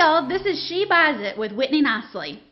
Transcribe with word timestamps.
y'all. 0.00 0.26
This 0.26 0.40
is 0.46 0.58
She 0.66 0.86
Buys 0.86 1.20
It 1.20 1.36
with 1.36 1.52
Whitney 1.52 1.82
Nicely. 1.82 2.42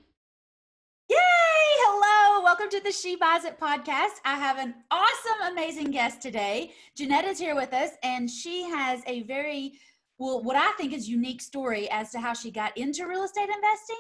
Yay! 1.09 1.17
Hello. 1.17 2.45
Welcome 2.45 2.69
to 2.69 2.81
the 2.81 2.93
She 2.93 3.17
Buys 3.17 3.47
It 3.47 3.59
podcast. 3.59 4.21
I 4.27 4.37
have 4.37 4.59
an 4.59 4.75
awesome, 4.91 5.53
amazing 5.53 5.91
guest 5.91 6.21
today. 6.21 6.73
Jeanette 6.95 7.25
is 7.25 7.39
here 7.39 7.55
with 7.57 7.73
us, 7.73 7.93
and 8.03 8.29
she 8.31 8.65
has 8.65 9.01
a 9.07 9.23
very, 9.23 9.73
well, 10.19 10.43
what 10.45 10.57
I 10.57 10.73
think 10.73 10.93
is 10.93 11.09
unique 11.09 11.41
story 11.41 11.89
as 11.91 12.11
to 12.11 12.21
how 12.21 12.35
she 12.35 12.51
got 12.51 12.77
into 12.77 13.07
real 13.07 13.23
estate 13.23 13.49
investing 13.49 13.97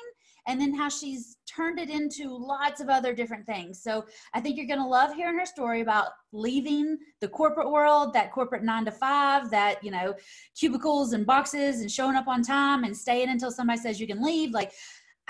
and 0.49 0.59
then 0.61 0.75
how 0.75 0.89
she's 0.89 1.37
turned 1.46 1.79
it 1.79 1.91
into 1.91 2.35
lots 2.35 2.80
of 2.80 2.89
other 2.89 3.15
different 3.15 3.47
things. 3.47 3.83
So 3.83 4.07
I 4.33 4.41
think 4.41 4.57
you're 4.57 4.67
going 4.67 4.80
to 4.80 4.87
love 4.87 5.15
hearing 5.15 5.39
her 5.39 5.47
story 5.47 5.83
about 5.83 6.09
leaving 6.33 6.97
the 7.21 7.29
corporate 7.29 7.71
world, 7.71 8.15
that 8.15 8.33
corporate 8.33 8.65
nine 8.65 8.87
to 8.87 8.91
five, 8.91 9.51
that, 9.51 9.84
you 9.84 9.91
know, 9.91 10.15
cubicles 10.59 11.12
and 11.12 11.27
boxes 11.27 11.80
and 11.80 11.91
showing 11.91 12.16
up 12.16 12.27
on 12.27 12.42
time 12.42 12.84
and 12.84 12.97
staying 12.97 13.29
until 13.29 13.51
somebody 13.51 13.79
says 13.79 14.01
you 14.01 14.06
can 14.06 14.23
leave. 14.25 14.53
Like, 14.53 14.73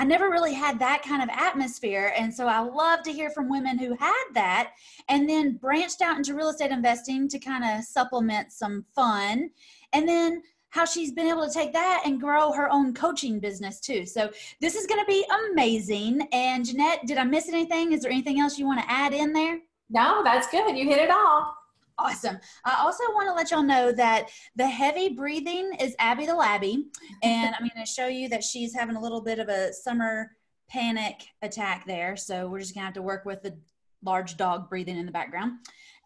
I 0.01 0.05
never 0.05 0.31
really 0.31 0.55
had 0.55 0.79
that 0.79 1.03
kind 1.03 1.23
of 1.23 1.29
atmosphere. 1.33 2.15
And 2.17 2.33
so 2.33 2.47
I 2.47 2.61
love 2.61 3.03
to 3.03 3.12
hear 3.12 3.31
from 3.31 3.51
women 3.51 3.77
who 3.77 3.97
had 3.98 4.25
that 4.35 4.71
and 5.09 5.29
then 5.29 5.57
branched 5.57 6.01
out 6.01 6.17
into 6.17 6.35
real 6.35 6.51
estate 6.51 6.71
investing 6.71 7.29
to 7.29 7.39
kind 7.41 7.65
of 7.65 7.85
supplement 7.85 8.53
some 8.53 8.85
fun. 8.95 9.51
And 9.93 10.09
then 10.09 10.43
how 10.71 10.85
she's 10.85 11.13
been 11.13 11.27
able 11.27 11.47
to 11.47 11.53
take 11.53 11.73
that 11.73 12.03
and 12.05 12.21
grow 12.21 12.53
her 12.53 12.71
own 12.71 12.93
coaching 12.95 13.41
business 13.41 13.81
too. 13.81 14.05
So 14.05 14.31
this 14.61 14.75
is 14.75 14.87
going 14.87 15.01
to 15.01 15.07
be 15.07 15.25
amazing. 15.51 16.29
And 16.33 16.65
Jeanette, 16.65 17.07
did 17.07 17.19
I 17.19 17.25
miss 17.25 17.49
anything? 17.49 17.93
Is 17.93 18.03
there 18.03 18.11
anything 18.11 18.41
else 18.41 18.59
you 18.59 18.67
want 18.67 18.81
to 18.81 18.91
add 18.91 19.12
in 19.12 19.33
there? 19.33 19.61
No, 19.91 20.23
that's 20.23 20.49
good. 20.51 20.77
You 20.77 20.85
hit 20.85 20.99
it 20.99 21.11
all. 21.11 21.55
Awesome. 21.99 22.39
I 22.65 22.77
also 22.81 23.03
want 23.15 23.29
to 23.29 23.35
let 23.35 23.51
y'all 23.51 23.62
know 23.62 23.91
that 23.93 24.31
the 24.55 24.69
heavy 24.69 25.09
breathing 25.09 25.73
is 25.81 25.97
Abby 25.99 26.27
the 26.27 26.35
Labby. 26.35 26.87
And 27.23 27.55
I'm 27.55 27.69
going 27.75 27.85
to 27.85 27.91
show 27.91 28.07
you 28.07 28.29
that 28.29 28.45
she's 28.45 28.75
having 28.75 28.95
a 28.95 29.01
little 29.01 29.20
bit 29.20 29.41
of 29.41 29.48
a 29.48 29.73
summer 29.73 30.31
panic 30.69 31.25
attack 31.42 31.87
there. 31.87 32.17
So 32.17 32.47
we're 32.47 32.61
just 32.61 32.75
going 32.75 32.83
to 32.83 32.87
have 32.87 32.95
to 32.95 33.03
work 33.03 33.25
with 33.25 33.42
the 33.42 33.59
large 34.05 34.37
dog 34.37 34.69
breathing 34.69 34.97
in 34.97 35.07
the 35.07 35.12
background. 35.12 35.59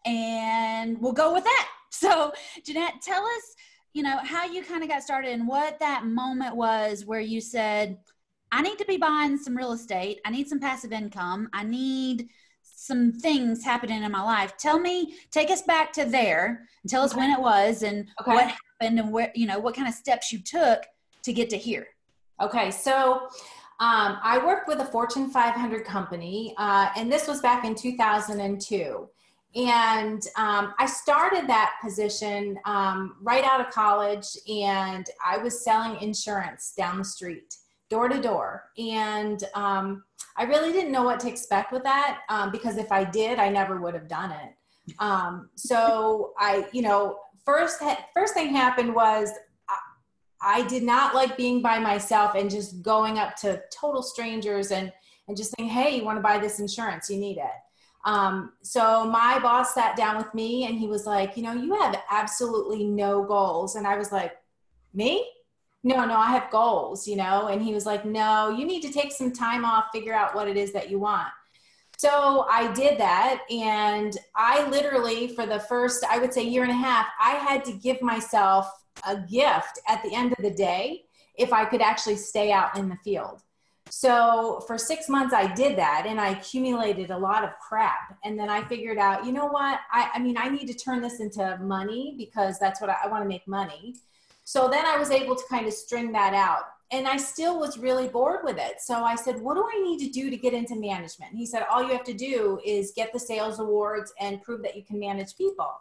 And 0.05 0.99
we'll 0.99 1.13
go 1.13 1.33
with 1.33 1.43
that. 1.43 1.69
So, 1.91 2.31
Jeanette, 2.65 3.03
tell 3.03 3.23
us 3.23 3.55
you 3.93 4.01
know, 4.03 4.17
how 4.23 4.45
you 4.45 4.63
kind 4.63 4.83
of 4.83 4.89
got 4.89 5.03
started 5.03 5.31
and 5.31 5.47
what 5.47 5.79
that 5.79 6.05
moment 6.05 6.55
was 6.55 7.05
where 7.05 7.19
you 7.19 7.39
said, 7.39 7.99
I 8.51 8.61
need 8.61 8.77
to 8.79 8.85
be 8.85 8.97
buying 8.97 9.37
some 9.37 9.55
real 9.55 9.71
estate. 9.71 10.19
I 10.25 10.31
need 10.31 10.47
some 10.47 10.59
passive 10.59 10.91
income. 10.91 11.49
I 11.53 11.63
need 11.63 12.29
some 12.61 13.11
things 13.11 13.63
happening 13.63 14.03
in 14.03 14.11
my 14.11 14.21
life. 14.21 14.57
Tell 14.57 14.79
me, 14.79 15.15
take 15.31 15.49
us 15.49 15.61
back 15.61 15.93
to 15.93 16.05
there 16.05 16.67
and 16.81 16.89
tell 16.89 17.03
us 17.03 17.11
okay. 17.11 17.21
when 17.21 17.31
it 17.31 17.39
was 17.39 17.83
and 17.83 18.07
okay. 18.21 18.33
what 18.33 18.47
happened 18.79 18.99
and 18.99 19.11
where, 19.11 19.31
you 19.35 19.47
know, 19.47 19.59
what 19.59 19.75
kind 19.75 19.87
of 19.87 19.93
steps 19.93 20.31
you 20.31 20.39
took 20.39 20.83
to 21.23 21.33
get 21.33 21.49
to 21.51 21.57
here. 21.57 21.87
Okay. 22.41 22.71
So, 22.71 23.27
um, 23.79 24.17
I 24.23 24.39
worked 24.43 24.67
with 24.67 24.79
a 24.79 24.85
Fortune 24.85 25.29
500 25.29 25.83
company, 25.83 26.53
uh, 26.57 26.89
and 26.95 27.11
this 27.11 27.27
was 27.27 27.41
back 27.41 27.65
in 27.65 27.73
2002. 27.75 29.09
And 29.55 30.25
um, 30.35 30.73
I 30.79 30.85
started 30.87 31.47
that 31.47 31.73
position 31.83 32.57
um, 32.65 33.17
right 33.21 33.43
out 33.43 33.61
of 33.61 33.69
college, 33.71 34.25
and 34.51 35.05
I 35.23 35.37
was 35.37 35.63
selling 35.63 36.01
insurance 36.01 36.73
down 36.75 36.97
the 36.97 37.05
street, 37.05 37.55
door 37.89 38.09
to 38.09 38.19
door. 38.19 38.63
And 38.77 39.43
um, 39.53 40.03
I 40.37 40.43
really 40.43 40.71
didn't 40.71 40.91
know 40.91 41.03
what 41.03 41.19
to 41.21 41.29
expect 41.29 41.71
with 41.71 41.83
that 41.83 42.21
um, 42.29 42.51
because 42.51 42.77
if 42.77 42.91
I 42.91 43.03
did, 43.03 43.37
I 43.37 43.49
never 43.49 43.79
would 43.79 43.93
have 43.93 44.07
done 44.07 44.31
it. 44.31 44.95
Um, 44.99 45.49
so 45.55 46.33
I, 46.39 46.67
you 46.73 46.81
know, 46.81 47.19
first 47.45 47.81
first 48.13 48.33
thing 48.33 48.49
happened 48.49 48.93
was 48.93 49.29
I 50.43 50.63
did 50.63 50.83
not 50.83 51.15
like 51.15 51.37
being 51.37 51.61
by 51.61 51.79
myself 51.79 52.35
and 52.35 52.49
just 52.49 52.81
going 52.81 53.17
up 53.17 53.35
to 53.37 53.61
total 53.71 54.03
strangers 54.03 54.71
and 54.71 54.91
and 55.27 55.37
just 55.37 55.55
saying, 55.55 55.69
"Hey, 55.69 55.95
you 55.95 56.03
want 56.03 56.17
to 56.17 56.21
buy 56.21 56.37
this 56.37 56.59
insurance? 56.59 57.09
You 57.09 57.17
need 57.17 57.37
it." 57.37 57.51
Um, 58.05 58.53
so 58.61 59.05
my 59.05 59.39
boss 59.39 59.73
sat 59.73 59.95
down 59.95 60.17
with 60.17 60.33
me 60.33 60.65
and 60.65 60.77
he 60.77 60.87
was 60.87 61.05
like, 61.05 61.37
you 61.37 61.43
know, 61.43 61.53
you 61.53 61.73
have 61.75 62.01
absolutely 62.11 62.83
no 62.83 63.23
goals. 63.23 63.75
And 63.75 63.87
I 63.87 63.97
was 63.97 64.11
like, 64.11 64.33
me? 64.93 65.25
No, 65.83 66.05
no, 66.05 66.15
I 66.15 66.31
have 66.31 66.51
goals, 66.51 67.07
you 67.07 67.15
know? 67.15 67.47
And 67.47 67.61
he 67.61 67.73
was 67.73 67.85
like, 67.85 68.05
no, 68.05 68.49
you 68.49 68.65
need 68.65 68.81
to 68.83 68.91
take 68.91 69.11
some 69.11 69.31
time 69.31 69.65
off, 69.65 69.85
figure 69.93 70.13
out 70.13 70.35
what 70.35 70.47
it 70.47 70.57
is 70.57 70.71
that 70.73 70.89
you 70.89 70.99
want. 70.99 71.29
So 71.97 72.45
I 72.49 72.71
did 72.73 72.97
that. 72.99 73.41
And 73.49 74.17
I 74.35 74.67
literally, 74.69 75.27
for 75.29 75.45
the 75.45 75.59
first, 75.59 76.03
I 76.09 76.19
would 76.19 76.33
say, 76.33 76.43
year 76.43 76.63
and 76.63 76.71
a 76.71 76.75
half, 76.75 77.07
I 77.19 77.31
had 77.31 77.63
to 77.65 77.73
give 77.73 78.01
myself 78.01 78.69
a 79.07 79.17
gift 79.17 79.79
at 79.87 80.03
the 80.03 80.13
end 80.13 80.33
of 80.33 80.43
the 80.43 80.51
day 80.51 81.03
if 81.35 81.51
I 81.51 81.65
could 81.65 81.81
actually 81.81 82.17
stay 82.17 82.51
out 82.51 82.77
in 82.77 82.89
the 82.89 82.97
field. 83.03 83.41
So 83.95 84.63
for 84.65 84.75
six 84.75 85.07
months, 85.07 85.35
I 85.35 85.53
did 85.53 85.77
that 85.77 86.05
and 86.07 86.19
I 86.19 86.29
accumulated 86.29 87.11
a 87.11 87.17
lot 87.17 87.43
of 87.43 87.51
crap. 87.59 88.17
And 88.23 88.39
then 88.39 88.49
I 88.49 88.63
figured 88.63 88.97
out, 88.97 89.23
you 89.23 89.31
know 89.31 89.45
what? 89.45 89.81
I, 89.91 90.09
I 90.15 90.19
mean, 90.19 90.35
I 90.35 90.49
need 90.49 90.65
to 90.65 90.73
turn 90.73 90.99
this 90.99 91.19
into 91.19 91.59
money 91.61 92.15
because 92.17 92.57
that's 92.57 92.81
what 92.81 92.89
I, 92.89 92.95
I 93.03 93.07
want 93.07 93.23
to 93.23 93.29
make 93.29 93.47
money. 93.47 93.93
So 94.45 94.67
then 94.67 94.83
I 94.83 94.97
was 94.97 95.11
able 95.11 95.35
to 95.35 95.43
kind 95.47 95.67
of 95.67 95.73
string 95.73 96.11
that 96.13 96.33
out. 96.33 96.63
And 96.89 97.07
I 97.07 97.17
still 97.17 97.59
was 97.59 97.77
really 97.77 98.07
bored 98.07 98.39
with 98.43 98.57
it. 98.57 98.81
So 98.81 99.03
I 99.03 99.13
said, 99.13 99.39
What 99.39 99.53
do 99.53 99.63
I 99.63 99.83
need 99.83 99.99
to 99.99 100.09
do 100.09 100.31
to 100.31 100.37
get 100.37 100.55
into 100.55 100.75
management? 100.75 101.35
He 101.35 101.45
said, 101.45 101.63
All 101.71 101.83
you 101.83 101.89
have 101.89 102.03
to 102.05 102.15
do 102.15 102.59
is 102.65 102.93
get 102.95 103.13
the 103.13 103.19
sales 103.19 103.59
awards 103.59 104.11
and 104.19 104.41
prove 104.41 104.63
that 104.63 104.75
you 104.75 104.83
can 104.83 104.99
manage 104.99 105.37
people. 105.37 105.71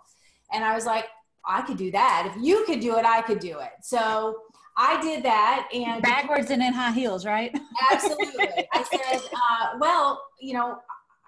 And 0.53 0.63
I 0.63 0.75
was 0.75 0.85
like, 0.85 1.07
I 1.47 1.63
could 1.63 1.79
do 1.79 1.91
that. 1.93 2.31
If 2.31 2.45
you 2.45 2.65
could 2.67 2.81
do 2.81 2.99
it, 2.99 3.07
I 3.07 3.23
could 3.23 3.41
do 3.41 3.59
it. 3.59 3.73
So 3.81 4.37
I 4.77 5.01
did 5.03 5.23
that 5.25 5.69
and 5.75 6.03
backwards 6.03 6.51
and 6.51 6.63
in 6.63 6.73
high 6.73 6.93
heels, 6.93 7.27
right? 7.27 7.57
Absolutely. 7.91 8.67
I 8.73 8.83
said, 8.91 9.21
uh, 9.35 9.79
well, 9.79 10.23
you 10.41 10.55
know, 10.55 10.79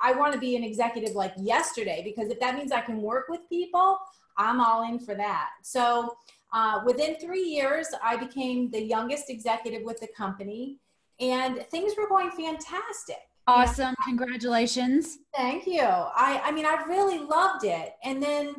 I 0.03 0.13
want 0.13 0.33
to 0.33 0.39
be 0.39 0.57
an 0.57 0.65
executive 0.65 1.15
like 1.15 1.33
yesterday 1.37 2.03
because 2.05 2.31
if 2.31 2.41
that 2.41 2.57
means 2.57 2.73
I 2.73 2.81
can 2.81 3.01
work 3.01 3.27
with 3.29 3.41
people, 3.49 3.99
I'm 4.37 4.61
all 4.61 4.89
in 4.89 4.99
for 4.99 5.15
that. 5.15 5.51
So 5.63 6.17
uh, 6.53 6.81
within 6.85 7.17
three 7.17 7.43
years, 7.43 7.89
I 8.03 8.17
became 8.17 8.71
the 8.71 8.83
youngest 8.83 9.29
executive 9.29 9.83
with 9.83 10.01
the 10.01 10.09
company, 10.17 10.79
and 11.21 11.65
things 11.71 11.95
were 11.97 12.09
going 12.09 12.31
fantastic. 12.31 13.19
Awesome! 13.47 13.95
Congratulations. 14.05 15.19
Thank 15.37 15.67
you. 15.67 15.83
I 15.83 16.41
I 16.45 16.53
mean, 16.53 16.65
I 16.65 16.85
really 16.89 17.19
loved 17.19 17.65
it, 17.65 17.95
and 18.03 18.23
then 18.23 18.55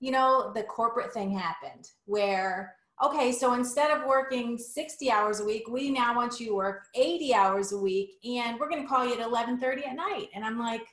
you 0.00 0.12
know 0.12 0.52
the 0.54 0.62
corporate 0.64 1.12
thing 1.12 1.30
happened 1.30 1.90
where 2.04 2.74
okay, 3.02 3.32
so 3.32 3.54
instead 3.54 3.90
of 3.90 4.06
working 4.06 4.58
60 4.58 5.10
hours 5.10 5.40
a 5.40 5.44
week, 5.44 5.68
we 5.68 5.90
now 5.90 6.14
want 6.14 6.38
you 6.38 6.46
to 6.46 6.54
work 6.54 6.86
80 6.94 7.34
hours 7.34 7.72
a 7.72 7.78
week 7.78 8.16
and 8.24 8.58
we're 8.58 8.68
going 8.68 8.82
to 8.82 8.88
call 8.88 9.06
you 9.06 9.14
at 9.14 9.26
11:30 9.26 9.88
at 9.88 9.96
night. 9.96 10.28
And 10.34 10.44
I'm 10.44 10.58
like, 10.58 10.86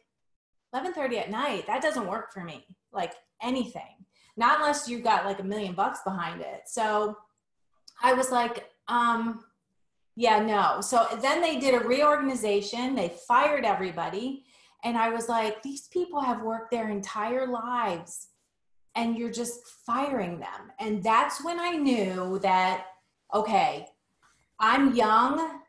11:30 0.74 1.18
at 1.18 1.32
night, 1.32 1.68
that 1.68 1.82
doesn't 1.82 2.08
work 2.08 2.32
for 2.32 2.44
me. 2.44 2.66
Like 2.92 3.14
anything. 3.42 4.06
Not 4.38 4.60
unless 4.60 4.88
you've 4.88 5.04
got 5.04 5.26
like 5.26 5.40
a 5.40 5.44
million 5.44 5.74
bucks 5.74 6.00
behind 6.04 6.42
it. 6.42 6.62
So 6.68 7.18
I 8.02 8.14
was 8.14 8.32
like, 8.32 8.70
um 8.88 9.44
yeah, 10.16 10.40
no. 10.40 10.82
So 10.82 11.06
then 11.22 11.42
they 11.42 11.60
did 11.60 11.76
a 11.76 11.86
reorganization. 11.86 12.96
They 12.96 13.10
fired 13.28 13.64
everybody. 13.66 14.46
And 14.84 14.98
I 14.98 15.10
was 15.10 15.30
like, 15.30 15.62
these 15.62 15.88
people 15.90 16.22
have 16.22 16.42
worked 16.42 16.72
their 16.72 16.90
entire 16.90 17.46
lives 17.46 18.30
and 18.98 19.18
you're 19.18 19.32
just 19.32 19.66
firing 19.86 20.40
them. 20.40 20.72
And 20.80 21.04
that's 21.04 21.44
when 21.46 21.60
I 21.60 21.72
knew 21.76 22.40
that, 22.40 22.88
okay, 23.34 23.88
I'm 24.60 24.96
young 24.96 25.62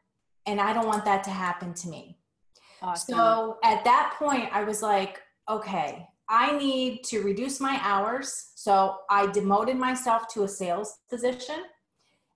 and 0.47 0.61
I 0.61 0.72
don't 0.72 0.89
want 0.89 1.05
that 1.05 1.22
to 1.25 1.31
happen 1.31 1.75
to 1.75 1.88
me. 1.88 2.19
Awesome. 2.81 3.15
So 3.15 3.59
at 3.62 3.84
that 3.84 4.17
point, 4.19 4.49
I 4.53 4.65
was 4.65 4.83
like, 4.83 5.21
okay, 5.49 6.09
I 6.28 6.56
need 6.56 7.05
to 7.05 7.21
reduce 7.21 7.61
my 7.61 7.78
hours. 7.83 8.53
So 8.55 8.97
I 9.11 9.27
demoted 9.27 9.77
myself 9.77 10.27
to 10.28 10.44
a 10.44 10.49
sales 10.49 10.99
position. 11.11 11.65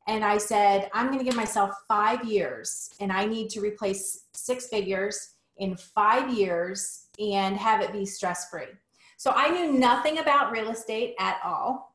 And 0.07 0.25
I 0.25 0.37
said, 0.37 0.91
I'm 0.93 1.07
going 1.07 1.21
to 1.21 1.25
give 1.25 1.37
myself 1.37 1.71
five 1.89 2.25
years 2.25 2.91
and 3.01 3.13
I 3.13 3.25
need 3.25 3.49
to 3.51 3.61
replace 3.61 4.25
six 4.35 4.67
figures 4.67 5.35
in 5.57 5.77
five 5.77 6.33
years 6.35 7.07
and 7.19 7.57
have 7.57 7.81
it 7.81 7.93
be 7.93 8.05
stress 8.05 8.51
free. 8.51 8.67
So 9.23 9.31
I 9.31 9.51
knew 9.51 9.71
nothing 9.79 10.19
about 10.19 10.51
real 10.51 10.69
estate 10.71 11.15
at 11.21 11.39
all. 11.45 11.95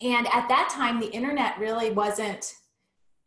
And 0.00 0.28
at 0.28 0.48
that 0.48 0.68
time, 0.70 1.00
the 1.00 1.10
internet 1.10 1.58
really 1.58 1.90
wasn't, 1.90 2.54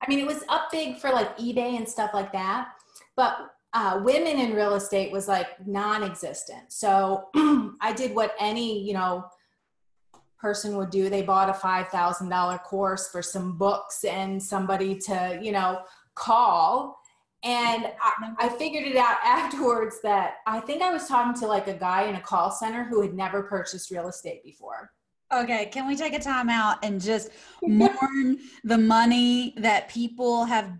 I 0.01 0.07
mean, 0.07 0.19
it 0.19 0.25
was 0.25 0.45
up 0.47 0.71
big 0.71 0.99
for 0.99 1.09
like 1.09 1.37
eBay 1.37 1.75
and 1.75 1.85
stuff 1.85 2.11
like 2.13 2.31
that. 2.31 2.69
But 3.17 3.35
uh, 3.73 3.99
women 4.05 4.39
in 4.39 4.53
real 4.53 4.75
estate 4.75 5.11
was 5.11 5.27
like 5.27 5.47
non 5.67 6.01
existent. 6.01 6.71
So 6.71 7.25
I 7.81 7.91
did 7.93 8.15
what 8.15 8.35
any, 8.39 8.81
you 8.87 8.93
know, 8.93 9.25
person 10.39 10.77
would 10.77 10.89
do. 10.89 11.09
They 11.09 11.21
bought 11.21 11.49
a 11.49 11.51
$5,000 11.51 12.63
course 12.63 13.09
for 13.09 13.21
some 13.21 13.57
books 13.57 14.05
and 14.05 14.41
somebody 14.41 14.97
to, 14.97 15.37
you 15.41 15.51
know, 15.51 15.81
call 16.15 16.98
and 17.43 17.85
I, 18.01 18.33
I, 18.37 18.49
figured 18.49 18.83
it 18.83 18.97
out 18.97 19.17
afterwards 19.23 19.97
that 20.03 20.35
I 20.45 20.59
think 20.59 20.81
I 20.81 20.91
was 20.91 21.07
talking 21.07 21.39
to 21.41 21.47
like 21.47 21.67
a 21.67 21.73
guy 21.73 22.03
in 22.03 22.15
a 22.15 22.21
call 22.21 22.51
center 22.51 22.83
who 22.83 23.01
had 23.01 23.13
never 23.13 23.43
purchased 23.43 23.91
real 23.91 24.07
estate 24.07 24.43
before. 24.43 24.91
Okay, 25.33 25.67
can 25.67 25.87
we 25.87 25.95
take 25.95 26.13
a 26.13 26.19
time 26.19 26.49
out 26.49 26.83
and 26.83 26.99
just 26.99 27.29
mourn 27.61 28.39
the 28.63 28.77
money 28.77 29.53
that 29.57 29.89
people 29.89 30.45
have 30.45 30.71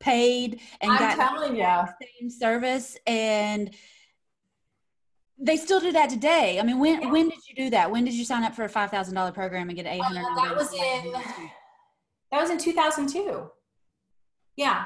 paid 0.00 0.60
and 0.80 0.92
I'm 0.92 1.16
got 1.16 1.38
the 1.38 1.94
same 2.20 2.28
service 2.28 2.96
and 3.06 3.74
they 5.38 5.56
still 5.56 5.80
do 5.80 5.90
that 5.92 6.10
today. 6.10 6.60
I 6.60 6.62
mean, 6.62 6.78
when 6.78 7.10
when 7.10 7.28
did 7.28 7.40
you 7.48 7.56
do 7.56 7.70
that? 7.70 7.90
When 7.90 8.04
did 8.04 8.14
you 8.14 8.24
sign 8.24 8.44
up 8.44 8.54
for 8.54 8.64
a 8.64 8.68
five 8.68 8.90
thousand 8.90 9.14
dollar 9.14 9.32
program 9.32 9.68
and 9.68 9.76
get 9.76 9.86
eight 9.86 10.00
hundred? 10.00 10.24
Uh, 10.24 10.44
that 10.44 10.56
was 10.56 10.72
in 10.72 11.12
that 12.34 12.40
was 12.40 12.50
in 12.50 12.58
2002 12.58 13.48
yeah 14.56 14.84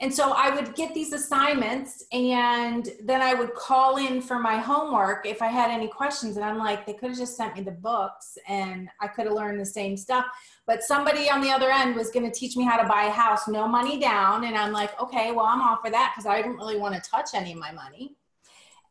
and 0.00 0.14
so 0.14 0.32
i 0.36 0.54
would 0.54 0.74
get 0.74 0.94
these 0.94 1.12
assignments 1.12 2.04
and 2.12 2.90
then 3.02 3.20
i 3.20 3.34
would 3.34 3.54
call 3.54 3.96
in 3.96 4.20
for 4.20 4.38
my 4.38 4.56
homework 4.56 5.26
if 5.26 5.42
i 5.42 5.46
had 5.46 5.70
any 5.70 5.88
questions. 5.88 6.36
And 6.36 6.44
i'm 6.44 6.58
like 6.58 6.86
they 6.86 6.92
could 6.92 7.10
have 7.10 7.18
just 7.18 7.36
sent 7.36 7.54
me 7.54 7.62
the 7.62 7.72
books 7.72 8.38
and 8.46 8.88
i 9.00 9.08
could 9.08 9.26
have 9.26 9.34
learned 9.34 9.60
the 9.60 9.66
same 9.66 9.96
stuff. 9.96 10.26
But 10.66 10.82
somebody 10.82 11.30
on 11.30 11.40
the 11.40 11.50
other 11.50 11.70
end 11.70 11.96
was 11.96 12.10
going 12.10 12.30
to 12.30 12.38
teach 12.38 12.56
me 12.56 12.64
how 12.64 12.76
to 12.76 12.86
buy 12.86 13.04
a 13.04 13.10
house 13.10 13.48
no 13.48 13.66
money 13.66 13.98
down. 13.98 14.44
And 14.44 14.56
i'm 14.56 14.72
like 14.72 14.98
okay 15.00 15.32
well 15.32 15.46
i'm 15.46 15.62
all 15.62 15.78
for 15.82 15.90
that 15.90 16.12
because 16.14 16.26
i 16.26 16.40
didn't 16.40 16.58
really 16.58 16.78
want 16.78 16.94
to 16.94 17.10
touch 17.10 17.30
any 17.34 17.52
of 17.52 17.58
my 17.58 17.72
money. 17.72 18.16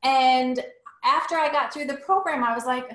And 0.04 0.64
after 1.04 1.36
i 1.36 1.50
got 1.52 1.74
through 1.74 1.86
the 1.86 1.98
program 1.98 2.44
i 2.44 2.54
was 2.54 2.66
like 2.66 2.92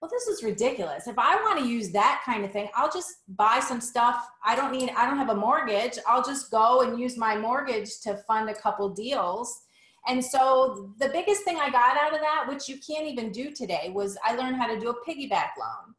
well, 0.00 0.10
this 0.10 0.28
is 0.28 0.42
ridiculous. 0.42 1.06
If 1.06 1.18
I 1.18 1.36
want 1.36 1.58
to 1.58 1.66
use 1.66 1.90
that 1.90 2.22
kind 2.24 2.44
of 2.44 2.52
thing, 2.52 2.68
I'll 2.74 2.90
just 2.90 3.16
buy 3.36 3.60
some 3.60 3.82
stuff. 3.82 4.30
I 4.42 4.56
don't 4.56 4.72
need, 4.72 4.90
I 4.96 5.06
don't 5.06 5.18
have 5.18 5.28
a 5.28 5.34
mortgage. 5.34 5.98
I'll 6.06 6.24
just 6.24 6.50
go 6.50 6.80
and 6.80 6.98
use 6.98 7.18
my 7.18 7.36
mortgage 7.36 8.00
to 8.04 8.16
fund 8.26 8.48
a 8.48 8.54
couple 8.54 8.88
deals. 8.88 9.64
And 10.08 10.24
so 10.24 10.94
the 10.98 11.10
biggest 11.10 11.42
thing 11.42 11.58
I 11.60 11.68
got 11.68 11.98
out 11.98 12.14
of 12.14 12.20
that, 12.20 12.46
which 12.48 12.66
you 12.66 12.78
can't 12.78 13.06
even 13.06 13.30
do 13.30 13.50
today, 13.50 13.90
was 13.92 14.16
I 14.24 14.34
learned 14.36 14.56
how 14.56 14.66
to 14.72 14.80
do 14.80 14.88
a 14.88 15.04
piggyback 15.06 15.50
loan. 15.58 15.94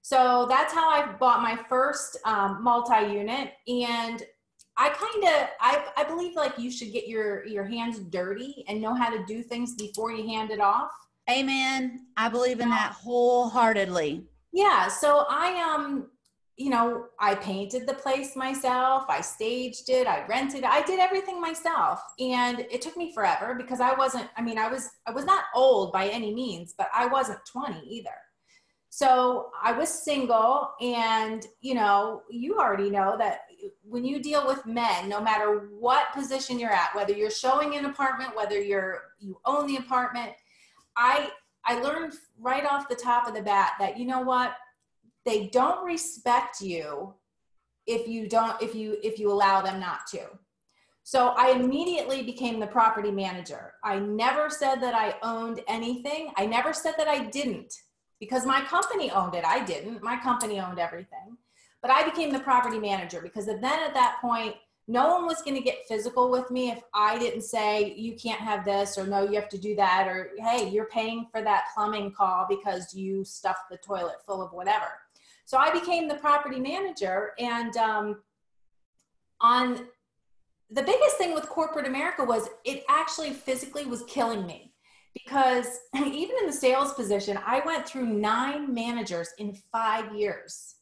So 0.00 0.46
that's 0.48 0.72
how 0.72 0.88
I 0.88 1.12
bought 1.12 1.42
my 1.42 1.58
first 1.68 2.16
um, 2.24 2.62
multi-unit. 2.62 3.52
And 3.68 4.22
I 4.78 4.88
kind 4.88 5.24
of, 5.24 5.48
I, 5.60 5.84
I 5.98 6.04
believe 6.04 6.34
like 6.34 6.58
you 6.58 6.70
should 6.70 6.92
get 6.92 7.08
your, 7.08 7.46
your 7.46 7.64
hands 7.64 7.98
dirty 7.98 8.64
and 8.68 8.80
know 8.80 8.94
how 8.94 9.10
to 9.10 9.22
do 9.26 9.42
things 9.42 9.74
before 9.74 10.12
you 10.12 10.26
hand 10.26 10.50
it 10.50 10.60
off. 10.60 10.90
Amen. 11.30 12.06
I 12.16 12.28
believe 12.28 12.60
in 12.60 12.68
that 12.70 12.92
wholeheartedly. 12.92 14.24
Yeah. 14.52 14.88
So 14.88 15.24
I 15.28 15.74
um, 15.74 16.08
you 16.56 16.70
know, 16.70 17.06
I 17.18 17.34
painted 17.34 17.86
the 17.86 17.94
place 17.94 18.36
myself. 18.36 19.06
I 19.08 19.20
staged 19.20 19.88
it. 19.90 20.06
I 20.06 20.24
rented. 20.26 20.60
It, 20.60 20.66
I 20.66 20.82
did 20.82 21.00
everything 21.00 21.40
myself, 21.40 22.00
and 22.20 22.60
it 22.70 22.80
took 22.80 22.96
me 22.96 23.12
forever 23.12 23.54
because 23.54 23.80
I 23.80 23.94
wasn't. 23.94 24.28
I 24.36 24.42
mean, 24.42 24.58
I 24.58 24.68
was. 24.68 24.88
I 25.06 25.10
was 25.10 25.24
not 25.24 25.44
old 25.54 25.92
by 25.92 26.08
any 26.08 26.32
means, 26.32 26.74
but 26.76 26.88
I 26.94 27.06
wasn't 27.06 27.40
twenty 27.50 27.80
either. 27.88 28.10
So 28.90 29.50
I 29.60 29.72
was 29.72 29.88
single, 29.88 30.70
and 30.80 31.44
you 31.60 31.74
know, 31.74 32.22
you 32.30 32.58
already 32.58 32.90
know 32.90 33.16
that 33.18 33.40
when 33.82 34.04
you 34.04 34.22
deal 34.22 34.46
with 34.46 34.64
men, 34.64 35.08
no 35.08 35.20
matter 35.20 35.70
what 35.80 36.12
position 36.14 36.60
you're 36.60 36.70
at, 36.70 36.94
whether 36.94 37.12
you're 37.12 37.30
showing 37.30 37.74
an 37.74 37.86
apartment, 37.86 38.36
whether 38.36 38.62
you're 38.62 39.02
you 39.18 39.40
own 39.44 39.66
the 39.66 39.78
apartment, 39.78 40.30
I 40.96 41.30
I 41.66 41.80
learned 41.80 42.14
right 42.38 42.64
off 42.64 42.88
the 42.88 42.94
top 42.94 43.26
of 43.26 43.34
the 43.34 43.42
bat 43.42 43.72
that 43.78 43.98
you 43.98 44.06
know 44.06 44.20
what 44.20 44.54
they 45.24 45.46
don't 45.48 45.84
respect 45.84 46.60
you 46.60 47.14
if 47.86 48.06
you 48.08 48.28
don't 48.28 48.60
if 48.62 48.74
you 48.74 48.98
if 49.02 49.18
you 49.18 49.30
allow 49.30 49.60
them 49.60 49.80
not 49.80 50.06
to. 50.12 50.26
So 51.06 51.28
I 51.36 51.50
immediately 51.50 52.22
became 52.22 52.58
the 52.58 52.66
property 52.66 53.10
manager. 53.10 53.74
I 53.84 53.98
never 53.98 54.48
said 54.48 54.76
that 54.76 54.94
I 54.94 55.16
owned 55.22 55.60
anything. 55.68 56.32
I 56.36 56.46
never 56.46 56.72
said 56.72 56.94
that 56.96 57.08
I 57.08 57.24
didn't 57.26 57.74
because 58.20 58.46
my 58.46 58.62
company 58.62 59.10
owned 59.10 59.34
it. 59.34 59.44
I 59.44 59.62
didn't. 59.64 60.02
My 60.02 60.16
company 60.16 60.60
owned 60.60 60.78
everything. 60.78 61.36
But 61.82 61.90
I 61.90 62.08
became 62.08 62.32
the 62.32 62.40
property 62.40 62.78
manager 62.78 63.20
because 63.20 63.44
then 63.44 63.64
at 63.64 63.92
that 63.92 64.16
point 64.22 64.54
no 64.86 65.08
one 65.08 65.26
was 65.26 65.40
going 65.42 65.56
to 65.56 65.62
get 65.62 65.86
physical 65.88 66.30
with 66.30 66.50
me 66.50 66.70
if 66.70 66.82
I 66.92 67.18
didn't 67.18 67.42
say, 67.42 67.94
you 67.94 68.14
can't 68.16 68.40
have 68.40 68.64
this, 68.64 68.98
or 68.98 69.06
no, 69.06 69.22
you 69.22 69.34
have 69.36 69.48
to 69.50 69.58
do 69.58 69.74
that, 69.76 70.06
or 70.06 70.32
hey, 70.38 70.68
you're 70.68 70.86
paying 70.86 71.26
for 71.32 71.42
that 71.42 71.66
plumbing 71.74 72.12
call 72.12 72.46
because 72.48 72.94
you 72.94 73.24
stuffed 73.24 73.70
the 73.70 73.78
toilet 73.78 74.16
full 74.26 74.42
of 74.42 74.52
whatever. 74.52 74.86
So 75.46 75.56
I 75.56 75.70
became 75.72 76.08
the 76.08 76.16
property 76.16 76.60
manager. 76.60 77.32
And 77.38 77.76
um, 77.76 78.22
on 79.40 79.86
the 80.70 80.82
biggest 80.82 81.16
thing 81.16 81.34
with 81.34 81.48
corporate 81.48 81.86
America 81.86 82.24
was 82.24 82.48
it 82.64 82.84
actually 82.88 83.30
physically 83.30 83.86
was 83.86 84.02
killing 84.04 84.46
me 84.46 84.72
because 85.14 85.66
even 85.96 86.36
in 86.40 86.46
the 86.46 86.52
sales 86.52 86.92
position, 86.92 87.38
I 87.46 87.62
went 87.64 87.86
through 87.86 88.06
nine 88.06 88.74
managers 88.74 89.30
in 89.38 89.54
five 89.72 90.14
years. 90.14 90.76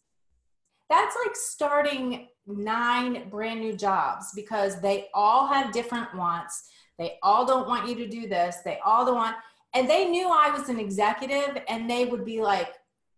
That's 0.89 1.17
like 1.25 1.37
starting 1.37 2.29
nine 2.47 3.29
brand 3.29 3.61
new 3.61 3.75
jobs 3.77 4.33
because 4.35 4.81
they 4.81 5.09
all 5.15 5.47
have 5.47 5.73
different 5.73 6.15
wants. 6.15 6.69
They 6.99 7.19
all 7.23 7.47
don't 7.47 7.69
want 7.69 7.89
you 7.89 7.95
to 7.97 8.09
do 8.09 8.29
this. 8.29 8.59
They 8.65 8.79
all 8.85 9.05
don't 9.05 9.17
want, 9.17 9.37
and 9.75 9.89
they 9.89 10.07
knew 10.07 10.29
I 10.29 10.51
was 10.51 10.69
an 10.69 10.79
executive 10.79 11.63
and 11.69 11.89
they 11.89 12.05
would 12.05 12.25
be 12.25 12.43
like, 12.43 12.69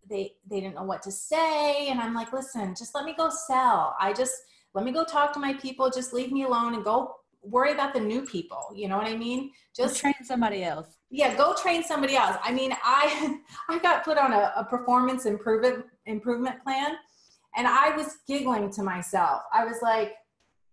they, 0.09 0.33
they 0.49 0.61
didn't 0.61 0.75
know 0.75 0.85
what 0.85 1.03
to 1.03 1.11
say. 1.11 1.89
And 1.89 2.01
I'm 2.01 2.15
like, 2.15 2.33
listen, 2.33 2.75
just 2.77 2.95
let 2.95 3.05
me 3.05 3.15
go 3.17 3.31
sell. 3.31 3.97
I 3.99 4.13
just, 4.13 4.35
let 4.75 4.85
me 4.85 4.93
go 4.93 5.05
talk 5.05 5.33
to 5.33 5.41
my 5.41 5.55
people. 5.55 5.91
Just 5.91 6.13
leave 6.13 6.31
me 6.31 6.45
alone 6.45 6.75
and 6.75 6.85
go 6.85 7.17
worry 7.43 7.73
about 7.73 7.95
the 7.95 8.01
new 8.01 8.23
people. 8.23 8.71
You 8.75 8.89
know 8.89 8.97
what 8.97 9.07
I 9.07 9.17
mean? 9.17 9.51
Just 9.75 9.95
go 9.95 10.01
train 10.01 10.25
somebody 10.25 10.65
else. 10.65 10.99
Yeah, 11.11 11.35
go 11.37 11.55
train 11.55 11.83
somebody 11.83 12.17
else. 12.17 12.37
I 12.43 12.53
mean, 12.53 12.75
I 12.83 13.39
I 13.69 13.79
got 13.79 14.05
put 14.05 14.19
on 14.19 14.33
a, 14.33 14.53
a 14.57 14.65
performance 14.65 15.27
improvement 15.27 15.85
improvement 16.07 16.63
plan 16.63 16.97
and 17.57 17.67
I 17.67 17.97
was 17.97 18.19
giggling 18.27 18.71
to 18.71 18.83
myself. 18.83 19.43
I 19.53 19.65
was 19.65 19.77
like, 19.83 20.15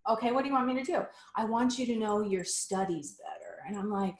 okay, 0.08 0.32
what 0.32 0.42
do 0.42 0.48
you 0.48 0.54
want 0.54 0.66
me 0.66 0.74
to 0.74 0.82
do? 0.82 1.02
I 1.36 1.44
want 1.44 1.78
you 1.78 1.86
to 1.86 1.96
know 1.96 2.22
your 2.22 2.44
studies 2.44 3.16
better. 3.18 3.58
And 3.66 3.76
I'm 3.76 3.90
like, 3.90 4.16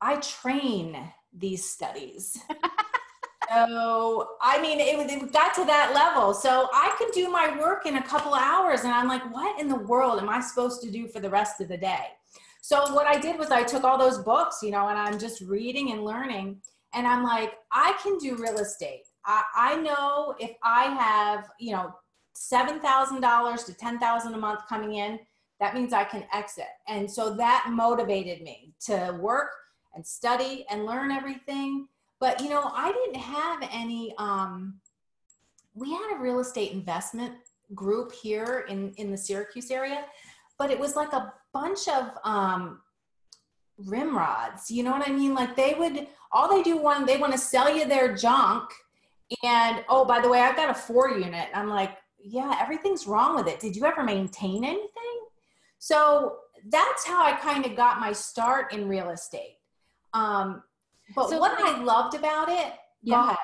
I 0.00 0.16
train 0.16 0.96
these 1.32 1.68
studies. 1.68 2.38
so, 3.52 4.28
I 4.40 4.60
mean, 4.60 4.80
it, 4.80 5.10
it 5.10 5.32
got 5.32 5.54
to 5.54 5.64
that 5.64 5.92
level. 5.94 6.34
So 6.34 6.68
I 6.72 6.94
could 6.98 7.12
do 7.12 7.30
my 7.30 7.58
work 7.58 7.86
in 7.86 7.96
a 7.96 8.02
couple 8.02 8.34
hours. 8.34 8.80
And 8.80 8.92
I'm 8.92 9.08
like, 9.08 9.32
what 9.32 9.60
in 9.60 9.68
the 9.68 9.76
world 9.76 10.20
am 10.20 10.28
I 10.28 10.40
supposed 10.40 10.82
to 10.82 10.90
do 10.90 11.06
for 11.08 11.20
the 11.20 11.30
rest 11.30 11.60
of 11.60 11.68
the 11.68 11.76
day? 11.76 12.06
So 12.60 12.92
what 12.94 13.06
I 13.06 13.18
did 13.20 13.38
was 13.38 13.50
I 13.50 13.62
took 13.62 13.84
all 13.84 13.98
those 13.98 14.18
books, 14.18 14.60
you 14.62 14.70
know, 14.70 14.88
and 14.88 14.98
I'm 14.98 15.18
just 15.18 15.42
reading 15.42 15.92
and 15.92 16.02
learning. 16.02 16.60
And 16.92 17.06
I'm 17.06 17.22
like, 17.22 17.52
I 17.70 17.96
can 18.02 18.18
do 18.18 18.36
real 18.36 18.58
estate. 18.58 19.04
I, 19.26 19.42
I 19.56 19.76
know 19.76 20.34
if 20.38 20.52
I 20.62 20.84
have, 20.84 21.50
you 21.58 21.72
know, 21.72 21.94
$7,000 22.36 23.66
to 23.66 23.74
10,000 23.74 24.34
a 24.34 24.38
month 24.38 24.60
coming 24.68 24.94
in, 24.94 25.18
that 25.60 25.74
means 25.74 25.92
I 25.92 26.04
can 26.04 26.24
exit. 26.32 26.66
And 26.88 27.10
so 27.10 27.34
that 27.36 27.68
motivated 27.70 28.42
me 28.42 28.74
to 28.86 29.16
work 29.20 29.50
and 29.94 30.04
study 30.04 30.66
and 30.68 30.84
learn 30.84 31.10
everything. 31.10 31.86
But, 32.20 32.40
you 32.40 32.50
know, 32.50 32.70
I 32.74 32.92
didn't 32.92 33.20
have 33.20 33.68
any, 33.72 34.14
um, 34.18 34.80
we 35.74 35.92
had 35.92 36.16
a 36.16 36.20
real 36.20 36.40
estate 36.40 36.72
investment 36.72 37.34
group 37.74 38.12
here 38.12 38.66
in, 38.68 38.92
in 38.94 39.10
the 39.10 39.16
Syracuse 39.16 39.70
area, 39.70 40.04
but 40.58 40.70
it 40.70 40.78
was 40.78 40.96
like 40.96 41.12
a 41.12 41.32
bunch 41.52 41.88
of, 41.88 42.10
um, 42.24 42.80
rim 43.76 44.16
rods. 44.16 44.70
you 44.70 44.84
know 44.84 44.92
what 44.92 45.08
I 45.08 45.10
mean? 45.10 45.34
Like 45.34 45.56
they 45.56 45.74
would, 45.74 46.06
all 46.30 46.48
they 46.48 46.62
do 46.62 46.76
one, 46.76 47.06
they 47.06 47.16
want 47.16 47.32
to 47.32 47.38
sell 47.38 47.74
you 47.74 47.84
their 47.86 48.14
junk 48.14 48.70
and 49.42 49.84
oh, 49.88 50.04
by 50.04 50.20
the 50.20 50.28
way, 50.28 50.40
I've 50.40 50.56
got 50.56 50.70
a 50.70 50.74
four 50.74 51.10
unit. 51.10 51.48
I'm 51.54 51.68
like, 51.68 51.96
yeah, 52.18 52.56
everything's 52.60 53.06
wrong 53.06 53.36
with 53.36 53.46
it. 53.48 53.60
Did 53.60 53.76
you 53.76 53.84
ever 53.84 54.02
maintain 54.02 54.64
anything? 54.64 55.20
So 55.78 56.36
that's 56.68 57.06
how 57.06 57.24
I 57.24 57.32
kind 57.32 57.66
of 57.66 57.76
got 57.76 58.00
my 58.00 58.12
start 58.12 58.72
in 58.72 58.88
real 58.88 59.10
estate. 59.10 59.58
Um, 60.12 60.62
but 61.14 61.28
so 61.28 61.38
what 61.38 61.58
I 61.60 61.82
loved 61.82 62.14
about 62.14 62.48
it, 62.48 62.72
yeah. 63.02 63.14
go 63.14 63.24
ahead. 63.24 63.38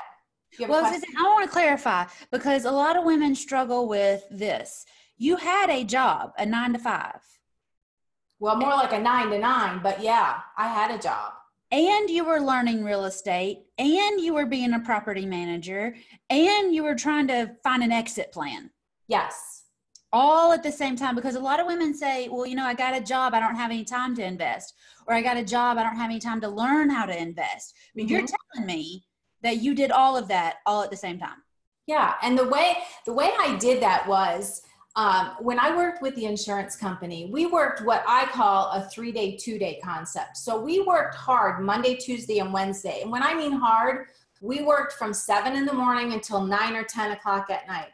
Well, 0.70 0.84
I 0.84 1.22
want 1.22 1.44
to 1.44 1.52
clarify 1.52 2.06
because 2.32 2.64
a 2.64 2.70
lot 2.70 2.96
of 2.96 3.04
women 3.04 3.34
struggle 3.34 3.86
with 3.86 4.24
this. 4.30 4.84
You 5.16 5.36
had 5.36 5.70
a 5.70 5.84
job, 5.84 6.32
a 6.38 6.46
nine 6.46 6.72
to 6.72 6.78
five. 6.78 7.20
Well, 8.40 8.56
more 8.56 8.70
like 8.70 8.92
a 8.92 8.98
nine 8.98 9.30
to 9.30 9.38
nine, 9.38 9.80
but 9.82 10.02
yeah, 10.02 10.38
I 10.56 10.68
had 10.68 10.90
a 10.90 11.00
job 11.00 11.32
and 11.72 12.10
you 12.10 12.24
were 12.24 12.40
learning 12.40 12.84
real 12.84 13.04
estate 13.04 13.58
and 13.78 14.20
you 14.20 14.34
were 14.34 14.46
being 14.46 14.72
a 14.74 14.80
property 14.80 15.24
manager 15.24 15.94
and 16.28 16.74
you 16.74 16.82
were 16.82 16.94
trying 16.94 17.28
to 17.28 17.54
find 17.62 17.82
an 17.82 17.92
exit 17.92 18.32
plan. 18.32 18.70
Yes. 19.06 19.64
All 20.12 20.52
at 20.52 20.64
the 20.64 20.72
same 20.72 20.96
time 20.96 21.14
because 21.14 21.36
a 21.36 21.40
lot 21.40 21.60
of 21.60 21.66
women 21.66 21.94
say, 21.94 22.28
well, 22.28 22.44
you 22.44 22.56
know, 22.56 22.64
I 22.64 22.74
got 22.74 22.96
a 22.96 23.00
job, 23.00 23.34
I 23.34 23.40
don't 23.40 23.54
have 23.54 23.70
any 23.70 23.84
time 23.84 24.16
to 24.16 24.24
invest, 24.24 24.74
or 25.06 25.14
I 25.14 25.22
got 25.22 25.36
a 25.36 25.44
job, 25.44 25.78
I 25.78 25.84
don't 25.84 25.96
have 25.96 26.10
any 26.10 26.18
time 26.18 26.40
to 26.40 26.48
learn 26.48 26.90
how 26.90 27.06
to 27.06 27.16
invest. 27.16 27.76
But 27.94 28.04
mm-hmm. 28.04 28.12
you're 28.12 28.26
telling 28.26 28.66
me 28.66 29.04
that 29.42 29.58
you 29.58 29.74
did 29.74 29.92
all 29.92 30.16
of 30.16 30.26
that 30.28 30.56
all 30.66 30.82
at 30.82 30.90
the 30.90 30.96
same 30.96 31.18
time. 31.18 31.38
Yeah, 31.86 32.14
and 32.22 32.36
the 32.36 32.48
way 32.48 32.76
the 33.06 33.12
way 33.12 33.30
I 33.38 33.56
did 33.56 33.82
that 33.82 34.06
was 34.06 34.62
um, 34.96 35.36
when 35.40 35.58
I 35.58 35.76
worked 35.76 36.02
with 36.02 36.16
the 36.16 36.26
insurance 36.26 36.74
company, 36.74 37.30
we 37.32 37.46
worked 37.46 37.84
what 37.84 38.02
I 38.08 38.26
call 38.26 38.70
a 38.72 38.88
three 38.88 39.12
day, 39.12 39.36
two 39.36 39.58
day 39.58 39.80
concept. 39.82 40.36
So 40.36 40.60
we 40.60 40.80
worked 40.80 41.14
hard 41.14 41.64
Monday, 41.64 41.94
Tuesday, 41.94 42.38
and 42.38 42.52
Wednesday. 42.52 43.02
And 43.02 43.10
when 43.10 43.22
I 43.22 43.34
mean 43.34 43.52
hard, 43.52 44.06
we 44.40 44.62
worked 44.62 44.94
from 44.94 45.12
seven 45.12 45.54
in 45.54 45.64
the 45.64 45.72
morning 45.72 46.12
until 46.12 46.42
nine 46.44 46.74
or 46.74 46.82
10 46.82 47.12
o'clock 47.12 47.50
at 47.50 47.68
night. 47.68 47.90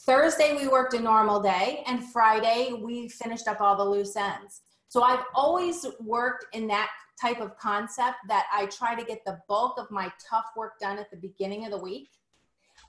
Thursday, 0.00 0.54
we 0.54 0.68
worked 0.68 0.94
a 0.94 1.00
normal 1.00 1.40
day, 1.40 1.82
and 1.86 2.04
Friday, 2.12 2.72
we 2.80 3.08
finished 3.08 3.48
up 3.48 3.60
all 3.60 3.76
the 3.76 3.84
loose 3.84 4.14
ends. 4.14 4.60
So 4.88 5.02
I've 5.02 5.24
always 5.34 5.84
worked 6.00 6.46
in 6.52 6.68
that 6.68 6.90
type 7.20 7.40
of 7.40 7.56
concept 7.58 8.16
that 8.28 8.46
I 8.52 8.66
try 8.66 8.94
to 8.94 9.04
get 9.04 9.24
the 9.24 9.40
bulk 9.48 9.78
of 9.78 9.90
my 9.90 10.12
tough 10.30 10.46
work 10.56 10.78
done 10.78 10.98
at 10.98 11.10
the 11.10 11.16
beginning 11.16 11.64
of 11.64 11.70
the 11.70 11.78
week. 11.78 12.10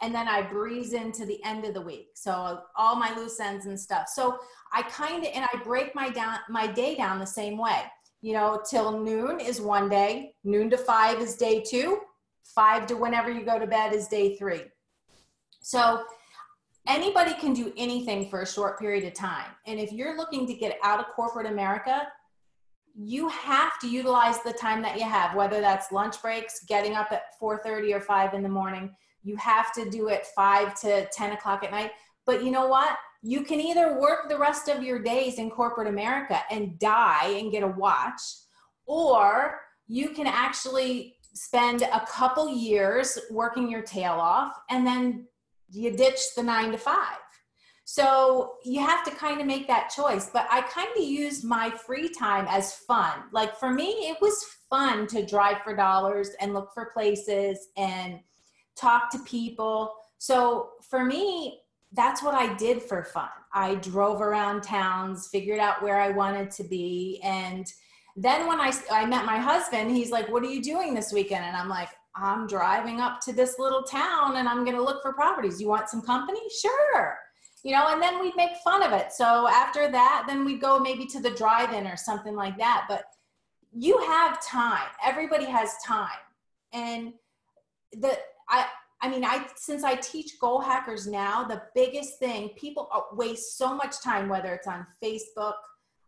And 0.02 0.14
then 0.14 0.28
I 0.28 0.42
breeze 0.42 0.94
into 0.94 1.26
the 1.26 1.44
end 1.44 1.66
of 1.66 1.74
the 1.74 1.82
week. 1.82 2.10
So 2.16 2.62
all 2.76 2.96
my 2.96 3.16
loose 3.16 3.40
ends 3.40 3.66
and 3.66 3.80
stuff. 3.80 4.08
So 4.14 4.38
I 4.72 4.84
kind 4.84 5.24
of, 5.24 5.32
and 5.34 5.46
I 5.52 5.64
break 5.64 5.96
my 5.96 6.10
down, 6.10 6.40
my 6.50 6.68
day 6.68 6.96
down 6.96 7.20
the 7.20 7.26
same 7.26 7.58
way. 7.58 7.84
You 8.22 8.34
know, 8.34 8.62
till 8.70 9.00
noon 9.04 9.40
is 9.40 9.62
one 9.62 9.90
day, 9.90 10.34
noon 10.44 10.70
to 10.72 10.78
five 10.78 11.20
is 11.20 11.36
day 11.36 11.62
two, 11.62 12.00
five 12.44 12.88
to 12.88 12.96
whenever 12.96 13.32
you 13.32 13.44
go 13.46 13.60
to 13.60 13.68
bed 13.68 13.94
is 13.94 14.08
day 14.08 14.36
three. 14.36 14.64
So 15.62 16.04
anybody 16.88 17.34
can 17.34 17.54
do 17.54 17.74
anything 17.78 18.30
for 18.30 18.42
a 18.42 18.48
short 18.48 18.80
period 18.80 19.04
of 19.06 19.14
time. 19.14 19.52
And 19.66 19.80
if 19.80 19.92
you're 19.92 20.18
looking 20.18 20.48
to 20.48 20.54
get 20.54 20.78
out 20.84 21.00
of 21.00 21.08
corporate 21.16 21.48
America, 21.48 22.08
you 22.96 23.30
have 23.30 23.78
to 23.80 23.88
utilize 23.88 24.42
the 24.42 24.54
time 24.54 24.82
that 24.82 24.98
you 24.98 25.04
have, 25.04 25.36
whether 25.36 25.62
that's 25.62 25.92
lunch 25.92 26.20
breaks, 26.22 26.64
getting 26.66 26.94
up 26.94 27.12
at 27.12 27.38
4:30 27.40 27.94
or 27.94 28.02
5 28.02 28.34
in 28.34 28.42
the 28.42 28.50
morning. 28.50 28.96
You 29.28 29.36
have 29.36 29.74
to 29.74 29.90
do 29.90 30.08
it 30.08 30.26
5 30.36 30.80
to 30.82 31.06
10 31.12 31.34
o'clock 31.34 31.64
at 31.66 31.72
night. 31.72 31.92
But 32.26 32.44
you 32.44 32.52
know 32.52 32.68
what? 32.68 32.98
You 33.22 33.42
can 33.44 33.60
either 33.60 34.00
work 34.00 34.30
the 34.30 34.38
rest 34.38 34.70
of 34.70 34.84
your 34.84 35.00
days 35.00 35.38
in 35.38 35.50
corporate 35.50 35.90
America 35.90 36.40
and 36.50 36.80
die 36.80 37.28
and 37.38 37.52
get 37.52 37.64
a 37.64 37.68
watch, 37.68 38.22
or 38.86 39.60
you 39.88 40.10
can 40.10 40.28
actually 40.28 41.18
spend 41.34 41.82
a 41.82 42.06
couple 42.08 42.50
years 42.50 43.20
working 43.30 43.70
your 43.70 43.82
tail 43.82 44.14
off 44.14 44.54
and 44.70 44.88
then 44.88 45.28
you 45.70 45.92
ditch 45.92 46.20
the 46.36 46.44
nine 46.44 46.72
to 46.72 46.78
five. 46.78 47.18
So 47.84 48.54
you 48.64 48.80
have 48.80 49.04
to 49.06 49.12
kind 49.12 49.40
of 49.42 49.48
make 49.48 49.68
that 49.68 49.90
choice. 49.90 50.30
But 50.32 50.48
I 50.50 50.62
kind 50.62 50.90
of 50.98 51.04
used 51.04 51.44
my 51.44 51.70
free 51.70 52.10
time 52.10 52.46
as 52.50 52.74
fun. 52.74 53.14
Like 53.32 53.58
for 53.58 53.72
me, 53.72 54.10
it 54.10 54.18
was 54.22 54.46
fun 54.70 55.08
to 55.08 55.26
drive 55.26 55.62
for 55.64 55.76
dollars 55.76 56.32
and 56.40 56.54
look 56.54 56.74
for 56.74 56.92
places 56.94 57.70
and 57.78 58.20
talk 58.80 59.10
to 59.12 59.20
people. 59.20 59.94
So 60.18 60.72
for 60.90 61.04
me, 61.04 61.62
that's 61.94 62.22
what 62.22 62.34
I 62.34 62.54
did 62.56 62.82
for 62.82 63.04
fun. 63.04 63.30
I 63.54 63.76
drove 63.76 64.22
around 64.22 64.64
towns, 64.64 65.30
figured 65.32 65.60
out 65.60 65.82
where 65.82 66.00
I 66.00 66.10
wanted 66.10 66.52
to 66.52 66.64
be. 66.64 67.20
And 67.24 67.66
then 68.16 68.48
when 68.48 68.60
I, 68.60 68.74
I 68.92 69.06
met 69.06 69.26
my 69.26 69.38
husband, 69.38 69.92
he's 69.92 70.12
like, 70.12 70.30
What 70.30 70.44
are 70.44 70.50
you 70.50 70.62
doing 70.62 70.94
this 70.94 71.14
weekend? 71.14 71.46
And 71.46 71.56
I'm 71.56 71.70
like, 71.70 71.90
I'm 72.20 72.48
driving 72.48 73.00
up 73.00 73.22
to 73.22 73.34
this 73.34 73.60
little 73.60 73.84
town 73.84 74.38
and 74.38 74.50
I'm 74.50 74.64
going 74.64 74.76
to 74.76 74.82
look 74.82 75.02
for 75.02 75.14
properties. 75.14 75.62
You 75.62 75.68
want 75.68 75.90
some 75.90 76.02
company? 76.02 76.40
Sure. 76.62 77.18
You 77.64 77.74
know, 77.74 77.88
and 77.90 78.02
then 78.02 78.20
we'd 78.20 78.36
make 78.36 78.58
fun 78.64 78.82
of 78.82 78.92
it. 78.92 79.12
So 79.12 79.48
after 79.48 79.92
that, 79.92 80.26
then 80.28 80.44
we'd 80.46 80.62
go 80.62 80.80
maybe 80.80 81.06
to 81.08 81.22
the 81.22 81.32
drive 81.32 81.74
in 81.74 81.86
or 81.86 81.98
something 81.98 82.36
like 82.36 82.58
that. 82.58 82.86
But 82.88 83.04
you 83.72 84.00
have 84.00 84.44
time. 84.44 84.88
Everybody 85.06 85.46
has 85.46 85.74
time. 85.86 86.10
And 86.74 87.14
the, 87.94 88.18
I, 88.50 88.66
I 89.02 89.10
mean, 89.10 89.24
I 89.24 89.48
since 89.56 89.84
I 89.84 89.96
teach 89.96 90.40
goal 90.40 90.62
hackers 90.62 91.08
now, 91.08 91.44
the 91.44 91.62
biggest 91.76 92.20
thing 92.20 92.50
people 92.58 92.90
waste 93.14 93.58
so 93.58 93.76
much 93.76 94.02
time, 94.02 94.30
whether 94.30 94.54
it's 94.54 94.68
on 94.68 94.86
Facebook 95.04 95.54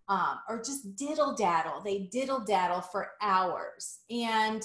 um, 0.07 0.39
or 0.47 0.57
just 0.57 0.95
diddle 0.95 1.35
daddle. 1.35 1.81
They 1.81 2.09
diddle 2.11 2.39
daddle 2.39 2.81
for 2.81 3.11
hours, 3.21 3.99
and 4.09 4.63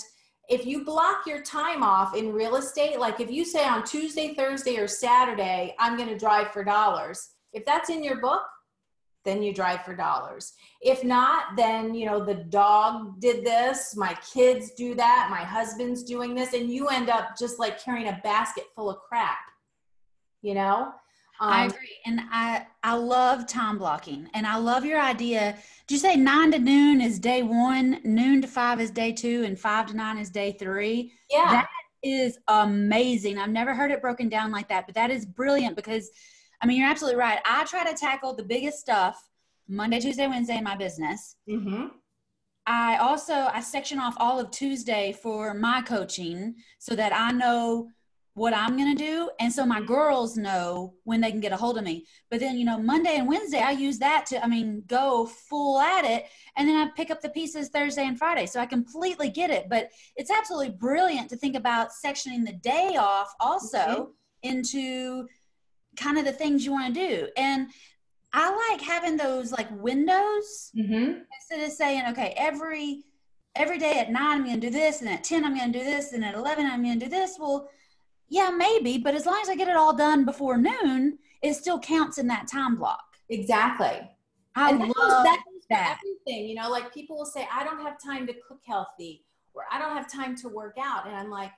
if 0.48 0.66
you 0.66 0.84
block 0.84 1.26
your 1.26 1.42
time 1.42 1.82
off 1.82 2.14
in 2.14 2.32
real 2.32 2.56
estate, 2.56 2.98
like 2.98 3.20
if 3.20 3.30
you 3.30 3.44
say 3.44 3.66
on 3.66 3.84
Tuesday, 3.84 4.34
Thursday, 4.34 4.76
or 4.76 4.86
Saturday, 4.86 5.74
I'm 5.78 5.96
going 5.96 6.08
to 6.08 6.18
drive 6.18 6.50
for 6.50 6.62
dollars, 6.64 7.30
if 7.52 7.64
that's 7.64 7.88
in 7.88 8.04
your 8.04 8.20
book, 8.20 8.42
then 9.24 9.42
you 9.42 9.54
drive 9.54 9.84
for 9.84 9.94
dollars. 9.94 10.52
If 10.80 11.02
not, 11.04 11.56
then 11.56 11.94
you 11.94 12.06
know 12.06 12.24
the 12.24 12.34
dog 12.34 13.20
did 13.20 13.44
this, 13.44 13.96
my 13.96 14.16
kids 14.32 14.72
do 14.72 14.94
that, 14.94 15.28
my 15.30 15.42
husband's 15.44 16.02
doing 16.02 16.34
this, 16.34 16.52
and 16.52 16.70
you 16.70 16.88
end 16.88 17.08
up 17.08 17.36
just 17.38 17.58
like 17.58 17.82
carrying 17.82 18.08
a 18.08 18.20
basket 18.22 18.64
full 18.74 18.90
of 18.90 18.98
crap. 19.08 19.38
You 20.42 20.54
know, 20.54 20.92
um, 21.40 21.50
I 21.50 21.64
agree. 21.66 21.96
And 22.06 22.20
I, 22.30 22.66
I 22.82 22.94
love 22.94 23.46
time 23.46 23.78
blocking 23.78 24.28
and 24.34 24.46
I 24.46 24.56
love 24.56 24.84
your 24.84 25.00
idea. 25.00 25.56
Did 25.86 25.94
you 25.94 25.98
say 25.98 26.16
nine 26.16 26.52
to 26.52 26.58
noon 26.58 27.00
is 27.00 27.18
day 27.18 27.42
one, 27.42 28.00
noon 28.04 28.40
to 28.42 28.48
five 28.48 28.80
is 28.80 28.90
day 28.90 29.12
two, 29.12 29.42
and 29.44 29.58
five 29.58 29.86
to 29.86 29.96
nine 29.96 30.18
is 30.18 30.30
day 30.30 30.52
three? 30.52 31.12
Yeah. 31.30 31.50
That 31.50 31.68
is 32.04 32.38
amazing. 32.48 33.38
I've 33.38 33.50
never 33.50 33.74
heard 33.74 33.90
it 33.90 34.00
broken 34.00 34.28
down 34.28 34.52
like 34.52 34.68
that, 34.68 34.86
but 34.86 34.94
that 34.94 35.10
is 35.10 35.26
brilliant 35.26 35.74
because 35.74 36.10
I 36.64 36.66
mean, 36.66 36.80
you're 36.80 36.88
absolutely 36.88 37.20
right. 37.20 37.40
I 37.44 37.64
try 37.64 37.84
to 37.84 37.94
tackle 37.94 38.34
the 38.34 38.42
biggest 38.42 38.78
stuff 38.78 39.22
Monday, 39.68 40.00
Tuesday, 40.00 40.26
Wednesday 40.26 40.56
in 40.56 40.64
my 40.64 40.74
business. 40.74 41.36
Mm-hmm. 41.46 41.88
I 42.66 42.96
also 42.96 43.34
I 43.34 43.60
section 43.60 43.98
off 43.98 44.14
all 44.16 44.40
of 44.40 44.50
Tuesday 44.50 45.12
for 45.12 45.52
my 45.52 45.82
coaching 45.82 46.54
so 46.78 46.96
that 46.96 47.12
I 47.14 47.32
know 47.32 47.90
what 48.32 48.54
I'm 48.54 48.78
going 48.78 48.96
to 48.96 49.04
do. 49.04 49.28
And 49.40 49.52
so 49.52 49.66
my 49.66 49.82
girls 49.82 50.38
know 50.38 50.94
when 51.04 51.20
they 51.20 51.30
can 51.30 51.40
get 51.40 51.52
a 51.52 51.56
hold 51.58 51.76
of 51.76 51.84
me. 51.84 52.06
But 52.30 52.40
then, 52.40 52.56
you 52.56 52.64
know, 52.64 52.78
Monday 52.78 53.16
and 53.18 53.28
Wednesday, 53.28 53.60
I 53.60 53.72
use 53.72 53.98
that 53.98 54.24
to, 54.28 54.42
I 54.42 54.48
mean, 54.48 54.84
go 54.86 55.26
full 55.26 55.78
at 55.78 56.06
it. 56.06 56.24
And 56.56 56.66
then 56.66 56.76
I 56.76 56.90
pick 56.96 57.10
up 57.10 57.20
the 57.20 57.28
pieces 57.28 57.68
Thursday 57.68 58.06
and 58.06 58.18
Friday. 58.18 58.46
So 58.46 58.58
I 58.58 58.64
completely 58.64 59.28
get 59.28 59.50
it. 59.50 59.68
But 59.68 59.90
it's 60.16 60.30
absolutely 60.30 60.70
brilliant 60.70 61.28
to 61.28 61.36
think 61.36 61.56
about 61.56 61.90
sectioning 61.90 62.46
the 62.46 62.54
day 62.54 62.96
off 62.98 63.34
also 63.38 63.78
mm-hmm. 63.78 64.10
into 64.42 65.28
kind 65.96 66.18
of 66.18 66.24
the 66.24 66.32
things 66.32 66.64
you 66.64 66.72
want 66.72 66.94
to 66.94 67.08
do. 67.08 67.28
And 67.36 67.68
I 68.32 68.70
like 68.70 68.80
having 68.80 69.16
those 69.16 69.52
like 69.52 69.68
windows 69.70 70.72
mm-hmm. 70.76 71.20
instead 71.38 71.64
of 71.64 71.72
saying, 71.72 72.04
okay, 72.10 72.34
every, 72.36 73.04
every 73.54 73.78
day 73.78 73.98
at 74.00 74.10
nine, 74.10 74.38
I'm 74.38 74.44
going 74.44 74.60
to 74.60 74.66
do 74.66 74.72
this. 74.72 75.00
And 75.00 75.08
at 75.08 75.24
10, 75.24 75.44
I'm 75.44 75.56
going 75.56 75.72
to 75.72 75.78
do 75.78 75.84
this. 75.84 76.12
And 76.12 76.24
at 76.24 76.34
11, 76.34 76.66
I'm 76.66 76.82
going 76.82 76.98
to 76.98 77.06
do 77.06 77.10
this. 77.10 77.36
Well, 77.38 77.68
yeah, 78.28 78.50
maybe, 78.50 78.98
but 78.98 79.14
as 79.14 79.26
long 79.26 79.38
as 79.42 79.48
I 79.48 79.54
get 79.54 79.68
it 79.68 79.76
all 79.76 79.94
done 79.94 80.24
before 80.24 80.56
noon, 80.56 81.18
it 81.42 81.54
still 81.54 81.78
counts 81.78 82.18
in 82.18 82.26
that 82.28 82.48
time 82.48 82.76
block. 82.76 83.04
Exactly. 83.28 84.10
I 84.56 84.70
and 84.70 84.80
love 84.80 85.24
that. 85.24 85.42
that. 85.70 85.98
everything, 85.98 86.48
you 86.48 86.54
know, 86.54 86.70
like 86.70 86.92
people 86.92 87.16
will 87.16 87.26
say, 87.26 87.46
I 87.52 87.64
don't 87.64 87.80
have 87.80 88.02
time 88.02 88.26
to 88.26 88.34
cook 88.48 88.60
healthy 88.66 89.24
or 89.54 89.64
I 89.70 89.78
don't 89.78 89.96
have 89.96 90.10
time 90.10 90.36
to 90.36 90.48
work 90.48 90.76
out. 90.80 91.06
And 91.06 91.14
I'm 91.14 91.30
like, 91.30 91.52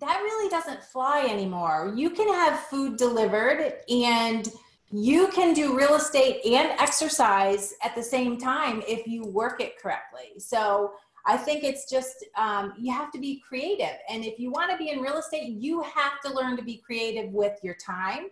that 0.00 0.20
really 0.22 0.48
doesn't 0.48 0.82
fly 0.82 1.26
anymore. 1.28 1.92
You 1.96 2.10
can 2.10 2.28
have 2.28 2.60
food 2.60 2.96
delivered 2.96 3.74
and 3.88 4.48
you 4.90 5.28
can 5.28 5.52
do 5.52 5.76
real 5.76 5.96
estate 5.96 6.44
and 6.46 6.70
exercise 6.80 7.74
at 7.82 7.94
the 7.94 8.02
same 8.02 8.38
time 8.38 8.82
if 8.88 9.06
you 9.06 9.24
work 9.26 9.60
it 9.60 9.78
correctly. 9.80 10.38
So 10.38 10.92
I 11.26 11.36
think 11.36 11.62
it's 11.62 11.90
just 11.90 12.24
um, 12.36 12.72
you 12.78 12.92
have 12.92 13.10
to 13.12 13.18
be 13.18 13.42
creative. 13.46 13.96
And 14.08 14.24
if 14.24 14.38
you 14.38 14.50
want 14.50 14.70
to 14.70 14.78
be 14.78 14.90
in 14.90 15.00
real 15.00 15.18
estate, 15.18 15.48
you 15.48 15.82
have 15.82 16.20
to 16.24 16.32
learn 16.32 16.56
to 16.56 16.62
be 16.62 16.78
creative 16.78 17.30
with 17.32 17.58
your 17.62 17.74
time, 17.74 18.28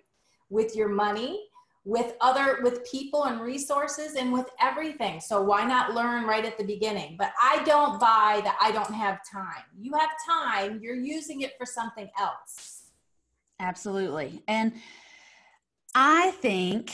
with 0.49 0.75
your 0.75 0.89
money, 0.89 1.49
with 1.87 2.15
other 2.21 2.59
with 2.63 2.85
people 2.91 3.25
and 3.27 3.41
resources 3.41 4.17
and 4.17 4.33
with 4.33 4.51
everything. 4.61 5.21
So 5.21 5.41
why 5.41 5.65
not 5.65 5.95
learn 5.95 6.25
right 6.25 6.45
at 6.45 6.59
the 6.59 6.65
beginning? 6.65 7.15
But 7.17 7.33
I 7.41 7.63
don't 7.63 8.01
buy 8.01 8.41
that 8.43 8.59
I 8.61 8.73
don't 8.73 8.93
have 8.93 9.21
time. 9.31 9.63
You 9.79 9.93
have 9.95 10.11
time, 10.29 10.81
you're 10.83 10.97
using 10.97 11.43
it 11.43 11.53
for 11.57 11.65
something 11.65 12.11
else. 12.19 12.83
Absolutely. 13.61 14.43
And 14.49 14.73
I 15.95 16.33
think 16.33 16.93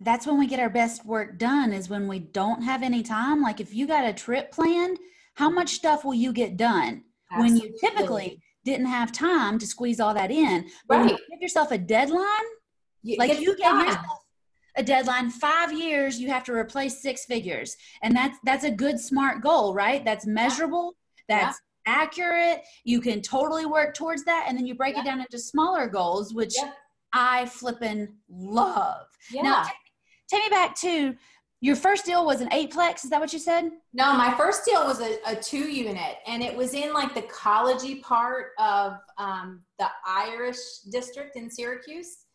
that's 0.00 0.26
when 0.26 0.38
we 0.38 0.46
get 0.46 0.58
our 0.58 0.70
best 0.70 1.04
work 1.04 1.38
done 1.38 1.74
is 1.74 1.90
when 1.90 2.08
we 2.08 2.18
don't 2.18 2.62
have 2.62 2.82
any 2.82 3.02
time 3.02 3.40
like 3.40 3.60
if 3.60 3.74
you 3.74 3.86
got 3.86 4.06
a 4.06 4.12
trip 4.12 4.52
planned 4.52 4.98
how 5.34 5.48
much 5.48 5.70
stuff 5.70 6.04
will 6.04 6.14
you 6.14 6.34
get 6.34 6.58
done 6.58 7.02
Absolutely. 7.32 7.38
when 7.38 7.56
you 7.56 7.74
typically 7.80 8.42
didn't 8.62 8.86
have 8.86 9.10
time 9.10 9.58
to 9.58 9.66
squeeze 9.66 9.98
all 9.98 10.12
that 10.12 10.30
in 10.30 10.68
but 10.86 10.98
right. 10.98 11.12
you 11.12 11.16
give 11.30 11.40
yourself 11.40 11.70
a 11.70 11.78
deadline 11.78 12.44
you, 13.06 13.16
like 13.18 13.40
you 13.40 13.56
gave 13.56 13.74
yourself 13.74 14.24
a 14.76 14.82
deadline 14.82 15.30
five 15.30 15.72
years 15.72 16.20
you 16.20 16.28
have 16.28 16.44
to 16.44 16.52
replace 16.52 17.00
six 17.00 17.24
figures 17.24 17.76
and 18.02 18.14
that's 18.14 18.38
that's 18.44 18.64
a 18.64 18.70
good 18.70 19.00
smart 19.00 19.42
goal 19.42 19.72
right 19.74 20.04
that's 20.04 20.26
measurable 20.26 20.94
that's 21.28 21.58
yeah. 21.86 22.02
accurate 22.02 22.62
you 22.84 23.00
can 23.00 23.22
totally 23.22 23.64
work 23.64 23.94
towards 23.94 24.24
that 24.24 24.46
and 24.48 24.56
then 24.56 24.66
you 24.66 24.74
break 24.74 24.94
yeah. 24.94 25.02
it 25.02 25.04
down 25.04 25.20
into 25.20 25.38
smaller 25.38 25.88
goals 25.88 26.34
which 26.34 26.54
yeah. 26.58 26.72
i 27.12 27.46
flippin' 27.46 28.12
love 28.28 29.06
yeah. 29.32 29.42
now 29.42 29.64
take 30.28 30.42
me 30.42 30.50
back 30.50 30.74
to 30.74 31.14
your 31.60 31.76
first 31.76 32.04
deal 32.04 32.26
was 32.26 32.40
an 32.40 32.48
eightplex. 32.50 33.04
Is 33.04 33.10
that 33.10 33.20
what 33.20 33.32
you 33.32 33.38
said? 33.38 33.70
No, 33.94 34.12
my 34.12 34.34
first 34.36 34.64
deal 34.64 34.86
was 34.86 35.00
a, 35.00 35.18
a 35.26 35.34
two 35.34 35.70
unit, 35.70 36.18
and 36.26 36.42
it 36.42 36.54
was 36.54 36.74
in 36.74 36.92
like 36.92 37.14
the 37.14 37.22
collegey 37.22 38.02
part 38.02 38.48
of 38.58 38.98
um, 39.16 39.62
the 39.78 39.88
Irish 40.06 40.58
district 40.92 41.36
in 41.36 41.50
Syracuse, 41.50 42.25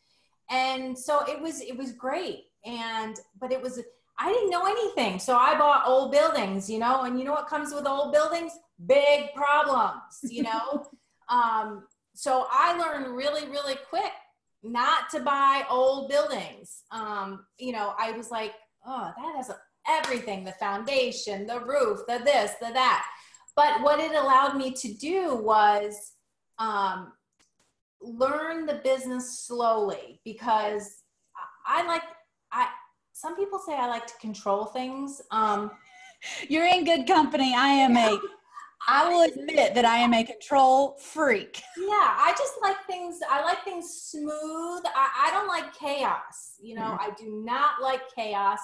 and 0.52 0.98
so 0.98 1.26
it 1.28 1.42
was 1.42 1.62
it 1.62 1.76
was 1.76 1.94
great. 1.94 2.44
And 2.66 3.20
but 3.40 3.52
it 3.52 3.62
was 3.62 3.82
I 4.20 4.32
didn't 4.32 4.52
know 4.52 4.66
anything, 4.66 5.18
so 5.18 5.36
I 5.36 5.58
bought 5.58 5.88
old 5.88 6.12
buildings, 6.12 6.70
you 6.70 6.78
know. 6.78 7.04
And 7.04 7.18
you 7.18 7.26
know 7.26 7.32
what 7.32 7.48
comes 7.48 7.74
with 7.74 7.88
old 7.88 8.14
buildings? 8.14 8.52
Big 8.86 9.34
problems, 9.34 10.20
you 10.24 10.44
know. 10.44 10.86
um, 11.30 11.88
so 12.14 12.46
I 12.52 12.78
learned 12.78 13.16
really, 13.16 13.48
really 13.50 13.76
quick 13.90 14.12
not 14.64 15.10
to 15.12 15.22
buy 15.22 15.64
old 15.70 16.10
buildings. 16.10 16.84
Um, 16.92 17.46
you 17.58 17.72
know, 17.72 17.94
I 17.98 18.12
was 18.12 18.30
like, 18.30 18.54
oh, 18.86 19.12
that 19.18 19.36
has 19.38 19.50
everything 19.88 20.44
the 20.44 20.52
foundation, 20.54 21.48
the 21.48 21.62
roof, 21.62 22.02
the 22.08 22.20
this, 22.24 22.52
the 22.62 22.72
that. 22.74 23.06
But 23.56 23.82
what 23.82 24.00
it 24.00 24.12
allowed 24.12 24.56
me 24.56 24.72
to 24.72 24.94
do 24.94 25.36
was 25.36 26.14
um, 26.60 27.14
learn 28.02 28.66
the 28.66 28.82
business 28.84 29.46
slowly 29.46 30.20
because 30.26 31.04
I 31.66 31.86
like, 31.86 32.04
I, 32.52 32.68
some 33.14 33.36
people 33.36 33.60
say 33.60 33.76
I 33.76 33.88
like 33.88 34.08
to 34.08 34.14
control 34.20 34.66
things. 34.66 35.22
Um, 35.32 35.72
You're 36.48 36.66
in 36.66 36.86
good 36.86 37.08
company. 37.08 37.54
I 37.56 37.68
am 37.68 37.98
a 37.98 38.20
I 38.88 39.08
will 39.08 39.22
admit 39.22 39.76
that 39.76 39.86
I 39.86 39.98
am 39.98 40.14
a 40.14 40.24
control 40.24 40.98
freak. 41.00 41.62
Yeah, 41.78 41.88
I 41.88 42.34
just 42.38 42.54
like 42.62 42.78
things, 42.88 43.20
I 43.30 43.44
like 43.44 43.64
things 43.64 44.08
smooth. 44.10 44.84
I, 44.86 45.28
I 45.28 45.32
don't 45.32 45.48
like 45.48 45.76
chaos. 45.76 46.56
You 46.60 46.76
know, 46.76 46.82
mm-hmm. 46.82 47.12
I 47.12 47.14
do 47.18 47.44
not 47.46 47.82
like 47.82 48.02
chaos. 48.16 48.60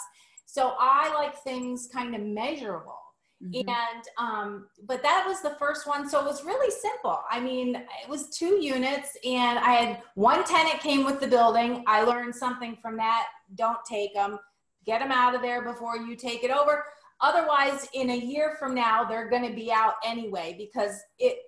So 0.46 0.74
I 0.80 1.14
like 1.14 1.38
things 1.44 1.88
kind 1.94 2.16
of 2.16 2.22
measurable. 2.22 2.98
Mm-hmm. 3.44 3.70
And, 3.70 4.04
um, 4.18 4.68
but 4.86 5.04
that 5.04 5.26
was 5.28 5.42
the 5.42 5.56
first 5.60 5.86
one. 5.86 6.10
So 6.10 6.20
it 6.20 6.26
was 6.26 6.44
really 6.44 6.72
simple. 6.72 7.20
I 7.30 7.40
mean, 7.40 7.76
it 7.76 8.10
was 8.10 8.30
two 8.30 8.60
units 8.60 9.16
and 9.24 9.60
I 9.60 9.74
had 9.74 10.02
one 10.16 10.44
tenant 10.44 10.80
came 10.80 11.06
with 11.06 11.20
the 11.20 11.28
building. 11.28 11.84
I 11.86 12.02
learned 12.02 12.34
something 12.34 12.78
from 12.82 12.98
that. 12.98 13.28
Don't 13.54 13.78
take 13.88 14.16
them, 14.16 14.40
get 14.86 15.00
them 15.00 15.12
out 15.12 15.36
of 15.36 15.42
there 15.42 15.62
before 15.62 15.98
you 15.98 16.16
take 16.16 16.44
it 16.44 16.50
over 16.50 16.84
Otherwise, 17.20 17.88
in 17.94 18.12
a 18.12 18.16
year 18.16 18.56
from 18.60 18.76
now, 18.76 19.04
they're 19.04 19.30
going 19.30 19.48
to 19.48 19.56
be 19.56 19.72
out 19.72 19.94
anyway 20.06 20.56
because 20.58 21.00
it. 21.20 21.40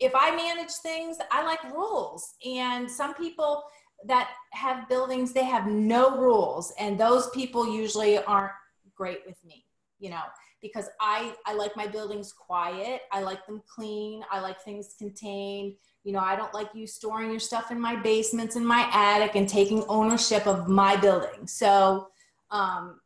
If 0.00 0.12
I 0.14 0.30
manage 0.30 0.70
things, 0.70 1.18
I 1.32 1.44
like 1.44 1.62
rules, 1.74 2.34
and 2.46 2.88
some 2.88 3.14
people 3.14 3.64
that 4.06 4.30
have 4.52 4.88
buildings 4.88 5.32
they 5.32 5.44
have 5.44 5.66
no 5.66 6.16
rules, 6.16 6.72
and 6.78 6.98
those 6.98 7.30
people 7.30 7.72
usually 7.72 8.18
aren't 8.18 8.52
great 8.94 9.20
with 9.26 9.44
me. 9.44 9.64
You 9.98 10.10
know, 10.10 10.22
because 10.60 10.88
I 11.00 11.34
I 11.46 11.54
like 11.54 11.76
my 11.76 11.86
buildings 11.86 12.32
quiet. 12.32 13.02
I 13.12 13.22
like 13.22 13.46
them 13.46 13.62
clean. 13.68 14.22
I 14.30 14.40
like 14.40 14.60
things 14.60 14.94
contained. 14.98 15.74
You 16.04 16.12
know, 16.12 16.20
I 16.20 16.36
don't 16.36 16.54
like 16.54 16.68
you 16.74 16.86
storing 16.86 17.30
your 17.30 17.40
stuff 17.40 17.70
in 17.70 17.80
my 17.80 17.96
basements 17.96 18.56
in 18.56 18.64
my 18.64 18.88
attic 18.92 19.34
and 19.34 19.48
taking 19.48 19.84
ownership 19.88 20.46
of 20.46 20.68
my 20.68 20.96
building. 20.96 21.46
So, 21.46 22.08
um, 22.50 23.00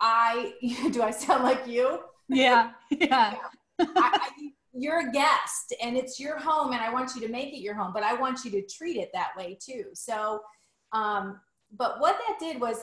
I 0.00 0.54
do 0.92 1.02
I 1.02 1.10
sound 1.10 1.44
like 1.44 1.66
you? 1.66 2.00
Yeah, 2.28 2.70
yeah. 2.90 3.34
I, 3.78 3.86
I, 3.96 4.30
you're 4.72 5.08
a 5.08 5.12
guest 5.12 5.74
and 5.82 5.96
it's 5.96 6.18
your 6.18 6.38
home 6.38 6.72
and 6.72 6.80
I 6.80 6.92
want 6.92 7.14
you 7.14 7.20
to 7.22 7.28
make 7.28 7.52
it 7.54 7.60
your 7.60 7.74
home, 7.74 7.92
but 7.92 8.02
I 8.02 8.14
want 8.14 8.44
you 8.44 8.50
to 8.52 8.62
treat 8.62 8.96
it 8.96 9.10
that 9.14 9.30
way 9.36 9.56
too. 9.60 9.84
So, 9.94 10.40
um, 10.92 11.40
but 11.76 12.00
what 12.00 12.18
that 12.26 12.38
did 12.38 12.60
was 12.60 12.78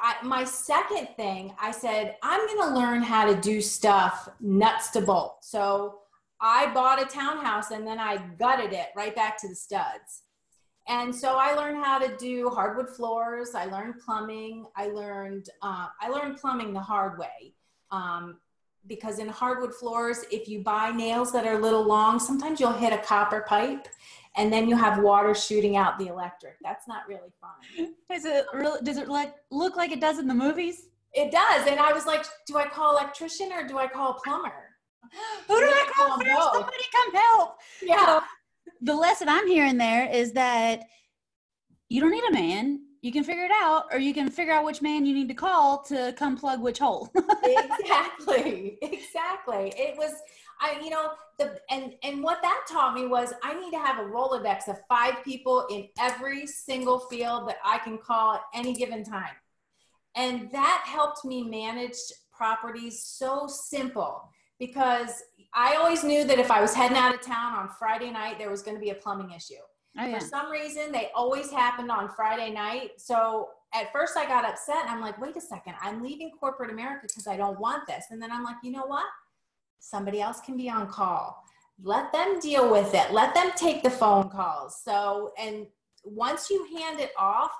I, 0.00 0.16
my 0.24 0.44
second 0.44 1.08
thing, 1.16 1.54
I 1.60 1.70
said, 1.70 2.16
I'm 2.22 2.46
going 2.46 2.68
to 2.68 2.74
learn 2.74 3.02
how 3.02 3.26
to 3.26 3.40
do 3.40 3.60
stuff 3.60 4.28
nuts 4.40 4.90
to 4.90 5.00
bolt. 5.00 5.44
So 5.44 6.00
I 6.40 6.72
bought 6.72 7.02
a 7.02 7.04
townhouse 7.04 7.70
and 7.70 7.86
then 7.86 7.98
I 7.98 8.16
gutted 8.38 8.72
it 8.72 8.88
right 8.96 9.14
back 9.14 9.38
to 9.42 9.48
the 9.48 9.54
studs. 9.54 10.22
And 10.88 11.14
so 11.14 11.36
I 11.36 11.54
learned 11.54 11.84
how 11.84 11.98
to 11.98 12.16
do 12.16 12.48
hardwood 12.48 12.88
floors. 12.88 13.54
I 13.54 13.66
learned 13.66 14.00
plumbing. 14.04 14.66
I 14.74 14.88
learned 14.88 15.48
uh, 15.62 15.88
I 16.00 16.08
learned 16.08 16.38
plumbing 16.38 16.72
the 16.72 16.80
hard 16.80 17.18
way. 17.18 17.54
Um, 17.90 18.38
because 18.86 19.18
in 19.18 19.28
hardwood 19.28 19.74
floors, 19.74 20.24
if 20.32 20.48
you 20.48 20.62
buy 20.62 20.90
nails 20.90 21.32
that 21.32 21.46
are 21.46 21.58
a 21.58 21.60
little 21.60 21.84
long, 21.84 22.18
sometimes 22.18 22.58
you'll 22.58 22.72
hit 22.72 22.92
a 22.92 22.98
copper 22.98 23.44
pipe 23.46 23.86
and 24.36 24.52
then 24.52 24.68
you 24.68 24.76
have 24.76 25.02
water 25.02 25.34
shooting 25.34 25.76
out 25.76 25.98
the 25.98 26.06
electric. 26.06 26.54
That's 26.62 26.86
not 26.86 27.02
really 27.08 27.32
fun. 27.40 27.94
Is 28.12 28.24
it 28.24 28.46
really, 28.54 28.80
does 28.82 28.96
it 28.96 29.08
like 29.08 29.34
look 29.50 29.76
like 29.76 29.92
it 29.92 30.00
does 30.00 30.18
in 30.18 30.26
the 30.26 30.34
movies? 30.34 30.88
It 31.12 31.32
does. 31.32 31.66
And 31.66 31.80
I 31.80 31.92
was 31.92 32.06
like, 32.06 32.24
do 32.46 32.56
I 32.56 32.66
call 32.68 32.96
electrician 32.96 33.52
or 33.52 33.66
do 33.66 33.78
I 33.78 33.88
call 33.88 34.14
plumber? 34.14 34.68
Who 35.48 35.58
do 35.58 35.66
I 35.66 35.90
call 35.96 36.20
first? 36.20 36.52
Somebody 36.52 36.84
come 36.92 37.14
help. 37.14 37.56
Yeah 37.82 38.20
the 38.80 38.94
lesson 38.94 39.28
I'm 39.28 39.46
hearing 39.46 39.76
there 39.76 40.08
is 40.10 40.32
that 40.32 40.80
you 41.88 42.00
don't 42.00 42.10
need 42.10 42.24
a 42.28 42.32
man. 42.32 42.80
You 43.02 43.12
can 43.12 43.24
figure 43.24 43.44
it 43.44 43.50
out, 43.54 43.86
or 43.92 43.98
you 43.98 44.12
can 44.12 44.30
figure 44.30 44.52
out 44.52 44.64
which 44.64 44.82
man 44.82 45.06
you 45.06 45.14
need 45.14 45.28
to 45.28 45.34
call 45.34 45.82
to 45.84 46.12
come 46.18 46.36
plug 46.36 46.60
which 46.60 46.78
hole. 46.78 47.10
exactly, 47.44 48.78
exactly. 48.82 49.72
It 49.76 49.96
was, 49.96 50.12
I, 50.60 50.80
you 50.82 50.90
know, 50.90 51.12
the 51.38 51.58
and 51.70 51.94
and 52.02 52.22
what 52.22 52.42
that 52.42 52.64
taught 52.68 52.94
me 52.94 53.06
was 53.06 53.32
I 53.42 53.58
need 53.58 53.70
to 53.70 53.78
have 53.78 53.98
a 53.98 54.08
rolodex 54.08 54.68
of 54.68 54.76
five 54.88 55.24
people 55.24 55.66
in 55.70 55.88
every 55.98 56.46
single 56.46 57.00
field 57.00 57.48
that 57.48 57.56
I 57.64 57.78
can 57.78 57.98
call 57.98 58.34
at 58.34 58.42
any 58.54 58.74
given 58.74 59.04
time, 59.04 59.34
and 60.14 60.50
that 60.52 60.84
helped 60.86 61.24
me 61.24 61.42
manage 61.42 61.96
properties 62.32 63.02
so 63.02 63.46
simple 63.46 64.30
because 64.58 65.22
I 65.54 65.76
always 65.76 66.04
knew 66.04 66.24
that 66.24 66.38
if 66.38 66.50
I 66.50 66.60
was 66.60 66.74
heading 66.74 66.96
out 66.96 67.14
of 67.14 67.22
town 67.22 67.54
on 67.54 67.68
Friday 67.78 68.10
night, 68.10 68.38
there 68.38 68.50
was 68.50 68.62
going 68.62 68.76
to 68.76 68.80
be 68.80 68.90
a 68.90 68.94
plumbing 68.94 69.32
issue. 69.32 69.54
Oh, 69.98 70.06
yeah. 70.06 70.18
For 70.18 70.24
some 70.24 70.50
reason, 70.50 70.92
they 70.92 71.10
always 71.14 71.50
happened 71.50 71.90
on 71.90 72.08
Friday 72.08 72.50
night. 72.52 72.92
So 72.98 73.48
at 73.74 73.92
first, 73.92 74.16
I 74.16 74.26
got 74.26 74.44
upset. 74.44 74.82
And 74.82 74.90
I'm 74.90 75.00
like, 75.00 75.20
wait 75.20 75.36
a 75.36 75.40
second, 75.40 75.74
I'm 75.80 76.02
leaving 76.02 76.30
corporate 76.38 76.70
America 76.70 77.06
because 77.08 77.26
I 77.26 77.36
don't 77.36 77.58
want 77.58 77.86
this. 77.88 78.06
And 78.10 78.22
then 78.22 78.30
I'm 78.30 78.44
like, 78.44 78.56
you 78.62 78.70
know 78.70 78.86
what? 78.86 79.06
Somebody 79.80 80.20
else 80.20 80.40
can 80.40 80.56
be 80.56 80.70
on 80.70 80.86
call. 80.86 81.42
Let 81.82 82.12
them 82.12 82.38
deal 82.38 82.70
with 82.70 82.94
it. 82.94 83.10
Let 83.10 83.34
them 83.34 83.50
take 83.56 83.82
the 83.82 83.90
phone 83.90 84.28
calls. 84.28 84.80
So, 84.84 85.32
and 85.38 85.66
once 86.04 86.50
you 86.50 86.66
hand 86.76 87.00
it 87.00 87.12
off, 87.18 87.50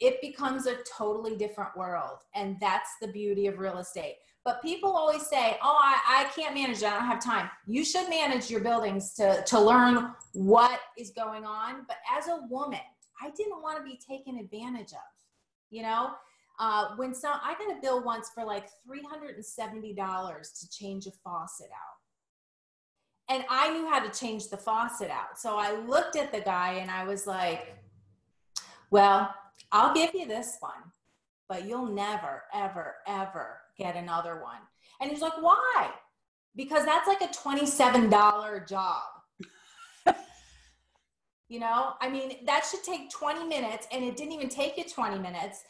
it 0.00 0.20
becomes 0.20 0.66
a 0.66 0.76
totally 0.96 1.36
different 1.36 1.76
world. 1.76 2.18
And 2.34 2.56
that's 2.60 2.90
the 3.00 3.08
beauty 3.08 3.46
of 3.46 3.58
real 3.58 3.78
estate. 3.78 4.16
But 4.44 4.60
people 4.62 4.90
always 4.90 5.26
say, 5.26 5.56
oh, 5.62 5.78
I, 5.80 6.20
I 6.20 6.24
can't 6.36 6.54
manage 6.54 6.78
it. 6.78 6.84
I 6.84 6.98
don't 6.98 7.06
have 7.06 7.24
time. 7.24 7.48
You 7.66 7.84
should 7.84 8.08
manage 8.10 8.50
your 8.50 8.60
buildings 8.60 9.14
to, 9.14 9.42
to 9.42 9.60
learn 9.60 10.12
what 10.32 10.80
is 10.98 11.10
going 11.10 11.44
on. 11.44 11.86
But 11.88 11.96
as 12.16 12.28
a 12.28 12.40
woman, 12.50 12.80
I 13.22 13.30
didn't 13.30 13.62
want 13.62 13.78
to 13.78 13.84
be 13.84 13.98
taken 14.06 14.38
advantage 14.38 14.92
of. 14.92 14.98
You 15.70 15.82
know, 15.82 16.10
uh, 16.58 16.88
when 16.96 17.14
some, 17.14 17.38
I 17.42 17.54
got 17.54 17.76
a 17.76 17.80
bill 17.80 18.04
once 18.04 18.30
for 18.34 18.44
like 18.44 18.68
$370 18.88 20.60
to 20.60 20.70
change 20.70 21.06
a 21.06 21.10
faucet 21.22 21.68
out. 21.72 21.94
And 23.28 23.44
I 23.48 23.70
knew 23.72 23.88
how 23.88 24.00
to 24.00 24.10
change 24.18 24.48
the 24.48 24.56
faucet 24.56 25.10
out. 25.10 25.38
So 25.38 25.56
I 25.56 25.80
looked 25.80 26.16
at 26.16 26.32
the 26.32 26.40
guy 26.40 26.74
and 26.74 26.90
I 26.90 27.04
was 27.04 27.26
like, 27.26 27.74
well, 28.90 29.34
I'll 29.72 29.94
give 29.94 30.14
you 30.14 30.26
this 30.26 30.58
one, 30.60 30.92
but 31.48 31.66
you'll 31.66 31.90
never, 31.90 32.44
ever, 32.54 32.96
ever 33.06 33.60
get 33.78 33.96
another 33.96 34.40
one. 34.42 34.58
And 35.00 35.10
he's 35.10 35.22
like, 35.22 35.40
why? 35.40 35.90
Because 36.54 36.84
that's 36.84 37.08
like 37.08 37.22
a 37.22 37.28
$27 37.28 38.68
job. 38.68 39.02
you 41.48 41.58
know, 41.58 41.94
I 42.00 42.08
mean, 42.08 42.44
that 42.46 42.64
should 42.70 42.84
take 42.84 43.10
20 43.10 43.48
minutes 43.48 43.88
and 43.90 44.04
it 44.04 44.16
didn't 44.16 44.32
even 44.32 44.48
take 44.48 44.76
you 44.76 44.84
20 44.84 45.18
minutes. 45.18 45.64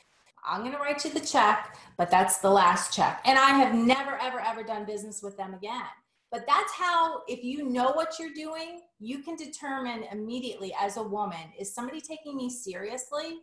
I'm 0.46 0.61
going 0.61 0.72
to 0.72 0.78
write 0.78 1.04
you 1.04 1.11
the 1.11 1.20
check, 1.20 1.76
but 1.96 2.11
that's 2.11 2.38
the 2.38 2.50
last 2.50 2.94
check. 2.94 3.20
And 3.24 3.38
I 3.38 3.50
have 3.50 3.74
never, 3.74 4.18
ever, 4.20 4.40
ever 4.40 4.62
done 4.62 4.85
business 4.85 5.22
with 5.22 5.37
them 5.37 5.54
again. 5.54 5.83
But 6.30 6.44
that's 6.46 6.72
how, 6.72 7.22
if 7.28 7.44
you 7.44 7.68
know 7.68 7.92
what 7.92 8.18
you're 8.18 8.35
doing, 8.35 8.80
you 8.98 9.20
can 9.20 9.37
determine 9.37 10.04
immediately 10.11 10.74
as 10.80 10.96
a 10.96 11.02
woman 11.02 11.52
is 11.59 11.72
somebody 11.72 12.00
taking 12.00 12.37
me 12.37 12.50
seriously 12.50 13.38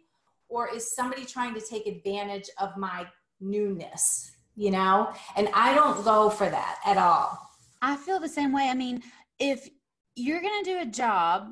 or 0.50 0.70
is 0.74 0.94
somebody 0.94 1.26
trying 1.26 1.54
to 1.54 1.62
take 1.62 1.88
advantage 1.88 2.50
of 2.60 2.76
my 2.76 3.08
newness? 3.40 4.32
you 4.56 4.72
know? 4.72 5.12
And 5.36 5.50
I 5.54 5.74
don't 5.74 6.04
go 6.04 6.30
for 6.30 6.50
that 6.50 6.80
at 6.86 6.98
all. 6.98 7.38
I 7.82 7.96
feel 7.96 8.20
the 8.20 8.30
same 8.30 8.54
way. 8.54 8.70
I 8.70 8.76
mean, 8.76 9.02
if 9.40 9.70
you're 10.16 10.42
going 10.42 10.64
to 10.64 10.70
do 10.70 10.80
a 10.82 10.86
job, 10.86 11.50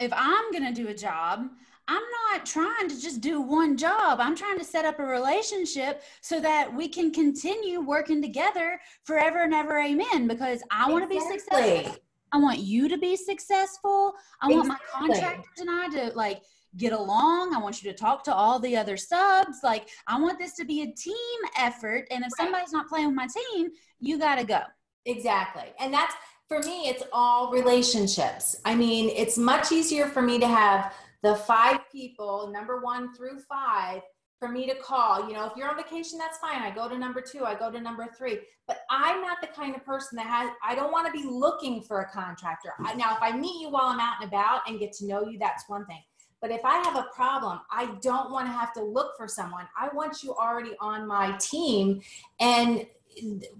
if 0.00 0.12
I'm 0.14 0.50
going 0.52 0.64
to 0.64 0.72
do 0.72 0.88
a 0.88 0.94
job, 0.94 1.48
I'm 1.88 2.02
not 2.30 2.44
trying 2.44 2.88
to 2.88 3.00
just 3.00 3.22
do 3.22 3.40
one 3.40 3.76
job. 3.76 4.20
I'm 4.20 4.36
trying 4.36 4.58
to 4.58 4.64
set 4.64 4.84
up 4.84 4.98
a 4.98 5.04
relationship 5.04 6.02
so 6.20 6.38
that 6.40 6.72
we 6.72 6.86
can 6.86 7.10
continue 7.10 7.80
working 7.80 8.20
together 8.20 8.78
forever 9.04 9.44
and 9.44 9.54
ever. 9.54 9.78
Amen. 9.78 10.28
Because 10.28 10.62
I 10.70 10.90
want 10.90 11.04
to 11.04 11.08
be 11.08 11.20
successful. 11.20 11.96
I 12.30 12.38
want 12.38 12.58
you 12.58 12.88
to 12.90 12.98
be 12.98 13.16
successful. 13.16 14.12
I 14.42 14.48
exactly. 14.48 14.56
want 14.56 14.68
my 14.68 14.78
contractors 14.92 15.60
and 15.60 15.70
I 15.70 15.88
to 15.88 16.14
like 16.14 16.42
get 16.76 16.92
along. 16.92 17.54
I 17.54 17.58
want 17.58 17.82
you 17.82 17.90
to 17.90 17.96
talk 17.96 18.22
to 18.24 18.34
all 18.34 18.58
the 18.58 18.76
other 18.76 18.98
subs. 18.98 19.60
Like, 19.64 19.88
I 20.06 20.20
want 20.20 20.38
this 20.38 20.52
to 20.56 20.66
be 20.66 20.82
a 20.82 20.92
team 20.92 21.40
effort. 21.56 22.06
And 22.10 22.22
if 22.22 22.30
right. 22.38 22.44
somebody's 22.44 22.72
not 22.72 22.86
playing 22.86 23.06
with 23.06 23.16
my 23.16 23.26
team, 23.26 23.70
you 23.98 24.18
got 24.18 24.36
to 24.36 24.44
go. 24.44 24.60
Exactly. 25.06 25.72
And 25.80 25.92
that's 25.92 26.14
for 26.48 26.60
me, 26.60 26.88
it's 26.88 27.02
all 27.12 27.50
relationships. 27.50 28.56
I 28.64 28.74
mean, 28.74 29.10
it's 29.10 29.36
much 29.36 29.70
easier 29.70 30.06
for 30.06 30.22
me 30.22 30.38
to 30.38 30.46
have 30.46 30.94
the 31.22 31.34
five 31.34 31.80
people, 31.90 32.50
number 32.52 32.80
one 32.80 33.14
through 33.14 33.40
five, 33.40 34.02
for 34.38 34.48
me 34.48 34.66
to 34.66 34.74
call. 34.76 35.28
You 35.28 35.34
know, 35.34 35.46
if 35.46 35.52
you're 35.56 35.68
on 35.68 35.76
vacation, 35.76 36.18
that's 36.18 36.38
fine. 36.38 36.62
I 36.62 36.70
go 36.70 36.88
to 36.88 36.96
number 36.96 37.20
two, 37.20 37.44
I 37.44 37.54
go 37.54 37.70
to 37.70 37.80
number 37.80 38.06
three. 38.16 38.38
But 38.68 38.80
I'm 38.88 39.20
not 39.20 39.38
the 39.40 39.48
kind 39.48 39.74
of 39.74 39.84
person 39.84 40.16
that 40.16 40.26
has, 40.26 40.50
I 40.64 40.74
don't 40.74 40.92
want 40.92 41.06
to 41.06 41.12
be 41.12 41.26
looking 41.26 41.82
for 41.82 42.02
a 42.02 42.10
contractor. 42.10 42.72
I, 42.78 42.94
now, 42.94 43.16
if 43.16 43.22
I 43.22 43.36
meet 43.36 43.60
you 43.60 43.70
while 43.70 43.86
I'm 43.86 43.98
out 43.98 44.16
and 44.20 44.28
about 44.28 44.60
and 44.68 44.78
get 44.78 44.92
to 44.94 45.06
know 45.06 45.24
you, 45.26 45.38
that's 45.38 45.64
one 45.68 45.86
thing. 45.86 46.02
But 46.40 46.52
if 46.52 46.64
I 46.64 46.76
have 46.78 46.94
a 46.94 47.08
problem, 47.14 47.58
I 47.70 47.96
don't 48.00 48.30
want 48.30 48.46
to 48.46 48.52
have 48.52 48.72
to 48.74 48.82
look 48.82 49.16
for 49.16 49.26
someone. 49.26 49.66
I 49.76 49.88
want 49.92 50.22
you 50.22 50.34
already 50.36 50.76
on 50.80 51.04
my 51.04 51.36
team. 51.38 52.00
And 52.38 52.86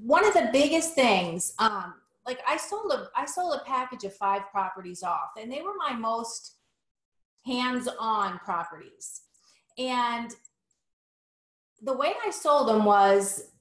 one 0.01 0.25
of 0.25 0.33
the 0.35 0.49
biggest 0.53 0.94
things, 0.94 1.55
um, 1.59 1.94
like 2.25 2.38
I 2.47 2.57
sold 2.57 2.92
a 2.92 3.09
I 3.16 3.25
sold 3.25 3.59
a 3.59 3.64
package 3.64 4.05
of 4.05 4.14
five 4.14 4.42
properties 4.53 5.03
off, 5.03 5.31
and 5.40 5.51
they 5.51 5.62
were 5.62 5.73
my 5.77 5.94
most 5.94 6.58
hands-on 7.49 8.39
properties. 8.41 9.23
And 9.79 10.31
the 11.83 11.95
way 11.95 12.13
I 12.27 12.31
sold 12.31 12.69
them 12.69 12.85
was 12.85 13.53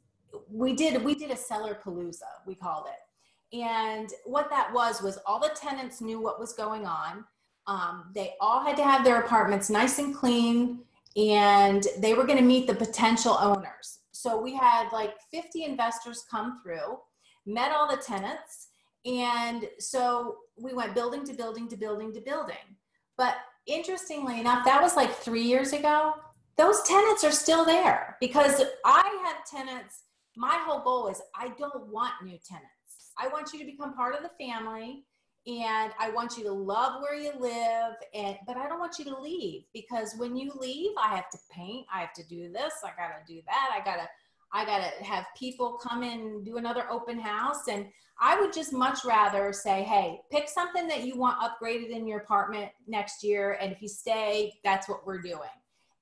we 0.51 0.73
did 0.73 1.03
we 1.03 1.15
did 1.15 1.31
a 1.31 1.37
seller 1.37 1.77
palooza, 1.83 2.21
we 2.45 2.55
called 2.55 2.85
it. 2.87 3.57
And 3.57 4.09
what 4.25 4.49
that 4.49 4.73
was 4.73 5.01
was 5.01 5.17
all 5.25 5.39
the 5.39 5.55
tenants 5.59 6.01
knew 6.01 6.19
what 6.21 6.39
was 6.39 6.53
going 6.53 6.85
on. 6.85 7.23
Um, 7.65 8.11
they 8.13 8.33
all 8.41 8.63
had 8.63 8.75
to 8.77 8.83
have 8.83 9.03
their 9.03 9.21
apartments 9.21 9.69
nice 9.69 9.99
and 9.99 10.15
clean, 10.15 10.79
and 11.15 11.85
they 11.99 12.13
were 12.13 12.25
going 12.25 12.39
to 12.39 12.43
meet 12.43 12.67
the 12.67 12.75
potential 12.75 13.37
owners. 13.39 13.99
So 14.11 14.41
we 14.41 14.55
had 14.55 14.89
like 14.91 15.13
50 15.31 15.63
investors 15.63 16.25
come 16.29 16.59
through, 16.63 16.99
met 17.45 17.71
all 17.71 17.89
the 17.89 18.01
tenants, 18.01 18.69
and 19.05 19.65
so 19.79 20.37
we 20.57 20.73
went 20.73 20.95
building 20.95 21.25
to 21.25 21.33
building 21.33 21.67
to 21.69 21.77
building 21.77 22.13
to 22.13 22.21
building. 22.21 22.75
But 23.17 23.35
interestingly 23.67 24.39
enough, 24.39 24.65
that 24.65 24.81
was 24.81 24.95
like 24.95 25.13
three 25.13 25.43
years 25.43 25.73
ago. 25.73 26.13
Those 26.57 26.81
tenants 26.83 27.23
are 27.23 27.31
still 27.31 27.65
there 27.65 28.17
because 28.19 28.63
I 28.83 29.21
have 29.25 29.45
tenants. 29.45 30.03
My 30.35 30.57
whole 30.65 30.79
goal 30.79 31.07
is 31.07 31.21
I 31.35 31.49
don't 31.57 31.87
want 31.87 32.13
new 32.23 32.37
tenants. 32.47 33.11
I 33.17 33.27
want 33.27 33.53
you 33.53 33.59
to 33.59 33.65
become 33.65 33.93
part 33.93 34.15
of 34.15 34.23
the 34.23 34.31
family 34.43 35.03
and 35.47 35.93
I 35.97 36.09
want 36.09 36.37
you 36.37 36.43
to 36.43 36.51
love 36.51 37.01
where 37.01 37.15
you 37.15 37.31
live 37.39 37.95
and 38.13 38.37
but 38.45 38.57
I 38.57 38.67
don't 38.67 38.79
want 38.79 38.99
you 38.99 39.05
to 39.05 39.17
leave 39.17 39.63
because 39.73 40.13
when 40.17 40.35
you 40.35 40.51
leave 40.59 40.91
I 41.01 41.15
have 41.15 41.29
to 41.29 41.37
paint, 41.49 41.87
I 41.93 42.01
have 42.01 42.13
to 42.13 42.23
do 42.27 42.51
this, 42.51 42.73
I 42.83 42.89
got 42.97 43.13
to 43.13 43.33
do 43.33 43.41
that, 43.47 43.69
I 43.73 43.83
got 43.83 43.97
to 43.97 44.09
I 44.51 44.65
got 44.65 44.79
to 44.79 45.03
have 45.03 45.25
people 45.37 45.77
come 45.77 46.03
in 46.03 46.43
do 46.43 46.57
another 46.57 46.89
open 46.89 47.19
house 47.19 47.67
and 47.67 47.87
I 48.19 48.39
would 48.39 48.51
just 48.51 48.73
much 48.73 49.05
rather 49.05 49.53
say, 49.53 49.83
"Hey, 49.83 50.21
pick 50.31 50.49
something 50.49 50.87
that 50.87 51.03
you 51.03 51.17
want 51.17 51.39
upgraded 51.39 51.89
in 51.89 52.07
your 52.07 52.19
apartment 52.19 52.71
next 52.87 53.23
year 53.23 53.57
and 53.61 53.71
if 53.71 53.81
you 53.81 53.87
stay, 53.87 54.53
that's 54.63 54.89
what 54.89 55.05
we're 55.05 55.21
doing." 55.21 55.49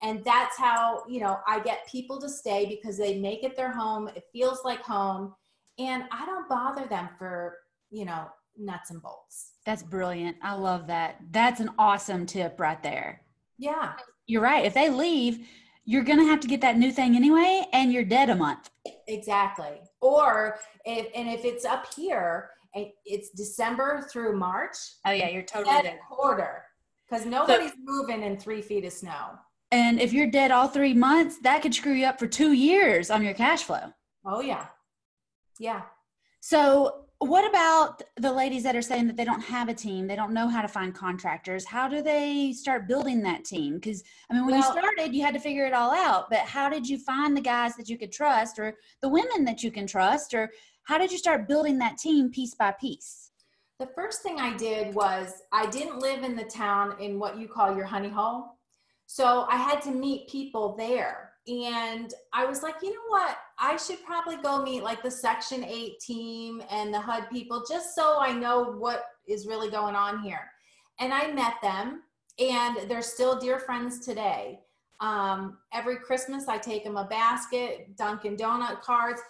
And 0.01 0.23
that's 0.23 0.57
how, 0.57 1.03
you 1.07 1.19
know, 1.19 1.39
I 1.47 1.59
get 1.59 1.87
people 1.87 2.21
to 2.21 2.29
stay 2.29 2.65
because 2.65 2.97
they 2.97 3.19
make 3.19 3.43
it 3.43 3.57
their 3.57 3.71
home, 3.71 4.07
it 4.07 4.23
feels 4.31 4.63
like 4.63 4.81
home, 4.81 5.33
and 5.79 6.03
I 6.11 6.25
don't 6.25 6.47
bother 6.47 6.85
them 6.85 7.09
for, 7.17 7.57
you 7.89 8.05
know, 8.05 8.27
nuts 8.57 8.91
and 8.91 9.01
bolts. 9.01 9.53
That's 9.65 9.83
brilliant. 9.83 10.37
I 10.41 10.53
love 10.53 10.87
that. 10.87 11.17
That's 11.31 11.59
an 11.59 11.71
awesome 11.77 12.25
tip 12.25 12.59
right 12.59 12.81
there. 12.81 13.21
Yeah. 13.57 13.93
You're 14.27 14.41
right. 14.41 14.65
If 14.65 14.73
they 14.73 14.89
leave, 14.89 15.47
you're 15.85 16.03
going 16.03 16.19
to 16.19 16.25
have 16.25 16.39
to 16.41 16.47
get 16.47 16.61
that 16.61 16.77
new 16.77 16.91
thing 16.91 17.15
anyway, 17.15 17.65
and 17.71 17.93
you're 17.93 18.03
dead 18.03 18.29
a 18.29 18.35
month. 18.35 18.69
Exactly. 19.07 19.81
Or 20.01 20.57
if, 20.83 21.07
and 21.15 21.29
if 21.29 21.45
it's 21.45 21.63
up 21.63 21.85
here, 21.95 22.49
eh, 22.75 22.89
it's 23.05 23.29
December 23.29 24.07
through 24.11 24.37
March. 24.37 24.75
Oh 25.05 25.11
yeah, 25.11 25.29
you're 25.29 25.43
totally 25.43 25.83
dead. 25.83 25.99
Quarter, 26.09 26.63
because 27.07 27.25
nobody's 27.25 27.71
so, 27.71 27.77
moving 27.83 28.23
in 28.23 28.37
three 28.37 28.61
feet 28.61 28.83
of 28.85 28.93
snow. 28.93 29.37
And 29.71 29.99
if 29.99 30.11
you're 30.11 30.29
dead 30.29 30.51
all 30.51 30.67
three 30.67 30.93
months, 30.93 31.37
that 31.43 31.61
could 31.61 31.73
screw 31.73 31.93
you 31.93 32.05
up 32.05 32.19
for 32.19 32.27
two 32.27 32.53
years 32.53 33.11
on 33.11 33.23
your 33.23 33.33
cash 33.33 33.63
flow. 33.63 33.93
Oh 34.25 34.41
yeah, 34.41 34.65
yeah. 35.59 35.83
So 36.41 37.04
what 37.19 37.47
about 37.47 38.03
the 38.17 38.31
ladies 38.31 38.63
that 38.63 38.75
are 38.75 38.81
saying 38.81 39.07
that 39.07 39.15
they 39.15 39.23
don't 39.23 39.41
have 39.41 39.69
a 39.69 39.73
team 39.73 40.07
they 40.07 40.15
don't 40.15 40.33
know 40.33 40.47
how 40.47 40.61
to 40.61 40.67
find 40.67 40.93
contractors? 40.93 41.65
How 41.65 41.87
do 41.87 42.01
they 42.01 42.53
start 42.53 42.87
building 42.87 43.21
that 43.23 43.45
team? 43.45 43.75
Because 43.75 44.03
i 44.29 44.33
mean 44.33 44.45
when 44.45 44.59
well, 44.59 44.73
you 44.73 44.79
started 44.79 45.15
you 45.15 45.23
had 45.23 45.33
to 45.33 45.39
figure 45.39 45.65
it 45.65 45.73
all 45.73 45.91
out 45.91 46.29
but 46.29 46.39
how 46.39 46.69
did 46.69 46.87
you 46.87 46.97
find 46.97 47.35
the 47.35 47.41
guys 47.41 47.75
that 47.75 47.89
you 47.89 47.97
could 47.97 48.11
trust 48.11 48.59
or 48.59 48.75
the 49.01 49.09
women 49.09 49.45
that 49.45 49.63
you 49.63 49.71
can 49.71 49.87
trust 49.87 50.33
or 50.33 50.51
how 50.83 50.97
did 50.97 51.11
you 51.11 51.17
start 51.17 51.47
building 51.47 51.79
that 51.79 51.97
team 51.97 52.29
piece 52.29 52.53
by 52.53 52.71
piece? 52.71 53.31
The 53.79 53.89
first 53.95 54.21
thing 54.21 54.39
i 54.39 54.55
did 54.55 54.93
was 54.93 55.41
i 55.51 55.65
didn't 55.67 55.99
live 55.99 56.23
in 56.23 56.35
the 56.35 56.43
town 56.43 56.95
in 56.99 57.19
what 57.19 57.37
you 57.39 57.47
call 57.47 57.75
your 57.75 57.85
honey 57.85 58.09
hole. 58.09 58.57
So 59.05 59.45
i 59.49 59.57
had 59.57 59.81
to 59.83 59.91
meet 59.91 60.29
people 60.29 60.75
there 60.77 61.31
and 61.47 62.13
I 62.33 62.45
was 62.45 62.63
like, 62.63 62.75
you 62.81 62.91
know 62.91 63.07
what? 63.07 63.37
I 63.57 63.77
should 63.77 64.03
probably 64.03 64.37
go 64.37 64.61
meet 64.61 64.83
like 64.83 65.01
the 65.01 65.11
Section 65.11 65.63
8 65.63 65.99
team 65.99 66.61
and 66.69 66.93
the 66.93 66.99
HUD 66.99 67.29
people 67.29 67.63
just 67.67 67.95
so 67.95 68.17
I 68.19 68.33
know 68.33 68.73
what 68.73 69.05
is 69.27 69.47
really 69.47 69.69
going 69.69 69.95
on 69.95 70.21
here. 70.21 70.49
And 70.99 71.13
I 71.13 71.31
met 71.31 71.55
them, 71.61 72.01
and 72.39 72.89
they're 72.89 73.01
still 73.01 73.39
dear 73.39 73.59
friends 73.59 73.99
today. 73.99 74.59
Um, 74.99 75.57
every 75.73 75.97
Christmas, 75.97 76.47
I 76.47 76.57
take 76.57 76.83
them 76.83 76.97
a 76.97 77.05
basket, 77.05 77.95
Dunkin' 77.97 78.37
Donut 78.37 78.81
cards. 78.81 79.21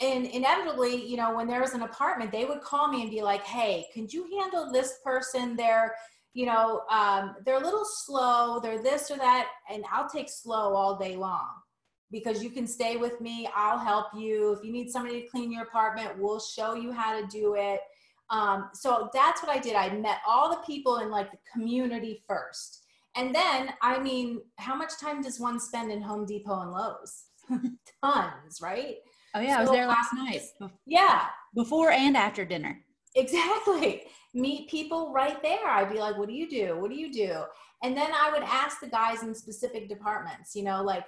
And 0.00 0.26
inevitably, 0.26 1.04
you 1.06 1.16
know, 1.16 1.34
when 1.34 1.48
there 1.48 1.60
was 1.60 1.74
an 1.74 1.82
apartment, 1.82 2.30
they 2.30 2.44
would 2.44 2.60
call 2.60 2.88
me 2.88 3.02
and 3.02 3.10
be 3.10 3.22
like, 3.22 3.42
hey, 3.42 3.86
could 3.92 4.12
you 4.12 4.28
handle 4.38 4.72
this 4.72 4.98
person? 5.04 5.56
They're 5.56 5.94
you 6.34 6.46
know, 6.46 6.82
um, 6.88 7.34
they're 7.44 7.56
a 7.56 7.64
little 7.64 7.84
slow, 7.84 8.60
they're 8.60 8.80
this 8.80 9.10
or 9.10 9.16
that, 9.16 9.48
and 9.72 9.82
I'll 9.90 10.08
take 10.08 10.28
slow 10.28 10.74
all 10.74 10.96
day 10.96 11.16
long 11.16 11.48
because 12.10 12.42
you 12.42 12.50
can 12.50 12.66
stay 12.66 12.96
with 12.96 13.20
me. 13.20 13.48
I'll 13.54 13.78
help 13.78 14.06
you. 14.16 14.52
If 14.52 14.64
you 14.64 14.72
need 14.72 14.90
somebody 14.90 15.22
to 15.22 15.28
clean 15.28 15.52
your 15.52 15.62
apartment, 15.62 16.18
we'll 16.18 16.40
show 16.40 16.74
you 16.74 16.92
how 16.92 17.18
to 17.18 17.26
do 17.26 17.54
it. 17.56 17.80
Um, 18.30 18.70
so 18.74 19.08
that's 19.12 19.42
what 19.42 19.54
I 19.54 19.58
did. 19.58 19.74
I 19.74 19.90
met 19.90 20.18
all 20.26 20.50
the 20.50 20.62
people 20.66 20.98
in 20.98 21.10
like 21.10 21.30
the 21.30 21.38
community 21.52 22.22
first. 22.26 22.84
And 23.16 23.34
then, 23.34 23.70
I 23.82 23.98
mean, 23.98 24.40
how 24.58 24.74
much 24.74 24.92
time 25.00 25.22
does 25.22 25.40
one 25.40 25.58
spend 25.58 25.90
in 25.90 26.02
Home 26.02 26.24
Depot 26.24 26.60
and 26.60 26.70
Lowe's? 26.70 27.24
Tons, 28.04 28.60
right? 28.62 28.96
Oh, 29.34 29.40
yeah. 29.40 29.54
So 29.54 29.58
I 29.58 29.60
was 29.62 29.70
there 29.70 29.86
last 29.86 30.10
I, 30.12 30.24
night. 30.24 30.42
Yeah. 30.86 31.24
Before 31.54 31.90
and 31.90 32.16
after 32.16 32.44
dinner. 32.44 32.80
Exactly. 33.16 34.04
Meet 34.34 34.68
people 34.68 35.12
right 35.12 35.42
there. 35.42 35.66
I'd 35.66 35.90
be 35.90 35.98
like, 35.98 36.16
what 36.18 36.28
do 36.28 36.34
you 36.34 36.48
do? 36.48 36.78
What 36.78 36.90
do 36.90 36.96
you 36.96 37.12
do? 37.12 37.42
And 37.82 37.96
then 37.96 38.10
I 38.12 38.30
would 38.32 38.42
ask 38.42 38.80
the 38.80 38.88
guys 38.88 39.22
in 39.22 39.34
specific 39.34 39.88
departments, 39.88 40.54
you 40.54 40.64
know, 40.64 40.82
like 40.82 41.04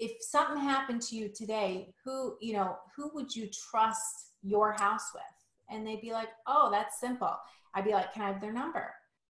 if 0.00 0.12
something 0.22 0.60
happened 0.60 1.02
to 1.02 1.16
you 1.16 1.28
today, 1.28 1.92
who, 2.04 2.36
you 2.40 2.54
know, 2.54 2.76
who 2.96 3.10
would 3.14 3.34
you 3.36 3.48
trust 3.70 4.32
your 4.42 4.72
house 4.72 5.10
with? 5.14 5.22
And 5.68 5.86
they'd 5.86 6.00
be 6.00 6.12
like, 6.12 6.28
oh, 6.46 6.70
that's 6.72 6.98
simple. 6.98 7.36
I'd 7.74 7.84
be 7.84 7.92
like, 7.92 8.12
can 8.14 8.22
I 8.22 8.28
have 8.28 8.40
their 8.40 8.52
number? 8.52 8.92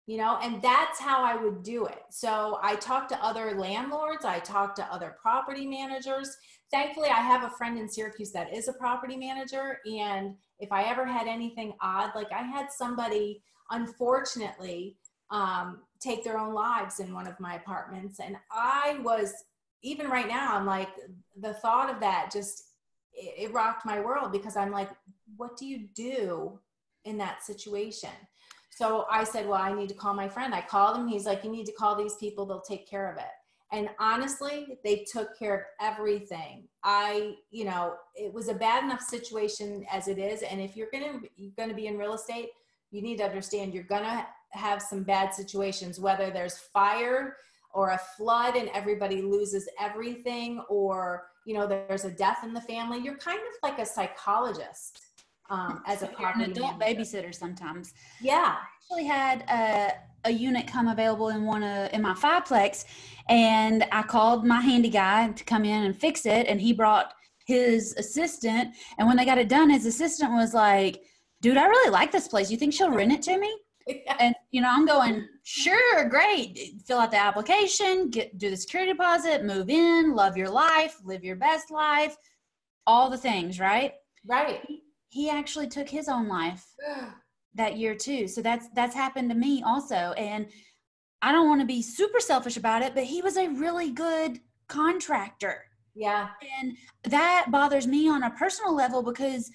You 0.08 0.18
know, 0.18 0.38
and 0.42 0.62
that's 0.62 1.00
how 1.00 1.24
I 1.24 1.36
would 1.36 1.64
do 1.64 1.86
it. 1.86 2.02
So 2.10 2.60
I 2.62 2.76
talked 2.76 3.10
to 3.10 3.24
other 3.24 3.56
landlords, 3.56 4.26
I 4.26 4.40
talked 4.40 4.76
to 4.78 4.94
other 4.94 5.16
property 5.22 5.66
managers. 5.66 6.36
Thankfully, 6.72 7.10
I 7.10 7.22
have 7.22 7.44
a 7.44 7.56
friend 7.56 7.78
in 7.78 7.88
Syracuse 7.88 8.32
that 8.32 8.54
is 8.54 8.68
a 8.68 8.74
property 8.74 9.18
manager. 9.18 9.80
And 9.86 10.36
if 10.60 10.72
I 10.72 10.84
ever 10.84 11.06
had 11.06 11.28
anything 11.28 11.74
odd, 11.82 12.12
like 12.16 12.32
I 12.32 12.42
had 12.42 12.72
somebody, 12.72 13.42
unfortunately, 13.70 14.98
um, 15.32 15.82
take 16.00 16.24
their 16.24 16.38
own 16.38 16.54
lives 16.54 17.00
in 17.00 17.14
one 17.14 17.28
of 17.28 17.40
my 17.40 17.56
apartments. 17.56 18.20
And 18.20 18.36
I 18.52 19.00
was, 19.04 19.34
even 19.86 20.08
right 20.08 20.28
now, 20.28 20.56
I'm 20.56 20.66
like, 20.66 20.90
the 21.40 21.54
thought 21.54 21.94
of 21.94 22.00
that 22.00 22.32
just, 22.34 22.64
it, 23.14 23.46
it 23.50 23.54
rocked 23.54 23.86
my 23.86 24.02
world 24.02 24.32
because 24.32 24.58
I'm 24.58 24.72
like, 24.72 24.90
what 25.38 25.56
do 25.58 25.66
you 25.66 25.88
do 25.96 26.60
in 27.06 27.18
that 27.20 27.44
situation? 27.44 28.10
So 28.72 29.06
I 29.10 29.24
said, 29.24 29.48
well, 29.48 29.62
I 29.62 29.74
need 29.74 29.90
to 29.90 29.96
call 29.96 30.16
my 30.16 30.28
friend. 30.28 30.54
I 30.54 30.62
called 30.62 30.98
him. 30.98 31.08
He's 31.08 31.26
like, 31.26 31.44
you 31.44 31.52
need 31.52 31.68
to 31.68 31.72
call 31.72 31.96
these 31.96 32.16
people. 32.16 32.46
They'll 32.46 32.62
take 32.62 32.90
care 32.90 33.10
of 33.10 33.18
it. 33.18 33.32
And 33.72 33.90
honestly, 34.00 34.78
they 34.84 35.06
took 35.12 35.38
care 35.38 35.56
of 35.56 35.62
everything. 35.80 36.68
I, 36.84 37.36
you 37.52 37.66
know, 37.66 37.96
it 38.16 38.34
was 38.34 38.48
a 38.48 38.54
bad 38.54 38.84
enough 38.84 39.02
situation 39.02 39.86
as 39.92 40.08
it 40.08 40.18
is. 40.18 40.42
And 40.42 40.62
if 40.62 40.76
you're 40.76 40.90
gonna 40.92 41.20
you're 41.36 41.54
gonna 41.58 41.74
be 41.74 41.88
in 41.88 41.98
real 41.98 42.14
estate, 42.14 42.50
you 42.92 43.02
need 43.02 43.18
to 43.18 43.26
understand 43.26 43.74
you're 43.74 43.84
gonna 43.84 44.28
have 44.52 44.82
some 44.82 45.04
bad 45.04 45.34
situations, 45.34 46.00
whether 46.00 46.30
there's 46.30 46.58
fire 46.58 47.38
or 47.76 47.90
a 47.90 48.00
flood 48.18 48.56
and 48.56 48.70
everybody 48.74 49.22
loses 49.22 49.68
everything, 49.80 50.64
or 50.70 51.26
you 51.46 51.54
know, 51.54 51.68
there's 51.68 52.06
a 52.06 52.12
death 52.12 52.40
in 52.44 52.54
the 52.54 52.62
family. 52.62 53.00
You're 53.00 53.18
kind 53.18 53.38
of 53.38 53.54
like 53.62 53.78
a 53.80 53.86
psychologist 53.86 55.02
um, 55.50 55.84
as 55.88 56.02
a 56.02 56.08
an 56.08 56.42
adult 56.42 56.80
manager. 56.80 57.02
babysitter 57.02 57.36
sometimes. 57.36 57.94
Yeah, 58.22 58.56
I 58.58 58.64
actually 58.82 59.06
had 59.06 59.42
a, 59.50 60.30
a 60.30 60.32
unit 60.32 60.68
come 60.68 60.88
available 60.88 61.30
in 61.30 61.46
one 61.46 61.64
of 61.64 61.92
in 61.94 62.02
my 62.02 62.14
fiveplex, 62.14 62.86
and 63.28 63.86
I 63.92 64.04
called 64.04 64.46
my 64.46 64.62
handy 64.62 64.90
guy 64.90 65.30
to 65.30 65.44
come 65.44 65.66
in 65.66 65.84
and 65.84 65.96
fix 65.96 66.26
it, 66.26 66.48
and 66.48 66.60
he 66.62 66.72
brought 66.72 67.14
his 67.46 67.94
assistant. 67.98 68.74
And 68.98 69.08
when 69.08 69.18
they 69.18 69.26
got 69.26 69.38
it 69.38 69.50
done, 69.50 69.70
his 69.70 69.86
assistant 69.86 70.32
was 70.32 70.54
like, 70.54 71.04
"Dude, 71.42 71.58
I 71.58 71.66
really 71.66 71.92
like 71.92 72.14
this 72.14 72.30
place. 72.30 72.50
You 72.50 72.58
think 72.58 72.74
she'll 72.74 72.90
rent 72.90 73.12
it 73.12 73.22
to 73.24 73.38
me?" 73.38 73.54
Yeah. 73.88 74.16
And 74.20 74.36
you 74.52 74.62
know, 74.62 74.70
I'm 74.72 74.86
going, 74.86 75.28
sure, 75.44 76.10
great. 76.10 76.82
Fill 76.86 77.00
out 77.00 77.12
the 77.12 77.18
application, 77.18 78.10
get 78.10 78.38
do 78.38 78.50
the 78.50 78.58
security 78.58 78.92
deposit, 78.92 79.46
move 79.46 79.70
in, 79.70 80.16
love 80.16 80.38
your 80.38 80.50
life, 80.50 80.98
live 81.04 81.24
your 81.24 81.36
best 81.36 81.72
life, 81.72 82.16
all 82.88 83.10
the 83.10 83.18
things, 83.18 83.60
right? 83.60 83.94
Right. 84.26 84.62
He, 84.68 84.82
he 85.10 85.30
actually 85.30 85.68
took 85.68 85.90
his 85.90 86.10
own 86.10 86.28
life 86.28 86.66
that 87.56 87.78
year 87.78 87.96
too. 87.96 88.28
So 88.28 88.42
that's 88.42 88.68
that's 88.76 88.96
happened 88.96 89.30
to 89.30 89.36
me 89.36 89.64
also. 89.66 90.14
And 90.18 90.48
I 91.22 91.32
don't 91.32 91.48
want 91.48 91.62
to 91.62 91.68
be 91.68 91.82
super 91.82 92.20
selfish 92.20 92.58
about 92.58 92.82
it, 92.82 92.94
but 92.94 93.04
he 93.04 93.22
was 93.22 93.38
a 93.38 93.48
really 93.48 93.92
good 93.92 94.40
contractor. 94.68 95.64
Yeah. 95.96 96.30
And 96.60 96.76
that 97.06 97.48
bothers 97.50 97.88
me 97.88 98.10
on 98.10 98.24
a 98.24 98.32
personal 98.32 98.76
level 98.76 99.02
because 99.02 99.50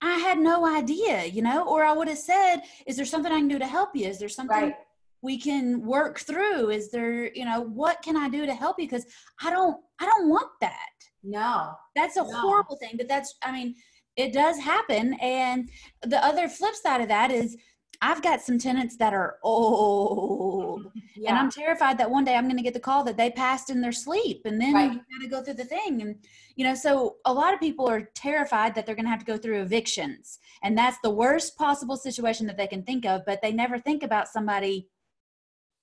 I 0.00 0.18
had 0.18 0.38
no 0.38 0.64
idea, 0.66 1.24
you 1.24 1.42
know, 1.42 1.66
or 1.66 1.84
I 1.84 1.92
would 1.92 2.08
have 2.08 2.18
said, 2.18 2.58
is 2.86 2.96
there 2.96 3.04
something 3.04 3.32
I 3.32 3.38
can 3.38 3.48
do 3.48 3.58
to 3.58 3.66
help 3.66 3.90
you? 3.94 4.06
Is 4.06 4.18
there 4.18 4.28
something 4.28 4.56
right. 4.56 4.74
we 5.22 5.38
can 5.38 5.84
work 5.84 6.20
through? 6.20 6.70
Is 6.70 6.90
there, 6.90 7.34
you 7.34 7.44
know, 7.44 7.62
what 7.62 8.00
can 8.02 8.16
I 8.16 8.28
do 8.28 8.46
to 8.46 8.54
help 8.54 8.78
you? 8.78 8.86
Because 8.86 9.06
I 9.42 9.50
don't, 9.50 9.76
I 10.00 10.06
don't 10.06 10.28
want 10.28 10.50
that. 10.60 10.94
No. 11.24 11.72
That's 11.96 12.16
a 12.16 12.22
no. 12.22 12.30
horrible 12.30 12.76
thing. 12.76 12.92
But 12.96 13.08
that's, 13.08 13.34
I 13.42 13.50
mean, 13.50 13.74
it 14.16 14.32
does 14.32 14.58
happen. 14.58 15.14
And 15.14 15.68
the 16.02 16.24
other 16.24 16.48
flip 16.48 16.74
side 16.74 17.00
of 17.00 17.08
that 17.08 17.30
is 17.30 17.56
I've 18.00 18.22
got 18.22 18.40
some 18.40 18.58
tenants 18.58 18.96
that 18.98 19.12
are 19.12 19.38
old, 19.42 20.86
yeah. 21.16 21.30
and 21.30 21.38
I'm 21.38 21.50
terrified 21.50 21.98
that 21.98 22.10
one 22.10 22.24
day 22.24 22.36
I'm 22.36 22.44
going 22.44 22.56
to 22.56 22.62
get 22.62 22.74
the 22.74 22.80
call 22.80 23.02
that 23.04 23.16
they 23.16 23.30
passed 23.30 23.70
in 23.70 23.80
their 23.80 23.92
sleep, 23.92 24.42
and 24.44 24.60
then 24.60 24.74
right. 24.74 24.92
you 24.92 24.98
got 24.98 25.22
to 25.22 25.28
go 25.28 25.42
through 25.42 25.54
the 25.54 25.64
thing. 25.64 26.02
And 26.02 26.16
you 26.54 26.64
know, 26.64 26.74
so 26.74 27.16
a 27.24 27.32
lot 27.32 27.52
of 27.52 27.60
people 27.60 27.88
are 27.88 28.08
terrified 28.14 28.74
that 28.74 28.86
they're 28.86 28.94
going 28.94 29.04
to 29.04 29.10
have 29.10 29.18
to 29.18 29.24
go 29.24 29.36
through 29.36 29.62
evictions, 29.62 30.38
and 30.62 30.78
that's 30.78 30.98
the 31.02 31.10
worst 31.10 31.58
possible 31.58 31.96
situation 31.96 32.46
that 32.46 32.56
they 32.56 32.68
can 32.68 32.84
think 32.84 33.04
of. 33.04 33.22
But 33.26 33.42
they 33.42 33.52
never 33.52 33.80
think 33.80 34.04
about 34.04 34.28
somebody 34.28 34.88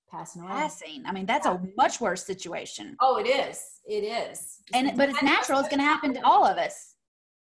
passing 0.10 0.42
away. 0.42 0.52
Passing. 0.52 1.04
I 1.06 1.12
mean, 1.12 1.26
that's 1.26 1.46
yeah. 1.46 1.56
a 1.56 1.60
much 1.76 2.00
worse 2.00 2.26
situation. 2.26 2.96
Oh, 3.02 3.18
it 3.18 3.28
is. 3.28 3.62
It 3.86 4.06
is. 4.06 4.60
And 4.74 4.96
but 4.96 5.10
it's 5.10 5.22
natural. 5.22 5.60
It's 5.60 5.70
going 5.70 5.82
to 5.82 5.86
happen 5.86 6.14
to 6.14 6.22
all 6.26 6.46
of 6.46 6.58
us. 6.58 6.94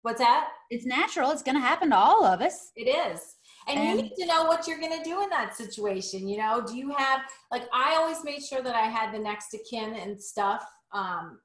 What's 0.02 0.19
that? 0.19 0.50
It's 0.69 0.86
natural. 0.86 1.32
It's 1.32 1.43
going 1.43 1.56
to 1.56 1.62
happen 1.62 1.91
to 1.91 1.98
all 1.98 2.26
of 2.26 2.41
us. 2.41 2.72
It 2.76 2.89
is 2.89 3.36
and, 3.69 3.79
and 3.79 3.89
you 3.89 4.03
need 4.03 4.15
to 4.15 4.25
know 4.25 4.43
what 4.43 4.67
you're 4.67 4.79
going 4.79 4.97
to 4.97 5.03
do 5.03 5.21
in 5.21 5.29
that 5.29 5.55
situation 5.55 6.27
you 6.27 6.38
know? 6.38 6.63
Do 6.65 6.75
you 6.75 6.91
have 6.95 7.21
like 7.51 7.63
i 7.73 7.95
always 7.95 8.23
made 8.23 8.43
sure 8.43 8.62
that 8.62 8.75
i 8.75 8.88
had 8.88 9.13
the 9.13 9.19
next 9.19 9.53
of 9.53 9.62
kin 9.69 9.95
and 9.95 10.21
stuff 10.21 10.65
um, 10.91 11.39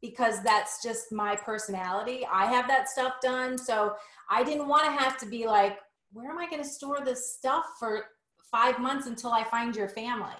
because 0.00 0.42
that's 0.42 0.82
just 0.82 1.12
my 1.12 1.34
personality. 1.34 2.26
I 2.30 2.46
have 2.46 2.68
that 2.68 2.88
stuff 2.88 3.14
done 3.22 3.56
so 3.58 3.94
i 4.30 4.44
didn't 4.44 4.68
want 4.68 4.84
to 4.84 4.90
have 4.90 5.18
to 5.18 5.26
be 5.26 5.46
like 5.46 5.78
where 6.12 6.30
am 6.30 6.38
i 6.38 6.48
going 6.48 6.62
to 6.62 6.68
store 6.68 7.00
this 7.04 7.34
stuff 7.34 7.64
for 7.78 8.04
five 8.50 8.78
months 8.78 9.06
until 9.06 9.30
i 9.30 9.44
find 9.44 9.76
your 9.76 9.88
family? 9.88 10.38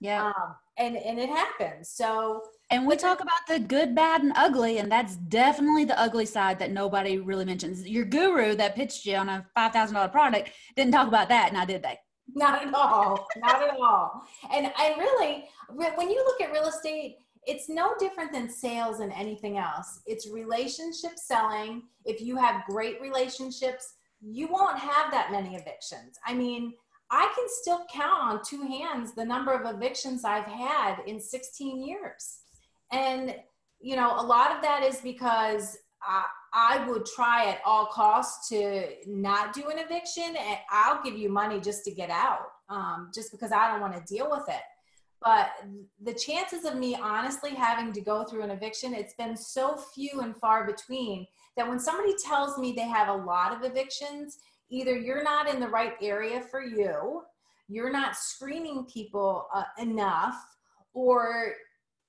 Yeah. 0.00 0.26
Um, 0.26 0.54
and 0.78 0.96
and 0.96 1.18
it 1.18 1.28
happens. 1.28 1.90
So 1.90 2.42
and 2.70 2.86
we 2.86 2.96
talk 2.96 3.20
about 3.20 3.46
the 3.48 3.58
good, 3.58 3.94
bad, 3.94 4.22
and 4.22 4.32
ugly, 4.36 4.78
and 4.78 4.92
that's 4.92 5.16
definitely 5.16 5.84
the 5.84 5.98
ugly 5.98 6.26
side 6.26 6.58
that 6.58 6.70
nobody 6.70 7.18
really 7.18 7.44
mentions. 7.44 7.88
Your 7.88 8.04
guru 8.04 8.54
that 8.56 8.76
pitched 8.76 9.06
you 9.06 9.16
on 9.16 9.28
a 9.28 9.46
five 9.54 9.72
thousand 9.72 9.94
dollar 9.94 10.08
product 10.08 10.50
didn't 10.76 10.92
talk 10.92 11.08
about 11.08 11.28
that, 11.30 11.52
now 11.52 11.64
did 11.64 11.82
they? 11.82 11.98
Not 12.34 12.62
at 12.62 12.74
all. 12.74 13.26
Not 13.38 13.62
at 13.62 13.76
all. 13.80 14.22
And 14.52 14.70
I 14.76 14.94
really, 14.98 15.48
when 15.70 16.10
you 16.10 16.22
look 16.24 16.40
at 16.42 16.52
real 16.52 16.66
estate, 16.66 17.16
it's 17.46 17.70
no 17.70 17.94
different 17.98 18.32
than 18.32 18.50
sales 18.50 19.00
and 19.00 19.10
anything 19.12 19.56
else. 19.56 20.00
It's 20.06 20.30
relationship 20.30 21.12
selling. 21.16 21.84
If 22.04 22.20
you 22.20 22.36
have 22.36 22.66
great 22.68 23.00
relationships, 23.00 23.94
you 24.20 24.48
won't 24.48 24.78
have 24.78 25.10
that 25.10 25.32
many 25.32 25.54
evictions. 25.54 26.18
I 26.26 26.34
mean, 26.34 26.74
I 27.10 27.32
can 27.34 27.46
still 27.48 27.86
count 27.90 28.20
on 28.20 28.40
two 28.44 28.62
hands 28.62 29.14
the 29.14 29.24
number 29.24 29.52
of 29.52 29.74
evictions 29.74 30.24
I've 30.24 30.44
had 30.44 30.96
in 31.06 31.18
16 31.18 31.82
years. 31.82 32.40
And, 32.92 33.34
you 33.80 33.96
know, 33.96 34.14
a 34.16 34.22
lot 34.22 34.54
of 34.54 34.62
that 34.62 34.82
is 34.82 35.00
because 35.00 35.76
I, 36.02 36.24
I 36.52 36.88
would 36.88 37.04
try 37.04 37.50
at 37.50 37.60
all 37.64 37.86
costs 37.86 38.48
to 38.48 38.84
not 39.06 39.52
do 39.52 39.68
an 39.68 39.78
eviction 39.78 40.24
and 40.24 40.58
I'll 40.70 41.02
give 41.02 41.16
you 41.16 41.28
money 41.28 41.60
just 41.60 41.84
to 41.84 41.90
get 41.90 42.10
out, 42.10 42.46
um, 42.68 43.10
just 43.14 43.30
because 43.32 43.52
I 43.52 43.70
don't 43.70 43.80
want 43.80 43.94
to 43.94 44.14
deal 44.14 44.30
with 44.30 44.48
it. 44.48 44.62
But 45.22 45.50
the 46.02 46.14
chances 46.14 46.64
of 46.64 46.76
me 46.76 46.94
honestly 46.94 47.50
having 47.50 47.92
to 47.92 48.00
go 48.00 48.24
through 48.24 48.42
an 48.42 48.50
eviction, 48.50 48.94
it's 48.94 49.14
been 49.14 49.36
so 49.36 49.76
few 49.94 50.20
and 50.20 50.36
far 50.36 50.66
between 50.66 51.26
that 51.56 51.68
when 51.68 51.80
somebody 51.80 52.14
tells 52.24 52.56
me 52.56 52.72
they 52.72 52.86
have 52.86 53.08
a 53.08 53.24
lot 53.24 53.52
of 53.52 53.68
evictions, 53.68 54.38
either 54.70 54.96
you're 54.96 55.24
not 55.24 55.48
in 55.48 55.58
the 55.58 55.68
right 55.68 55.94
area 56.00 56.40
for 56.40 56.62
you, 56.62 57.22
you're 57.68 57.90
not 57.90 58.16
screening 58.16 58.84
people 58.84 59.48
uh, 59.52 59.64
enough, 59.78 60.36
or 60.94 61.54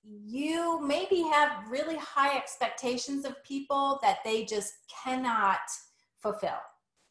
you 0.03 0.81
maybe 0.81 1.21
have 1.21 1.69
really 1.69 1.97
high 1.97 2.37
expectations 2.37 3.25
of 3.25 3.41
people 3.43 3.99
that 4.01 4.19
they 4.23 4.45
just 4.45 4.73
cannot 5.03 5.59
fulfill. 6.21 6.57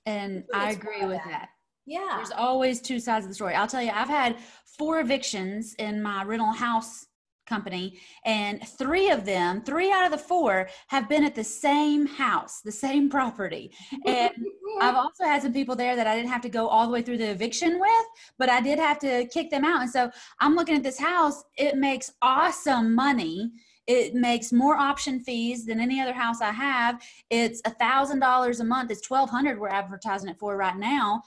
And 0.07 0.45
I 0.55 0.71
agree 0.71 1.05
with 1.05 1.19
that. 1.25 1.31
that. 1.31 1.49
Yeah. 1.87 2.15
There's 2.17 2.31
always 2.31 2.81
two 2.81 3.01
sides 3.01 3.25
of 3.25 3.31
the 3.31 3.35
story. 3.35 3.55
I'll 3.55 3.67
tell 3.67 3.83
you, 3.83 3.91
I've 3.91 4.09
had 4.09 4.37
four 4.79 5.01
evictions 5.01 5.75
in 5.79 6.03
my 6.03 6.23
rental 6.25 6.53
house 6.53 7.07
company 7.49 7.99
and 8.25 8.67
three 8.67 9.11
of 9.11 9.25
them 9.25 9.63
three 9.63 9.91
out 9.91 10.05
of 10.05 10.13
the 10.13 10.19
four 10.19 10.69
have 10.89 11.09
been 11.09 11.25
at 11.25 11.35
the 11.35 11.45
same 11.45 12.07
house 12.07 12.61
the 12.61 12.73
same 12.73 13.09
property. 13.19 13.73
And 14.07 14.31
i've 14.81 14.95
also 14.95 15.25
had 15.25 15.43
some 15.43 15.53
people 15.53 15.75
there 15.75 15.97
that 15.97 16.07
i 16.07 16.15
didn't 16.15 16.31
have 16.31 16.43
to 16.43 16.49
go 16.49 16.69
all 16.69 16.87
the 16.87 16.93
way 16.93 17.03
through 17.03 17.19
the 17.19 17.31
eviction 17.31 17.81
with 17.81 18.07
but 18.39 18.49
i 18.49 18.61
did 18.61 18.79
have 18.79 18.99
to 19.01 19.27
kick 19.27 19.51
them 19.51 19.65
out. 19.65 19.83
And 19.83 19.91
so 19.91 20.11
i'm 20.41 20.55
looking 20.55 20.77
at 20.77 20.83
this 20.83 20.99
house 20.99 21.43
it 21.57 21.77
makes 21.77 22.13
awesome 22.23 22.95
money. 22.95 23.51
It 23.87 24.15
makes 24.15 24.53
more 24.53 24.77
option 24.77 25.19
fees 25.21 25.65
than 25.65 25.81
any 25.81 25.99
other 26.01 26.13
house 26.13 26.43
i 26.43 26.51
have. 26.51 27.03
It's 27.31 27.63
a 27.65 27.71
thousand 27.71 28.21
dollars 28.21 28.61
a 28.61 28.65
month. 28.65 28.91
It's 28.91 29.01
twelve 29.01 29.31
hundred 29.31 29.59
we're 29.59 29.69
advertising 29.69 30.29
it 30.29 30.39
for 30.39 30.57
right 30.57 30.77
now 30.77 31.23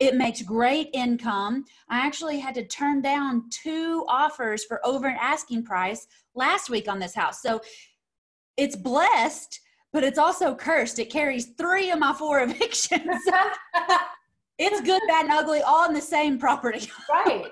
it 0.00 0.16
makes 0.16 0.42
great 0.42 0.90
income. 0.92 1.64
I 1.88 2.04
actually 2.04 2.38
had 2.38 2.54
to 2.56 2.66
turn 2.66 3.00
down 3.00 3.48
two 3.50 4.04
offers 4.08 4.64
for 4.64 4.84
over 4.84 5.06
an 5.06 5.16
asking 5.20 5.64
price 5.64 6.06
last 6.34 6.68
week 6.68 6.88
on 6.88 6.98
this 6.98 7.14
house. 7.14 7.40
So 7.40 7.60
it's 8.56 8.76
blessed, 8.76 9.60
but 9.92 10.04
it's 10.04 10.18
also 10.18 10.54
cursed. 10.54 10.98
It 10.98 11.10
carries 11.10 11.46
three 11.56 11.90
of 11.90 11.98
my 11.98 12.12
four 12.12 12.40
evictions. 12.42 13.22
it's 14.58 14.80
good, 14.80 15.02
bad, 15.08 15.26
and 15.26 15.32
ugly 15.32 15.62
all 15.62 15.86
in 15.86 15.94
the 15.94 16.00
same 16.00 16.38
property. 16.38 16.90
right. 17.10 17.46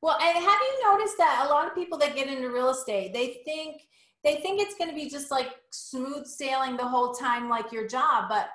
Well, 0.00 0.18
and 0.20 0.36
have 0.36 0.60
you 0.60 0.90
noticed 0.90 1.16
that 1.18 1.46
a 1.46 1.50
lot 1.50 1.66
of 1.66 1.74
people 1.74 1.98
that 1.98 2.16
get 2.16 2.26
into 2.26 2.50
real 2.50 2.70
estate, 2.70 3.12
they 3.12 3.40
think 3.44 3.82
they 4.24 4.36
think 4.36 4.60
it's 4.60 4.74
going 4.76 4.88
to 4.88 4.94
be 4.94 5.08
just 5.08 5.30
like 5.30 5.50
smooth 5.70 6.26
sailing 6.26 6.76
the 6.76 6.86
whole 6.86 7.12
time 7.12 7.48
like 7.48 7.72
your 7.72 7.88
job, 7.88 8.26
but 8.28 8.48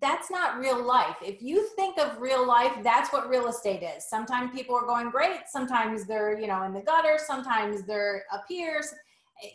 that's 0.00 0.30
not 0.30 0.58
real 0.58 0.82
life. 0.82 1.16
If 1.22 1.42
you 1.42 1.68
think 1.76 1.98
of 1.98 2.20
real 2.20 2.46
life, 2.46 2.72
that's 2.82 3.12
what 3.12 3.28
real 3.28 3.48
estate 3.48 3.82
is. 3.82 4.08
Sometimes 4.08 4.54
people 4.54 4.74
are 4.76 4.86
going 4.86 5.10
great, 5.10 5.40
sometimes 5.48 6.06
they're, 6.06 6.38
you 6.38 6.46
know, 6.46 6.62
in 6.62 6.72
the 6.72 6.80
gutter, 6.80 7.18
sometimes 7.24 7.84
they're 7.84 8.24
up 8.32 8.44
here. 8.48 8.82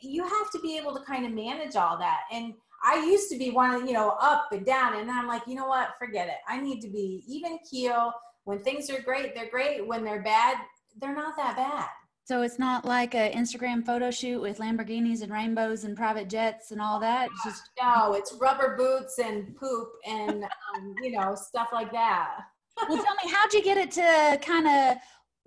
You 0.02 0.24
have 0.24 0.52
to 0.52 0.60
be 0.60 0.78
able 0.78 0.94
to 0.96 1.04
kind 1.04 1.26
of 1.26 1.32
manage 1.32 1.76
all 1.76 1.98
that. 1.98 2.22
And 2.32 2.54
I 2.84 3.06
used 3.06 3.30
to 3.32 3.38
be 3.38 3.50
one 3.50 3.74
of, 3.74 3.86
you 3.86 3.94
know, 3.94 4.16
up 4.22 4.48
and 4.52 4.66
down. 4.66 5.00
And 5.00 5.10
I'm 5.10 5.28
like, 5.28 5.44
you 5.48 5.56
know 5.56 5.68
what? 5.68 5.96
Forget 5.98 6.28
it. 6.28 6.36
I 6.48 6.60
need 6.60 6.82
to 6.82 6.90
be 6.90 7.24
even 7.28 7.60
keel. 7.70 8.12
When 8.44 8.62
things 8.62 8.90
are 8.90 9.02
great, 9.02 9.36
they're 9.36 9.50
great. 9.50 9.86
When 9.86 10.04
they're 10.04 10.22
bad, 10.22 10.58
they're 11.00 11.16
not 11.16 11.36
that 11.38 11.56
bad. 11.56 11.88
So 12.30 12.44
it's 12.44 12.60
not 12.60 12.86
like 12.86 13.16
an 13.16 13.32
Instagram 13.32 13.84
photo 13.84 14.12
shoot 14.12 14.40
with 14.40 14.60
Lamborghinis 14.60 15.24
and 15.24 15.34
rainbows 15.34 15.84
and 15.84 15.98
private 15.98 16.30
jets 16.30 16.70
and 16.70 16.80
all 16.80 17.00
that. 17.00 17.28
It's 17.32 17.44
just 17.44 17.72
no, 17.82 18.14
it's 18.14 18.34
rubber 18.40 18.76
boots 18.78 19.18
and 19.18 19.56
poop 19.56 19.90
and 20.08 20.44
um, 20.44 20.94
you 21.02 21.14
know 21.14 21.34
stuff 21.34 21.70
like 21.74 21.92
that. 21.92 22.42
well, 22.88 23.04
tell 23.04 23.16
me, 23.16 23.32
how'd 23.32 23.52
you 23.52 23.64
get 23.64 23.78
it 23.78 23.90
to 23.94 24.40
kind 24.44 24.68
of 24.68 24.98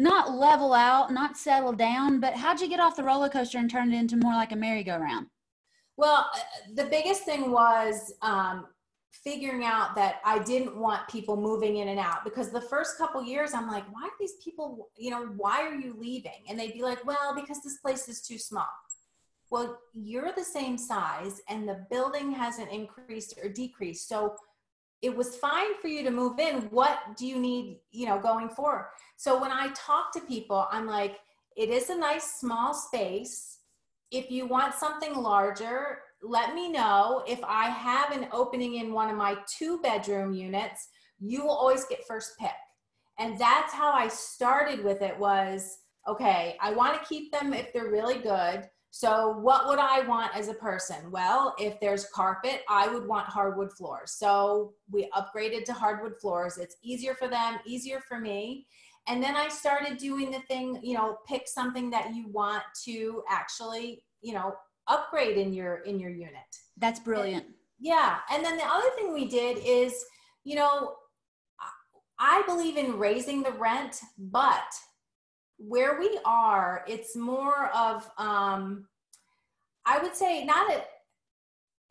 not 0.01 0.35
level 0.35 0.75
out, 0.75 1.13
not 1.13 1.37
settle 1.37 1.73
down, 1.73 2.19
but 2.19 2.35
how'd 2.35 2.61
you 2.61 2.69
get 2.69 2.81
off 2.81 2.97
the 2.97 3.05
roller 3.05 3.29
coaster 3.29 3.59
and 3.59 3.71
turn 3.71 3.93
it 3.93 3.97
into 3.97 4.17
more 4.17 4.33
like 4.33 4.51
a 4.51 4.57
merry-go-round? 4.57 5.29
Well, 5.97 6.27
uh, 6.35 6.39
the 6.75 6.87
biggest 6.87 7.23
thing 7.23 7.53
was 7.53 8.13
um, 8.23 8.67
figuring 9.13 9.65
out 9.65 9.95
that 9.95 10.17
I 10.25 10.39
didn't 10.39 10.77
want 10.77 11.07
people 11.09 11.37
moving 11.37 11.77
in 11.77 11.89
and 11.89 12.01
out 12.01 12.25
because 12.25 12.51
the 12.51 12.61
first 12.61 12.97
couple 12.97 13.23
years 13.23 13.53
I'm 13.55 13.69
like, 13.69 13.85
why 13.93 14.05
are 14.05 14.19
these 14.19 14.35
people, 14.43 14.89
you 14.97 15.11
know, 15.11 15.27
why 15.37 15.61
are 15.61 15.75
you 15.75 15.95
leaving? 15.99 16.45
And 16.49 16.59
they'd 16.59 16.73
be 16.73 16.83
like, 16.83 17.05
well, 17.05 17.35
because 17.35 17.63
this 17.63 17.77
place 17.77 18.09
is 18.09 18.23
too 18.23 18.39
small. 18.39 18.69
Well, 19.51 19.79
you're 19.93 20.33
the 20.33 20.45
same 20.45 20.79
size 20.79 21.43
and 21.49 21.69
the 21.69 21.85
building 21.91 22.33
hasn't 22.33 22.71
increased 22.73 23.39
or 23.43 23.51
decreased. 23.51 24.09
So 24.09 24.35
it 25.03 25.15
was 25.15 25.37
fine 25.37 25.75
for 25.81 25.89
you 25.89 26.03
to 26.05 26.11
move 26.11 26.39
in. 26.39 26.63
What 26.71 26.99
do 27.19 27.27
you 27.27 27.39
need, 27.39 27.81
you 27.91 28.07
know, 28.07 28.19
going 28.19 28.49
forward? 28.49 28.87
So 29.17 29.39
when 29.39 29.53
I 29.53 29.69
talk 29.75 30.13
to 30.15 30.21
people, 30.21 30.67
I'm 30.71 30.87
like, 30.87 31.19
it 31.55 31.69
is 31.69 31.91
a 31.91 31.97
nice 31.97 32.41
small 32.41 32.73
space. 32.73 33.59
If 34.11 34.31
you 34.31 34.47
want 34.47 34.75
something 34.75 35.15
larger, 35.15 35.99
let 36.23 36.55
me 36.55 36.71
know 36.71 37.25
if 37.27 37.41
I 37.45 37.69
have 37.69 38.13
an 38.13 38.29
opening 38.33 38.77
in 38.77 38.93
one 38.93 39.11
of 39.11 39.17
my 39.17 39.37
two 39.47 39.81
bedroom 39.81 40.33
units. 40.33 40.89
You 41.21 41.43
will 41.43 41.51
always 41.51 41.85
get 41.85 42.07
first 42.07 42.33
pick. 42.39 42.51
And 43.19 43.39
that's 43.39 43.73
how 43.73 43.93
I 43.93 44.09
started 44.09 44.85
with 44.85 45.03
it 45.03 45.19
was, 45.19 45.79
okay, 46.09 46.57
I 46.61 46.73
want 46.73 47.01
to 47.01 47.09
keep 47.09 47.33
them 47.33 47.53
if 47.53 47.73
they're 47.73 47.91
really 47.91 48.19
good. 48.19 48.69
So 48.91 49.39
what 49.41 49.69
would 49.69 49.79
I 49.79 50.07
want 50.07 50.37
as 50.37 50.49
a 50.49 50.55
person? 50.55 51.11
Well, 51.11 51.55
if 51.59 51.81
there's 51.81 52.11
carpet, 52.15 52.61
I 52.69 52.89
would 52.89 53.07
want 53.07 53.27
hardwood 53.27 53.73
floors. 53.73 54.13
So 54.13 54.75
we 54.91 55.11
upgraded 55.17 55.65
to 55.65 55.73
hardwood 55.73 56.15
floors. 56.21 56.59
It's 56.59 56.77
easier 56.83 57.15
for 57.15 57.27
them, 57.27 57.59
easier 57.65 58.01
for 58.07 58.21
me. 58.21 58.67
And 59.09 59.23
then 59.23 59.35
I 59.35 59.49
started 59.49 59.97
doing 59.97 60.31
the 60.31 60.41
thing, 60.41 60.79
you 60.83 60.95
know, 60.95 61.17
pick 61.27 61.49
something 61.49 61.91
that 61.91 62.15
you 62.15 62.29
want 62.29 62.63
to 62.85 63.23
actually, 63.29 64.05
you 64.21 64.35
know, 64.35 64.53
upgrade 64.89 65.37
in 65.39 65.53
your 65.53 65.77
in 65.79 65.99
your 65.99 66.11
unit. 66.11 66.35
That's 66.79 67.01
brilliant. 67.01 67.45
And, 67.45 67.55
yeah. 67.79 68.19
And 68.31 68.45
then 68.45 68.57
the 68.57 68.67
other 68.67 68.91
thing 68.97 69.13
we 69.13 69.27
did 69.27 69.59
is, 69.65 70.05
you 70.45 70.57
know, 70.57 70.95
I 72.19 72.43
believe 72.47 72.77
in 72.77 72.99
raising 72.99 73.43
the 73.43 73.51
rent, 73.51 74.01
but 74.17 74.73
where 75.59 75.99
we 75.99 76.19
are, 76.25 76.85
it's 76.87 77.17
more 77.17 77.69
of, 77.75 78.09
um, 78.19 78.87
I 79.85 79.99
would 79.99 80.15
say, 80.15 80.45
not 80.45 80.71
a, 80.71 80.85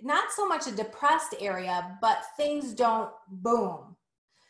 not 0.02 0.32
so 0.32 0.48
much 0.48 0.68
a 0.68 0.72
depressed 0.72 1.36
area, 1.40 1.98
but 2.02 2.24
things 2.38 2.74
don't 2.74 3.12
boom. 3.30 3.96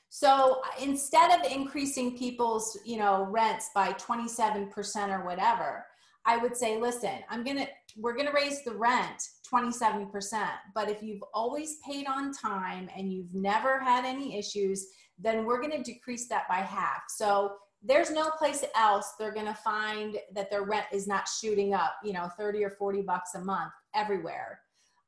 So 0.10 0.62
instead 0.82 1.32
of 1.32 1.52
increasing 1.52 2.18
people's, 2.18 2.78
you 2.86 2.98
know, 2.98 3.24
rents 3.32 3.70
by 3.74 3.94
27% 3.94 5.10
or 5.10 5.26
whatever, 5.26 5.86
I 6.26 6.38
would 6.38 6.56
say, 6.56 6.80
listen, 6.80 7.20
I'm 7.30 7.44
going 7.44 7.58
to, 7.58 7.68
we're 7.98 8.14
going 8.14 8.28
to 8.28 8.34
raise 8.34 8.64
the 8.64 8.74
rent 8.74 9.22
27%. 9.52 10.48
But 10.74 10.90
if 10.90 11.02
you've 11.02 11.24
always 11.34 11.78
paid 11.86 12.08
on 12.08 12.34
time 12.34 12.90
and 12.96 13.12
you've 13.12 13.34
never 13.34 13.80
had 13.80 14.06
any 14.06 14.38
issues, 14.38 14.88
then 15.20 15.46
we're 15.46 15.62
going 15.62 15.72
to 15.72 15.84
decrease 15.84 16.28
that 16.30 16.48
by 16.48 16.58
half. 16.58 17.04
So 17.10 17.54
there's 17.84 18.12
no 18.12 18.30
place 18.32 18.64
else 18.76 19.14
they're 19.18 19.34
going 19.34 19.48
to 19.48 19.54
find 19.54 20.18
that 20.34 20.50
their 20.50 20.64
rent 20.64 20.86
is 20.92 21.08
not 21.08 21.28
shooting 21.28 21.74
up, 21.74 21.96
you 22.04 22.14
know, 22.14 22.30
30 22.38 22.64
or 22.64 22.70
40 22.70 23.02
bucks 23.02 23.36
a 23.36 23.40
month 23.40 23.72
everywhere. 23.96 24.60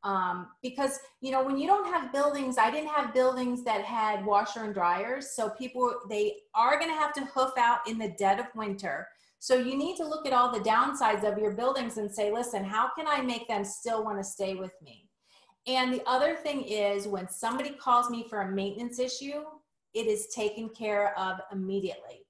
Um, 0.03 0.49
because, 0.61 0.99
you 1.21 1.31
know, 1.31 1.43
when 1.43 1.57
you 1.57 1.65
don't 1.65 1.87
have 1.87 2.11
buildings, 2.11 2.57
I 2.57 2.69
didn't 2.69 2.89
have 2.89 3.13
buildings 3.13 3.63
that 3.63 3.85
had 3.85 4.25
washer 4.25 4.63
and 4.63 4.73
dryers. 4.73 5.31
So 5.33 5.49
people, 5.49 5.93
they 6.09 6.35
are 6.55 6.77
going 6.77 6.91
to 6.91 6.97
have 6.97 7.13
to 7.13 7.25
hoof 7.25 7.51
out 7.57 7.87
in 7.87 7.97
the 7.97 8.09
dead 8.19 8.39
of 8.39 8.47
winter. 8.53 9.07
So 9.43 9.57
you 9.57 9.75
need 9.75 9.97
to 9.97 10.07
look 10.07 10.25
at 10.25 10.31
all 10.31 10.53
the 10.53 10.61
downsides 10.61 11.29
of 11.29 11.37
your 11.37 11.51
buildings 11.51 11.97
and 11.97 12.09
say, 12.09 12.31
listen, 12.31 12.63
how 12.63 12.89
can 12.97 13.05
I 13.09 13.19
make 13.21 13.45
them 13.49 13.65
still 13.65 14.01
want 14.01 14.17
to 14.17 14.23
stay 14.23 14.55
with 14.55 14.71
me? 14.81 15.09
And 15.67 15.93
the 15.93 16.01
other 16.07 16.35
thing 16.35 16.63
is 16.63 17.09
when 17.09 17.27
somebody 17.27 17.71
calls 17.71 18.09
me 18.09 18.25
for 18.29 18.43
a 18.43 18.49
maintenance 18.49 18.99
issue, 18.99 19.43
it 19.93 20.07
is 20.07 20.27
taken 20.27 20.69
care 20.69 21.13
of 21.19 21.41
immediately. 21.51 22.25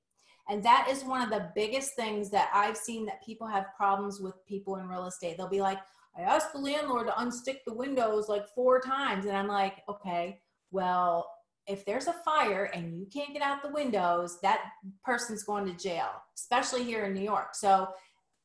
And 0.50 0.64
that 0.64 0.88
is 0.90 1.04
one 1.04 1.22
of 1.22 1.30
the 1.30 1.52
biggest 1.54 1.96
things 1.96 2.32
that 2.32 2.50
I've 2.52 2.78
seen 2.78 3.06
that 3.06 3.24
people 3.24 3.46
have 3.46 3.76
problems 3.78 4.20
with 4.20 4.44
people 4.48 4.78
in 4.78 4.88
real 4.88 5.06
estate. 5.06 5.38
They'll 5.38 5.48
be 5.48 5.62
like, 5.62 5.82
I 6.18 6.22
asked 6.22 6.52
the 6.52 6.58
landlord 6.58 7.06
to 7.06 7.14
unstick 7.14 7.58
the 7.68 7.76
windows 7.76 8.28
like 8.28 8.48
four 8.56 8.82
times. 8.82 9.28
And 9.28 9.38
I'm 9.38 9.48
like, 9.48 9.84
okay, 9.88 10.40
well, 10.72 11.30
if 11.68 11.86
there's 11.86 12.08
a 12.08 12.14
fire 12.26 12.66
and 12.74 13.00
you 13.00 13.06
can't 13.06 13.34
get 13.34 13.42
out 13.42 13.62
the 13.62 13.70
windows, 13.70 14.40
that 14.42 14.62
person's 15.04 15.44
going 15.44 15.66
to 15.66 15.74
jail, 15.74 16.10
especially 16.36 16.84
here 16.84 17.06
in 17.06 17.14
New 17.14 17.22
York. 17.22 17.56
So 17.56 17.90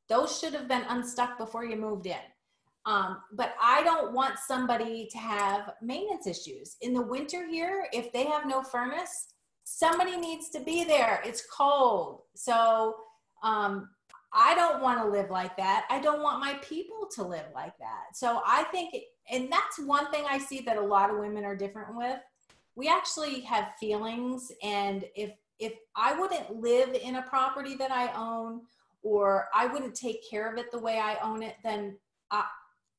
those 0.08 0.38
should 0.38 0.54
have 0.54 0.68
been 0.68 0.84
unstuck 0.88 1.36
before 1.38 1.64
you 1.64 1.76
moved 1.76 2.06
in. 2.06 2.16
Um, 2.86 3.18
but 3.32 3.54
I 3.60 3.82
don't 3.82 4.14
want 4.14 4.38
somebody 4.38 5.08
to 5.12 5.18
have 5.18 5.74
maintenance 5.82 6.26
issues. 6.26 6.76
In 6.80 6.94
the 6.94 7.02
winter 7.02 7.46
here, 7.46 7.86
if 7.92 8.12
they 8.12 8.24
have 8.24 8.46
no 8.46 8.62
furnace, 8.62 9.34
somebody 9.64 10.16
needs 10.16 10.48
to 10.50 10.60
be 10.60 10.84
there. 10.84 11.20
It's 11.24 11.44
cold. 11.54 12.22
So 12.34 12.96
um, 13.42 13.90
I 14.32 14.54
don't 14.54 14.80
want 14.80 15.02
to 15.02 15.08
live 15.08 15.28
like 15.28 15.56
that. 15.58 15.86
I 15.90 16.00
don't 16.00 16.22
want 16.22 16.40
my 16.40 16.54
people 16.62 17.06
to 17.14 17.22
live 17.22 17.46
like 17.54 17.76
that. 17.78 18.14
So 18.14 18.40
I 18.46 18.64
think, 18.64 18.94
and 19.30 19.52
that's 19.52 19.78
one 19.78 20.10
thing 20.10 20.24
I 20.28 20.38
see 20.38 20.60
that 20.60 20.78
a 20.78 20.82
lot 20.82 21.10
of 21.10 21.18
women 21.18 21.44
are 21.44 21.56
different 21.56 21.94
with. 21.94 22.18
We 22.78 22.88
actually 22.88 23.40
have 23.40 23.72
feelings, 23.80 24.52
and 24.62 25.04
if 25.16 25.32
if 25.58 25.72
I 25.96 26.18
wouldn't 26.18 26.60
live 26.60 26.90
in 26.94 27.16
a 27.16 27.22
property 27.22 27.74
that 27.74 27.90
I 27.90 28.12
own, 28.16 28.60
or 29.02 29.48
I 29.52 29.66
wouldn't 29.66 29.96
take 29.96 30.20
care 30.30 30.48
of 30.48 30.58
it 30.58 30.70
the 30.70 30.78
way 30.78 31.00
I 31.00 31.16
own 31.20 31.42
it, 31.42 31.56
then 31.64 31.98
I, 32.30 32.44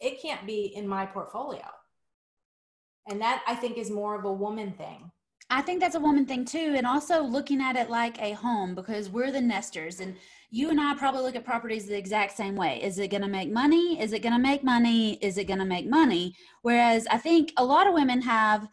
it 0.01 0.21
can't 0.21 0.45
be 0.45 0.73
in 0.75 0.85
my 0.85 1.05
portfolio. 1.05 1.63
And 3.07 3.21
that 3.21 3.41
I 3.47 3.55
think 3.55 3.77
is 3.77 3.89
more 3.89 4.19
of 4.19 4.25
a 4.25 4.33
woman 4.33 4.73
thing. 4.73 5.09
I 5.49 5.61
think 5.61 5.79
that's 5.79 5.95
a 5.95 5.99
woman 5.99 6.25
thing 6.25 6.43
too. 6.43 6.73
And 6.75 6.85
also 6.85 7.23
looking 7.23 7.61
at 7.61 7.77
it 7.77 7.89
like 7.89 8.21
a 8.21 8.33
home 8.33 8.75
because 8.75 9.09
we're 9.09 9.31
the 9.31 9.41
nesters 9.41 9.99
and 9.99 10.15
you 10.51 10.69
and 10.69 10.79
I 10.79 10.95
probably 10.95 11.21
look 11.21 11.35
at 11.35 11.45
properties 11.45 11.87
the 11.87 11.97
exact 11.97 12.35
same 12.35 12.55
way. 12.55 12.83
Is 12.83 12.99
it 12.99 13.09
going 13.09 13.23
to 13.23 13.27
make 13.27 13.51
money? 13.51 13.99
Is 13.99 14.13
it 14.13 14.21
going 14.21 14.35
to 14.35 14.39
make 14.39 14.63
money? 14.63 15.13
Is 15.21 15.37
it 15.37 15.45
going 15.45 15.59
to 15.59 15.65
make 15.65 15.87
money? 15.87 16.35
Whereas 16.61 17.07
I 17.07 17.17
think 17.17 17.53
a 17.57 17.65
lot 17.65 17.87
of 17.87 17.93
women 17.93 18.21
have 18.21 18.67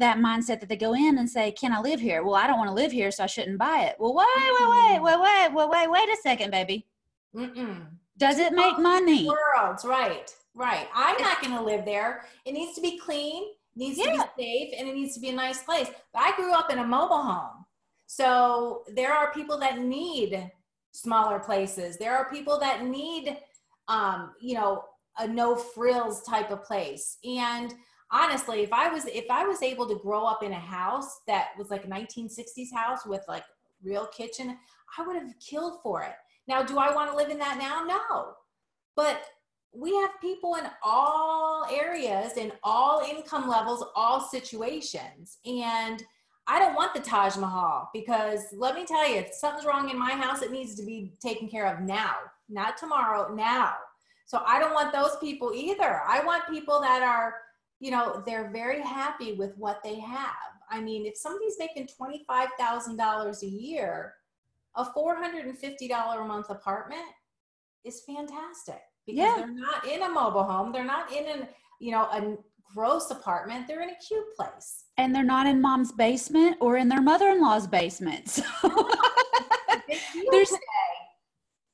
that 0.00 0.18
mindset 0.18 0.60
that 0.60 0.68
they 0.68 0.76
go 0.76 0.94
in 0.94 1.18
and 1.18 1.28
say, 1.28 1.52
Can 1.52 1.72
I 1.72 1.80
live 1.80 2.00
here? 2.00 2.24
Well, 2.24 2.34
I 2.34 2.46
don't 2.46 2.58
want 2.58 2.68
to 2.68 2.74
live 2.74 2.92
here, 2.92 3.10
so 3.10 3.24
I 3.24 3.26
shouldn't 3.26 3.58
buy 3.58 3.84
it. 3.84 3.96
Well, 3.98 4.14
wait, 4.14 4.26
wait, 4.36 5.00
wait, 5.00 5.00
wait, 5.02 5.20
wait, 5.20 5.54
wait, 5.54 5.68
wait, 5.70 5.90
wait 5.90 6.08
a 6.08 6.16
second, 6.22 6.50
baby. 6.50 6.86
Mm-mm. 7.34 7.86
Does 8.18 8.38
it 8.38 8.52
make 8.52 8.78
money? 8.78 9.26
Worlds, 9.26 9.84
right. 9.84 10.34
Right. 10.54 10.88
I'm 10.94 11.20
not 11.22 11.40
going 11.40 11.54
to 11.54 11.62
live 11.62 11.84
there. 11.84 12.24
It 12.44 12.52
needs 12.52 12.74
to 12.74 12.80
be 12.80 12.98
clean, 12.98 13.44
needs 13.76 13.98
yeah. 13.98 14.12
to 14.12 14.30
be 14.36 14.42
safe, 14.42 14.74
and 14.76 14.88
it 14.88 14.94
needs 14.94 15.14
to 15.14 15.20
be 15.20 15.30
a 15.30 15.34
nice 15.34 15.62
place. 15.62 15.88
But 16.12 16.22
I 16.22 16.36
grew 16.36 16.52
up 16.52 16.70
in 16.72 16.78
a 16.78 16.86
mobile 16.86 17.22
home. 17.22 17.64
So 18.06 18.82
there 18.92 19.12
are 19.12 19.32
people 19.32 19.56
that 19.58 19.78
need 19.78 20.50
smaller 20.92 21.38
places. 21.38 21.96
There 21.96 22.16
are 22.16 22.28
people 22.30 22.58
that 22.58 22.84
need, 22.84 23.38
um, 23.88 24.32
you 24.40 24.54
know, 24.54 24.84
a 25.18 25.26
no 25.26 25.54
frills 25.54 26.22
type 26.22 26.50
of 26.50 26.64
place. 26.64 27.18
And 27.24 27.72
honestly, 28.12 28.62
if 28.62 28.72
I 28.72 28.88
was 28.88 29.06
if 29.06 29.30
I 29.30 29.44
was 29.44 29.62
able 29.62 29.88
to 29.88 29.96
grow 29.96 30.24
up 30.24 30.42
in 30.42 30.52
a 30.52 30.58
house 30.58 31.20
that 31.26 31.48
was 31.58 31.70
like 31.70 31.84
a 31.84 31.88
1960s 31.88 32.72
house 32.74 33.06
with 33.06 33.22
like 33.28 33.44
real 33.82 34.06
kitchen, 34.06 34.58
I 34.98 35.06
would 35.06 35.16
have 35.16 35.32
killed 35.38 35.80
for 35.82 36.02
it. 36.02 36.14
Now, 36.46 36.62
do 36.62 36.78
I 36.78 36.94
want 36.94 37.10
to 37.10 37.16
live 37.16 37.30
in 37.30 37.38
that 37.38 37.58
now? 37.58 37.84
No. 37.84 38.34
But 38.96 39.24
we 39.72 39.94
have 39.96 40.20
people 40.20 40.56
in 40.56 40.64
all 40.82 41.64
areas, 41.70 42.36
in 42.36 42.52
all 42.64 43.02
income 43.08 43.48
levels, 43.48 43.84
all 43.94 44.20
situations. 44.20 45.38
And 45.46 46.02
I 46.46 46.58
don't 46.58 46.74
want 46.74 46.94
the 46.94 47.00
Taj 47.00 47.36
Mahal 47.36 47.88
because 47.94 48.46
let 48.52 48.74
me 48.74 48.84
tell 48.84 49.08
you, 49.08 49.16
if 49.16 49.32
something's 49.32 49.64
wrong 49.64 49.88
in 49.88 49.98
my 49.98 50.10
house, 50.10 50.42
it 50.42 50.50
needs 50.50 50.74
to 50.74 50.84
be 50.84 51.12
taken 51.22 51.48
care 51.48 51.66
of 51.66 51.80
now, 51.80 52.14
not 52.48 52.76
tomorrow, 52.76 53.32
now. 53.32 53.74
So 54.26 54.42
I 54.44 54.58
don't 54.58 54.74
want 54.74 54.92
those 54.92 55.16
people 55.20 55.52
either. 55.54 56.02
I 56.06 56.24
want 56.24 56.48
people 56.48 56.80
that 56.80 57.02
are, 57.02 57.34
you 57.80 57.90
know, 57.90 58.22
they're 58.26 58.50
very 58.50 58.82
happy 58.82 59.32
with 59.32 59.56
what 59.56 59.82
they 59.82 59.98
have. 59.98 60.36
I 60.70 60.80
mean, 60.80 61.06
if 61.06 61.16
somebody's 61.16 61.56
making 61.58 61.88
$25,000 62.00 63.42
a 63.42 63.46
year, 63.46 64.14
a 64.76 64.84
$450 64.84 66.20
a 66.20 66.24
month 66.24 66.50
apartment 66.50 67.00
is 67.84 68.02
fantastic 68.06 68.80
because 69.06 69.18
yeah. 69.18 69.34
they're 69.36 69.48
not 69.48 69.86
in 69.86 70.02
a 70.02 70.08
mobile 70.08 70.44
home. 70.44 70.72
They're 70.72 70.84
not 70.84 71.10
in 71.12 71.26
an, 71.26 71.48
you 71.80 71.90
know, 71.90 72.02
a 72.02 72.36
gross 72.74 73.10
apartment. 73.10 73.66
They're 73.66 73.82
in 73.82 73.90
a 73.90 73.96
cute 74.06 74.36
place. 74.36 74.84
And 74.98 75.14
they're 75.14 75.24
not 75.24 75.46
in 75.46 75.60
mom's 75.60 75.90
basement 75.90 76.58
or 76.60 76.76
in 76.76 76.88
their 76.88 77.02
mother-in-law's 77.02 77.66
basement. 77.66 78.40
So 79.90 80.28
there's, 80.30 80.52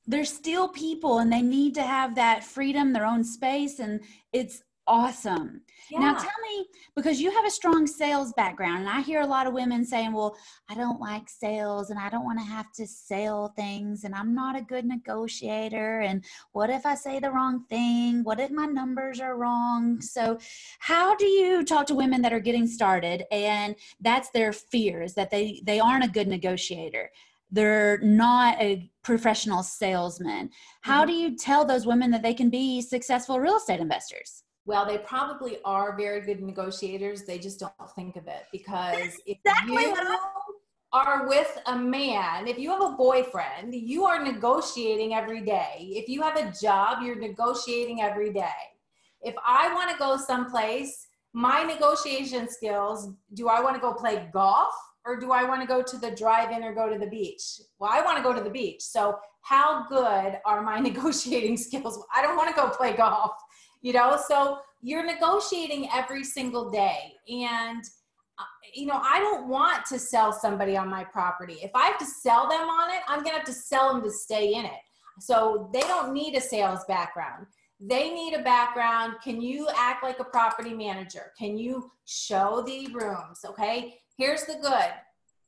there's 0.07 0.33
still 0.33 0.69
people 0.69 1.19
and 1.19 1.31
they 1.31 1.43
need 1.43 1.75
to 1.75 1.83
have 1.83 2.15
that 2.15 2.43
freedom, 2.43 2.91
their 2.91 3.05
own 3.05 3.23
space. 3.23 3.77
And 3.77 4.01
it's 4.33 4.63
awesome. 4.87 5.61
Yeah. 5.89 5.99
Now 5.99 6.13
tell 6.15 6.29
me, 6.41 6.65
because 6.95 7.21
you 7.21 7.31
have 7.31 7.45
a 7.45 7.51
strong 7.51 7.87
sales 7.87 8.33
background, 8.33 8.79
and 8.79 8.89
I 8.89 9.01
hear 9.01 9.21
a 9.21 9.27
lot 9.27 9.47
of 9.47 9.53
women 9.53 9.85
saying, 9.85 10.13
Well, 10.13 10.35
I 10.69 10.75
don't 10.75 10.99
like 10.99 11.29
sales 11.29 11.89
and 11.89 11.99
I 11.99 12.09
don't 12.09 12.25
want 12.25 12.39
to 12.39 12.45
have 12.45 12.71
to 12.73 12.87
sell 12.87 13.53
things, 13.55 14.03
and 14.03 14.13
I'm 14.13 14.33
not 14.33 14.57
a 14.57 14.61
good 14.61 14.85
negotiator. 14.85 16.01
And 16.01 16.23
what 16.51 16.69
if 16.69 16.85
I 16.85 16.95
say 16.95 17.19
the 17.19 17.31
wrong 17.31 17.65
thing? 17.69 18.23
What 18.23 18.39
if 18.39 18.51
my 18.51 18.65
numbers 18.65 19.19
are 19.19 19.37
wrong? 19.37 20.01
So, 20.01 20.39
how 20.79 21.15
do 21.15 21.25
you 21.25 21.63
talk 21.63 21.87
to 21.87 21.95
women 21.95 22.21
that 22.23 22.33
are 22.33 22.39
getting 22.39 22.67
started 22.67 23.23
and 23.31 23.75
that's 24.01 24.29
their 24.31 24.51
fears 24.53 25.13
that 25.13 25.29
they, 25.29 25.61
they 25.65 25.79
aren't 25.79 26.05
a 26.05 26.09
good 26.09 26.27
negotiator? 26.27 27.11
they're 27.51 27.97
not 27.99 28.59
a 28.59 28.89
professional 29.03 29.63
salesman. 29.63 30.49
How 30.81 31.03
mm-hmm. 31.03 31.11
do 31.11 31.15
you 31.15 31.37
tell 31.37 31.63
those 31.65 31.85
women 31.85 32.11
that 32.11 32.21
they 32.21 32.33
can 32.33 32.49
be 32.49 32.81
successful 32.81 33.39
real 33.39 33.57
estate 33.57 33.79
investors? 33.79 34.43
Well, 34.67 34.85
they 34.85 34.97
probably 34.97 35.59
are 35.63 35.95
very 35.97 36.19
good 36.21 36.43
negotiators. 36.43 37.23
They 37.23 37.39
just 37.39 37.59
don't 37.59 37.71
think 37.95 38.17
of 38.17 38.27
it 38.27 38.43
because 38.51 39.13
if 39.25 39.37
exactly 39.45 39.85
you 39.85 39.95
are 40.91 41.27
with 41.27 41.57
a 41.67 41.77
man, 41.77 42.47
if 42.47 42.59
you 42.59 42.69
have 42.71 42.81
a 42.81 42.91
boyfriend, 42.91 43.73
you 43.73 44.03
are 44.03 44.21
negotiating 44.21 45.13
every 45.13 45.41
day. 45.41 45.93
If 45.93 46.09
you 46.09 46.21
have 46.21 46.35
a 46.35 46.53
job, 46.61 47.01
you're 47.01 47.19
negotiating 47.19 48.01
every 48.01 48.31
day. 48.33 48.59
If 49.21 49.35
I 49.45 49.73
want 49.73 49.89
to 49.89 49.97
go 49.97 50.17
someplace, 50.17 51.07
my 51.31 51.63
negotiation 51.63 52.49
skills, 52.49 53.09
do 53.33 53.47
I 53.47 53.61
want 53.61 53.75
to 53.75 53.81
go 53.81 53.93
play 53.93 54.27
golf 54.33 54.73
or 55.05 55.17
do 55.17 55.31
I 55.31 55.45
want 55.45 55.61
to 55.61 55.67
go 55.67 55.81
to 55.81 55.97
the 55.97 56.11
drive-in 56.11 56.61
or 56.61 56.73
go 56.73 56.91
to 56.91 56.99
the 56.99 57.07
beach? 57.07 57.61
Well, 57.79 57.89
I 57.93 58.01
want 58.01 58.17
to 58.17 58.23
go 58.23 58.33
to 58.33 58.41
the 58.41 58.49
beach. 58.49 58.81
So 58.81 59.17
how 59.41 59.85
good 59.87 60.39
are 60.45 60.61
my 60.61 60.79
negotiating 60.81 61.55
skills? 61.55 62.03
I 62.13 62.21
don't 62.21 62.35
want 62.35 62.49
to 62.49 62.55
go 62.55 62.67
play 62.67 62.97
golf, 62.97 63.31
you 63.81 63.93
know? 63.93 64.19
So 64.27 64.59
you're 64.81 65.05
negotiating 65.05 65.89
every 65.93 66.23
single 66.23 66.69
day. 66.69 67.13
And, 67.29 67.83
uh, 68.39 68.43
you 68.73 68.85
know, 68.85 68.99
I 69.03 69.19
don't 69.19 69.47
want 69.47 69.85
to 69.87 69.99
sell 69.99 70.31
somebody 70.31 70.77
on 70.77 70.89
my 70.89 71.03
property. 71.03 71.57
If 71.61 71.71
I 71.73 71.85
have 71.87 71.97
to 71.99 72.05
sell 72.05 72.47
them 72.49 72.69
on 72.69 72.91
it, 72.91 73.01
I'm 73.07 73.19
going 73.19 73.31
to 73.31 73.37
have 73.37 73.47
to 73.47 73.53
sell 73.53 73.93
them 73.93 74.03
to 74.03 74.11
stay 74.11 74.53
in 74.53 74.65
it. 74.65 74.81
So 75.19 75.69
they 75.73 75.81
don't 75.81 76.13
need 76.13 76.35
a 76.35 76.41
sales 76.41 76.81
background. 76.87 77.47
They 77.79 78.11
need 78.11 78.33
a 78.33 78.43
background. 78.43 79.15
Can 79.23 79.41
you 79.41 79.67
act 79.75 80.03
like 80.03 80.19
a 80.19 80.23
property 80.23 80.73
manager? 80.73 81.31
Can 81.37 81.57
you 81.57 81.91
show 82.05 82.63
the 82.65 82.87
rooms? 82.93 83.39
Okay. 83.45 83.95
Here's 84.17 84.45
the 84.45 84.55
good. 84.61 84.91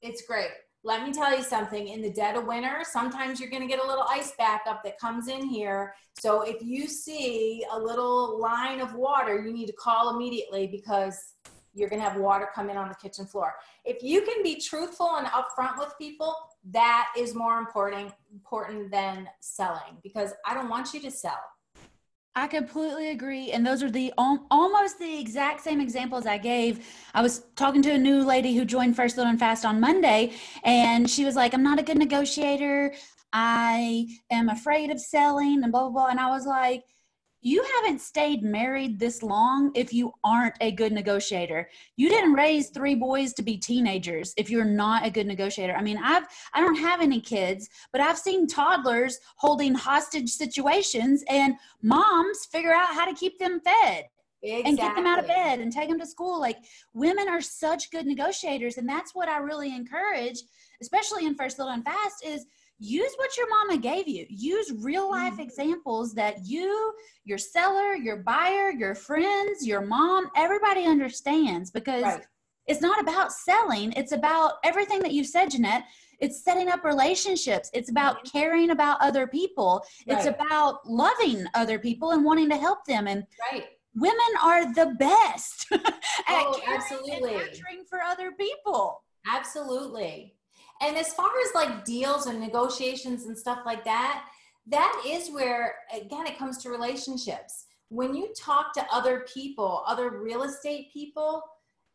It's 0.02 0.24
great. 0.28 0.52
Let 0.84 1.04
me 1.04 1.12
tell 1.12 1.36
you 1.36 1.44
something 1.44 1.90
in 1.90 2.02
the 2.02 2.12
dead 2.12 2.38
of 2.38 2.46
winter, 2.46 2.84
sometimes 2.84 3.40
you're 3.40 3.50
going 3.50 3.62
to 3.62 3.68
get 3.68 3.84
a 3.84 3.86
little 3.86 4.06
ice 4.10 4.32
backup 4.38 4.82
that 4.86 4.98
comes 4.98 5.28
in 5.28 5.46
here. 5.46 5.94
So 6.20 6.42
if 6.42 6.62
you 6.62 6.88
see 6.88 7.66
a 7.72 7.78
little 7.78 8.40
line 8.40 8.80
of 8.80 8.96
water, 8.96 9.44
you 9.44 9.52
need 9.52 9.66
to 9.66 9.74
call 9.74 10.16
immediately 10.16 10.68
because 10.68 11.34
you're 11.74 11.90
going 11.90 12.02
to 12.02 12.10
have 12.10 12.18
water 12.18 12.48
come 12.56 12.70
in 12.70 12.78
on 12.78 12.88
the 12.88 12.96
kitchen 12.96 13.26
floor. 13.26 13.56
If 13.84 14.02
you 14.02 14.22
can 14.22 14.42
be 14.42 14.56
truthful 14.56 15.18
and 15.18 15.28
upfront 15.28 15.78
with 15.78 15.94
people, 15.98 16.34
that 16.72 17.10
is 17.18 17.36
more 17.36 17.58
important 17.58 18.14
important 18.34 18.92
than 18.92 19.28
selling 19.40 19.98
because 20.04 20.34
I 20.46 20.54
don't 20.54 20.70
want 20.70 20.94
you 20.94 21.02
to 21.02 21.12
sell. 21.12 21.40
I 22.36 22.48
completely 22.48 23.10
agree. 23.10 23.52
And 23.52 23.66
those 23.66 23.84
are 23.84 23.92
the 23.92 24.14
almost 24.18 25.00
the 25.00 25.20
exact 25.20 25.62
same 25.62 25.82
examples 25.82 26.26
I 26.26 26.38
gave. 26.38 26.88
I 27.14 27.22
was 27.22 27.44
talking 27.56 27.82
to 27.82 27.92
a 27.92 27.98
new 27.98 28.24
lady 28.24 28.56
who 28.56 28.64
joined 28.66 28.96
First 28.96 29.16
Deal 29.16 29.26
Done 29.26 29.38
Fast 29.38 29.66
on 29.66 29.80
Monday, 29.80 30.34
and 30.64 31.10
she 31.10 31.26
was 31.26 31.36
like, 31.36 31.54
I'm 31.54 31.64
not 31.64 31.80
a 31.80 31.84
good 31.84 31.98
negotiator. 31.98 32.94
I 33.34 34.08
am 34.32 34.50
afraid 34.50 34.90
of 34.90 35.00
selling 35.00 35.64
and 35.64 35.72
blah, 35.72 35.82
blah, 35.82 35.90
blah. 35.90 36.08
And 36.08 36.20
I 36.20 36.30
was 36.30 36.46
like, 36.46 36.84
you 37.42 37.66
haven't 37.76 38.02
stayed 38.02 38.44
married 38.44 39.00
this 39.00 39.24
long 39.24 39.72
if 39.76 39.94
you 39.94 40.12
aren't 40.24 40.56
a 40.62 40.72
good 40.72 40.92
negotiator 40.92 41.70
you 41.96 42.10
didn't 42.10 42.34
raise 42.34 42.70
three 42.70 42.96
boys 42.96 43.34
to 43.34 43.42
be 43.42 43.58
teenagers 43.58 44.34
if 44.38 44.50
you're 44.50 44.66
not 44.66 45.06
a 45.06 45.10
good 45.10 45.28
negotiator 45.28 45.74
i 45.76 45.82
mean 45.82 46.00
i've 46.04 46.24
i 46.54 46.60
don't 46.60 46.76
have 46.76 47.02
any 47.02 47.22
kids 47.22 47.70
but 47.92 48.02
i've 48.02 48.18
seen 48.18 48.48
toddlers 48.48 49.20
holding 49.38 49.74
hostage 49.74 50.30
situations 50.30 51.24
and 51.30 51.54
moms 51.82 52.46
figure 52.52 52.74
out 52.74 52.94
how 52.94 53.06
to 53.06 53.14
keep 53.14 53.40
them 53.40 53.60
fed 53.62 54.06
Exactly. 54.42 54.70
and 54.70 54.78
get 54.78 54.96
them 54.96 55.06
out 55.06 55.20
of 55.20 55.28
bed 55.28 55.60
and 55.60 55.72
take 55.72 55.90
them 55.90 56.00
to 56.00 56.06
school. 56.06 56.40
Like 56.40 56.60
women 56.94 57.28
are 57.28 57.42
such 57.42 57.92
good 57.92 58.06
negotiators, 58.06 58.78
and 58.78 58.88
that's 58.88 59.14
what 59.14 59.28
I 59.28 59.40
really 59.40 59.76
encourage, 59.76 60.40
especially 60.82 61.26
in 61.26 61.36
First 61.36 61.58
Deal 61.58 61.66
Done 61.66 61.84
Fast, 61.84 62.26
is 62.26 62.46
use 62.80 63.14
what 63.18 63.36
your 63.38 63.50
mama 63.50 63.78
gave 63.78 64.08
you. 64.08 64.26
Use 64.30 64.72
real 64.80 65.10
life 65.10 65.34
mm-hmm. 65.34 65.42
examples 65.42 66.14
that 66.14 66.46
you, 66.46 66.94
your 67.26 67.38
seller, 67.38 67.96
your 67.96 68.18
buyer, 68.18 68.72
your 68.72 68.96
friends, 68.96 69.68
your 69.68 69.82
mom, 69.82 70.30
everybody 70.36 70.86
understands 70.86 71.70
because 71.70 72.04
right. 72.04 72.26
it's 72.68 72.82
not 72.82 73.00
about 73.02 73.34
selling. 73.34 73.92
It's 73.94 74.14
about 74.14 74.54
everything 74.64 75.02
that 75.02 75.12
you 75.12 75.24
said, 75.24 75.52
Jeanette. 75.52 75.84
It's 76.20 76.44
setting 76.44 76.70
up 76.70 76.84
relationships. 76.84 77.70
It's 77.74 77.90
about 77.90 78.18
mm-hmm. 78.18 78.38
caring 78.38 78.70
about 78.72 78.98
other 79.02 79.28
people. 79.28 79.84
Right. 80.08 80.18
It's 80.18 80.28
about 80.28 80.90
loving 80.90 81.46
other 81.54 81.80
people 81.80 82.12
and 82.12 82.24
wanting 82.24 82.50
to 82.50 82.58
help 82.58 82.86
them. 82.86 83.08
And 83.08 83.26
right. 83.52 83.66
women 83.96 84.18
are 84.42 84.74
the 84.74 84.96
best 84.98 85.68
at 85.72 85.82
oh, 86.30 86.60
caring 86.64 86.82
absolutely. 86.82 87.36
and 87.36 87.40
nurturing 87.40 87.84
for 87.90 88.02
other 88.02 88.32
people. 88.32 89.04
Absolutely. 89.28 90.34
And 90.82 90.98
as 90.98 91.14
far 91.14 91.30
as 91.46 91.54
like 91.54 91.84
deals 91.84 92.28
and 92.28 92.40
negotiations 92.40 93.26
and 93.26 93.38
stuff 93.38 93.60
like 93.66 93.84
that, 93.84 94.26
that 94.68 95.04
is 95.06 95.30
where, 95.30 95.76
again, 95.94 96.28
it 96.28 96.38
comes 96.38 96.58
to 96.60 96.70
relationships. 96.70 97.66
When 97.90 98.14
you 98.14 98.34
talk 98.38 98.74
to 98.74 98.86
other 98.92 99.26
people, 99.34 99.84
other 99.88 100.22
real 100.22 100.44
estate 100.44 100.92
people, 100.94 101.44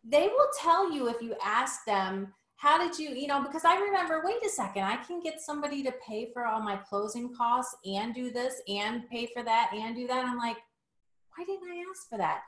they 0.03 0.26
will 0.26 0.49
tell 0.61 0.93
you 0.93 1.09
if 1.09 1.22
you 1.22 1.35
ask 1.43 1.85
them, 1.87 2.32
how 2.57 2.78
did 2.78 2.99
you, 2.99 3.11
you 3.11 3.26
know, 3.26 3.43
because 3.43 3.64
I 3.64 3.76
remember, 3.76 4.22
wait 4.24 4.45
a 4.45 4.49
second, 4.49 4.82
I 4.82 4.97
can 4.97 5.20
get 5.20 5.41
somebody 5.41 5.82
to 5.82 5.93
pay 6.07 6.30
for 6.32 6.47
all 6.47 6.61
my 6.61 6.76
closing 6.76 7.35
costs 7.35 7.74
and 7.85 8.14
do 8.14 8.30
this 8.30 8.61
and 8.68 9.09
pay 9.09 9.28
for 9.32 9.43
that 9.43 9.70
and 9.74 9.95
do 9.95 10.07
that. 10.07 10.24
I'm 10.24 10.39
like, 10.39 10.57
why 11.37 11.45
didn't 11.45 11.70
I 11.70 11.85
ask 11.91 12.09
for 12.09 12.18
that? 12.18 12.43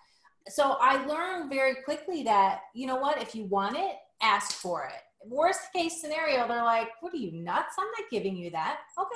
So 0.49 0.77
I 0.81 1.05
learned 1.07 1.51
very 1.51 1.77
quickly 1.85 2.23
that, 2.25 2.61
you 2.75 2.87
know 2.87 2.97
what, 2.97 3.21
if 3.21 3.35
you 3.35 3.45
want 3.45 3.77
it, 3.77 3.97
ask 4.23 4.53
for 4.53 4.85
it 4.85 5.03
worst 5.29 5.73
case 5.75 6.01
scenario, 6.01 6.47
they're 6.49 6.65
like, 6.65 6.89
what 7.01 7.13
are 7.13 7.19
you 7.19 7.33
nuts? 7.33 7.75
I'm 7.79 7.87
not 7.87 8.11
giving 8.11 8.37
you 8.37 8.51
that. 8.51 8.79
Okay. 8.99 9.09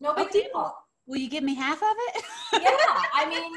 No 0.00 0.10
oh, 0.10 0.14
big 0.14 0.28
okay. 0.28 0.42
deal. 0.42 0.74
Will 1.06 1.18
you 1.18 1.28
give 1.28 1.44
me 1.44 1.54
half 1.54 1.78
of 1.78 1.82
it? 1.90 2.24
yeah. 2.54 2.70
I 3.14 3.26
mean, 3.28 3.52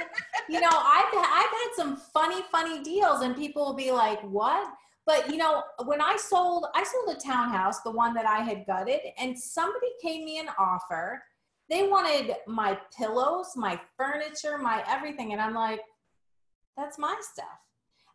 you 0.50 0.60
know, 0.60 0.70
I've, 0.72 1.14
I've 1.14 1.52
had 1.52 1.70
some 1.76 1.98
funny, 2.14 2.41
funny 2.52 2.82
deals 2.84 3.22
and 3.22 3.36
people 3.36 3.66
will 3.66 3.76
be 3.76 3.91
like, 3.91 4.22
what? 4.22 4.68
But 5.06 5.30
you 5.30 5.38
know, 5.38 5.64
when 5.86 6.02
I 6.02 6.18
sold, 6.18 6.66
I 6.74 6.84
sold 6.84 7.16
a 7.16 7.20
townhouse, 7.20 7.82
the 7.82 7.91
one 7.91 8.14
that 8.16 8.26
I 8.26 8.39
had 8.39 8.66
gutted, 8.66 9.02
and 9.20 9.38
somebody 9.38 9.88
came 10.02 10.26
me 10.26 10.39
an 10.39 10.48
offer. 10.58 11.22
They 11.70 11.88
wanted 11.88 12.36
my 12.48 12.78
pillows, 12.98 13.52
my 13.56 13.80
furniture, 13.98 14.58
my 14.58 14.84
everything. 14.88 15.32
And 15.32 15.41
I'm 15.41 15.54
like, 15.54 15.82
that's 16.76 16.98
my 16.98 17.16
stuff. 17.22 17.60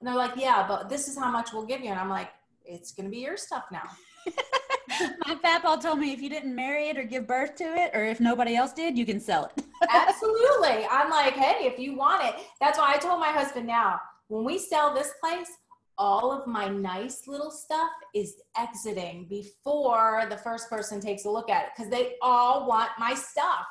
And 0.01 0.09
they're 0.09 0.16
like, 0.16 0.33
yeah, 0.37 0.66
but 0.66 0.89
this 0.89 1.09
is 1.09 1.18
how 1.18 1.31
much 1.31 1.53
we'll 1.53 1.66
give 1.66 1.81
you. 1.81 1.91
And 1.91 1.99
I'm 1.99 2.09
like, 2.09 2.31
it's 2.70 2.92
going 2.92 3.04
to 3.04 3.10
be 3.10 3.18
your 3.18 3.36
stuff 3.36 3.64
now. 3.72 3.88
My 5.26 5.34
papa 5.36 5.80
told 5.82 5.98
me 5.98 6.12
if 6.12 6.20
you 6.20 6.28
didn't 6.28 6.54
marry 6.54 6.88
it 6.88 6.98
or 6.98 7.04
give 7.04 7.26
birth 7.26 7.54
to 7.56 7.64
it, 7.64 7.90
or 7.94 8.04
if 8.04 8.20
nobody 8.20 8.56
else 8.56 8.72
did, 8.72 8.98
you 8.98 9.06
can 9.06 9.20
sell 9.20 9.50
it. 9.56 9.64
Absolutely. 9.90 10.86
I'm 10.90 11.10
like, 11.10 11.34
hey, 11.34 11.66
if 11.66 11.78
you 11.78 11.96
want 11.96 12.24
it. 12.24 12.34
That's 12.60 12.78
why 12.78 12.94
I 12.94 12.98
told 12.98 13.20
my 13.20 13.28
husband 13.28 13.66
now, 13.66 14.00
when 14.28 14.44
we 14.44 14.58
sell 14.58 14.94
this 14.94 15.12
place, 15.22 15.50
all 15.98 16.32
of 16.32 16.46
my 16.46 16.68
nice 16.68 17.26
little 17.26 17.50
stuff 17.50 17.90
is 18.14 18.36
exiting 18.56 19.26
before 19.28 20.24
the 20.30 20.36
first 20.36 20.70
person 20.70 21.00
takes 21.00 21.24
a 21.24 21.30
look 21.30 21.50
at 21.50 21.64
it 21.64 21.68
because 21.76 21.90
they 21.90 22.14
all 22.22 22.66
want 22.66 22.90
my 22.98 23.14
stuff. 23.14 23.66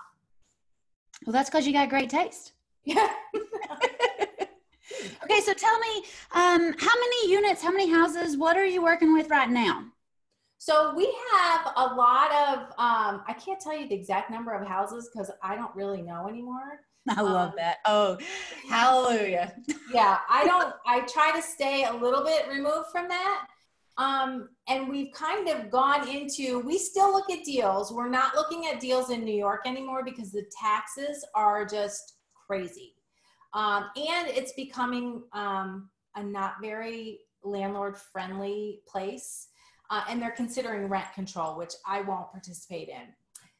Well, 1.26 1.34
that's 1.34 1.50
because 1.50 1.66
you 1.66 1.74
got 1.74 1.90
great 1.90 2.10
taste. 2.10 2.54
Yeah. 2.86 3.10
Okay, 5.24 5.42
so 5.42 5.54
tell 5.54 5.80
me, 5.80 6.04
um, 6.34 6.74
how 6.78 6.96
many 7.00 7.32
units, 7.32 7.62
how 7.62 7.72
many 7.72 7.90
houses, 7.90 8.38
what 8.38 8.58
are 8.58 8.66
you 8.66 8.82
working 8.82 9.14
with 9.14 9.30
right 9.30 9.50
now? 9.50 9.86
So 10.58 10.94
we 10.94 11.06
have 11.32 11.72
a 11.78 11.96
lot 11.96 12.32
of, 12.32 12.60
um, 12.78 13.24
I 13.28 13.36
can't 13.40 13.62
tell 13.62 13.78
you 13.78 13.88
the 13.88 13.96
exact 13.96 14.30
number 14.30 14.54
of 14.54 14.68
houses 14.68 15.10
because 15.12 15.32
I 15.42 15.56
don't 15.56 15.74
really 15.74 16.02
know 16.02 16.28
anymore. 16.28 16.82
I 17.10 17.22
love 17.22 17.52
um, 17.52 17.56
that. 17.58 17.78
Oh, 17.86 18.18
hallelujah. 18.70 19.56
yeah, 19.94 20.20
I 20.30 20.46
don't, 20.46 20.74
I 20.86 21.02
try 21.02 21.32
to 21.34 21.42
stay 21.42 21.86
a 21.86 21.94
little 21.94 22.26
bit 22.26 22.48
removed 22.50 22.90
from 22.92 23.08
that. 23.08 23.48
Um, 23.98 24.50
and 24.68 24.90
we've 24.90 25.14
kind 25.14 25.50
of 25.50 25.70
gone 25.70 26.08
into, 26.08 26.60
we 26.60 26.78
still 26.78 27.12
look 27.12 27.30
at 27.30 27.44
deals. 27.44 27.92
We're 27.92 28.10
not 28.10 28.36
looking 28.36 28.68
at 28.68 28.80
deals 28.80 29.12
in 29.12 29.24
New 29.24 29.36
York 29.36 29.62
anymore 29.66 30.04
because 30.04 30.32
the 30.32 30.46
taxes 30.62 31.26
are 31.36 31.66
just 31.66 32.16
crazy. 32.48 32.96
Um, 33.54 33.86
and 33.96 34.28
it's 34.28 34.54
becoming 34.54 35.24
um, 35.34 35.90
a 36.16 36.24
not 36.24 36.56
very 36.62 37.20
landlord 37.44 37.98
friendly 37.98 38.82
place. 38.88 39.48
Uh, 39.90 40.04
and 40.08 40.22
they're 40.22 40.32
considering 40.32 40.88
rent 40.88 41.12
control, 41.16 41.58
which 41.58 41.74
I 41.88 42.02
won't 42.02 42.32
participate 42.32 42.90
in. 42.90 43.14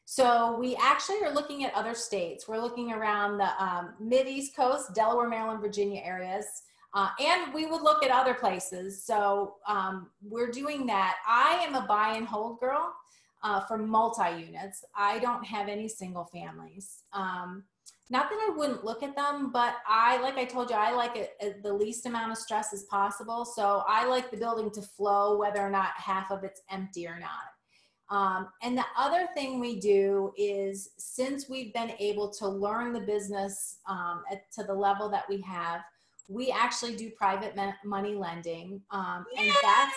So 0.04 0.56
we 0.58 0.76
actually 0.76 1.22
are 1.22 1.32
looking 1.32 1.64
at 1.64 1.74
other 1.74 1.94
states. 1.94 2.48
We're 2.48 2.60
looking 2.60 2.92
around 2.92 3.38
the 3.38 3.50
um, 3.62 3.94
mid 4.00 4.26
East 4.26 4.56
Coast, 4.56 4.94
Delaware, 4.94 5.28
Maryland, 5.28 5.60
Virginia 5.60 6.02
areas. 6.04 6.46
Uh, 6.94 7.10
and 7.20 7.54
we 7.54 7.66
would 7.66 7.82
look 7.82 8.04
at 8.04 8.10
other 8.10 8.34
places. 8.34 9.04
So 9.04 9.56
um, 9.68 10.10
we're 10.22 10.50
doing 10.50 10.86
that. 10.86 11.16
I 11.26 11.64
am 11.64 11.76
a 11.76 11.86
buy 11.86 12.14
and 12.16 12.26
hold 12.26 12.58
girl 12.58 12.92
uh, 13.42 13.60
for 13.60 13.78
multi 13.78 14.42
units. 14.44 14.84
I 14.96 15.20
don't 15.20 15.44
have 15.44 15.68
any 15.68 15.86
single 15.86 16.24
families. 16.24 17.04
Um, 17.12 17.64
not 18.10 18.28
that 18.28 18.48
I 18.50 18.56
wouldn't 18.56 18.84
look 18.84 19.04
at 19.04 19.14
them, 19.14 19.52
but 19.52 19.76
I, 19.86 20.20
like 20.20 20.36
I 20.36 20.44
told 20.44 20.68
you, 20.68 20.76
I 20.76 20.92
like 20.92 21.16
it 21.16 21.62
the 21.62 21.72
least 21.72 22.06
amount 22.06 22.32
of 22.32 22.38
stress 22.38 22.72
as 22.72 22.82
possible. 22.84 23.44
So 23.44 23.84
I 23.86 24.06
like 24.06 24.32
the 24.32 24.36
building 24.36 24.70
to 24.72 24.82
flow, 24.82 25.38
whether 25.38 25.60
or 25.60 25.70
not 25.70 25.92
half 25.96 26.32
of 26.32 26.42
it's 26.42 26.60
empty 26.70 27.06
or 27.06 27.18
not. 27.20 27.30
Um, 28.10 28.48
and 28.62 28.76
the 28.76 28.84
other 28.98 29.28
thing 29.34 29.60
we 29.60 29.78
do 29.78 30.32
is 30.36 30.90
since 30.98 31.48
we've 31.48 31.72
been 31.72 31.92
able 32.00 32.28
to 32.30 32.48
learn 32.48 32.92
the 32.92 33.00
business 33.00 33.76
um, 33.88 34.24
at, 34.30 34.50
to 34.54 34.64
the 34.64 34.74
level 34.74 35.08
that 35.10 35.28
we 35.28 35.40
have, 35.42 35.82
we 36.28 36.50
actually 36.50 36.96
do 36.96 37.10
private 37.10 37.54
money 37.84 38.14
lending. 38.14 38.82
Um, 38.90 39.24
and 39.38 39.48
that's, 39.62 39.96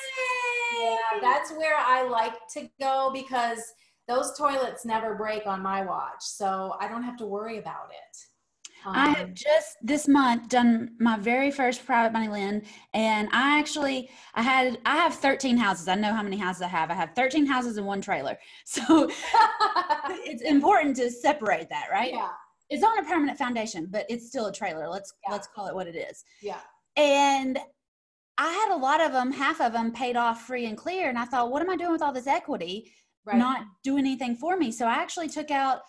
yeah, 0.79 0.97
that's 1.19 1.51
where 1.53 1.75
I 1.75 2.07
like 2.07 2.33
to 2.53 2.69
go 2.79 3.09
because 3.11 3.61
those 4.07 4.37
toilets 4.37 4.85
never 4.85 5.15
break 5.15 5.45
on 5.47 5.61
my 5.61 5.85
watch, 5.85 6.21
so 6.21 6.75
I 6.79 6.87
don't 6.87 7.03
have 7.03 7.17
to 7.17 7.25
worry 7.25 7.57
about 7.57 7.89
it. 7.89 8.17
Um, 8.85 8.95
I 8.95 9.09
have 9.11 9.33
just 9.33 9.77
this 9.81 10.07
month 10.07 10.49
done 10.49 10.91
my 10.99 11.17
very 11.17 11.51
first 11.51 11.85
private 11.85 12.11
money 12.11 12.27
lend, 12.27 12.63
and 12.93 13.29
I 13.31 13.57
actually 13.57 14.09
I 14.33 14.41
had 14.41 14.77
I 14.85 14.97
have 14.97 15.15
13 15.15 15.55
houses. 15.55 15.87
I 15.87 15.95
know 15.95 16.13
how 16.13 16.23
many 16.23 16.37
houses 16.37 16.63
I 16.63 16.67
have. 16.67 16.91
I 16.91 16.95
have 16.95 17.11
13 17.15 17.45
houses 17.45 17.77
and 17.77 17.87
one 17.87 18.01
trailer. 18.01 18.37
So 18.65 19.09
it's 20.09 20.41
important 20.41 20.95
to 20.97 21.09
separate 21.11 21.69
that, 21.69 21.87
right? 21.91 22.11
Yeah. 22.13 22.29
It's 22.69 22.83
on 22.83 22.97
a 22.99 23.03
permanent 23.03 23.37
foundation, 23.37 23.87
but 23.89 24.05
it's 24.09 24.27
still 24.27 24.47
a 24.47 24.53
trailer. 24.53 24.89
Let's 24.89 25.13
yeah. 25.25 25.31
let's 25.31 25.47
call 25.47 25.67
it 25.67 25.75
what 25.75 25.87
it 25.87 25.95
is. 25.95 26.23
Yeah. 26.41 26.59
And 26.97 27.59
I 28.37 28.51
had 28.51 28.75
a 28.75 28.77
lot 28.77 28.99
of 28.99 29.11
them, 29.11 29.31
half 29.31 29.61
of 29.61 29.73
them 29.73 29.91
paid 29.91 30.17
off 30.17 30.47
free 30.47 30.65
and 30.65 30.77
clear, 30.77 31.07
and 31.09 31.17
I 31.17 31.25
thought, 31.25 31.51
what 31.51 31.61
am 31.61 31.69
I 31.69 31.75
doing 31.75 31.91
with 31.91 32.01
all 32.01 32.11
this 32.11 32.27
equity? 32.27 32.91
Right. 33.25 33.37
Not 33.37 33.65
doing 33.83 34.05
anything 34.05 34.35
for 34.35 34.57
me. 34.57 34.71
So 34.71 34.85
I 34.85 34.95
actually 34.95 35.29
took 35.29 35.49
out 35.49 35.81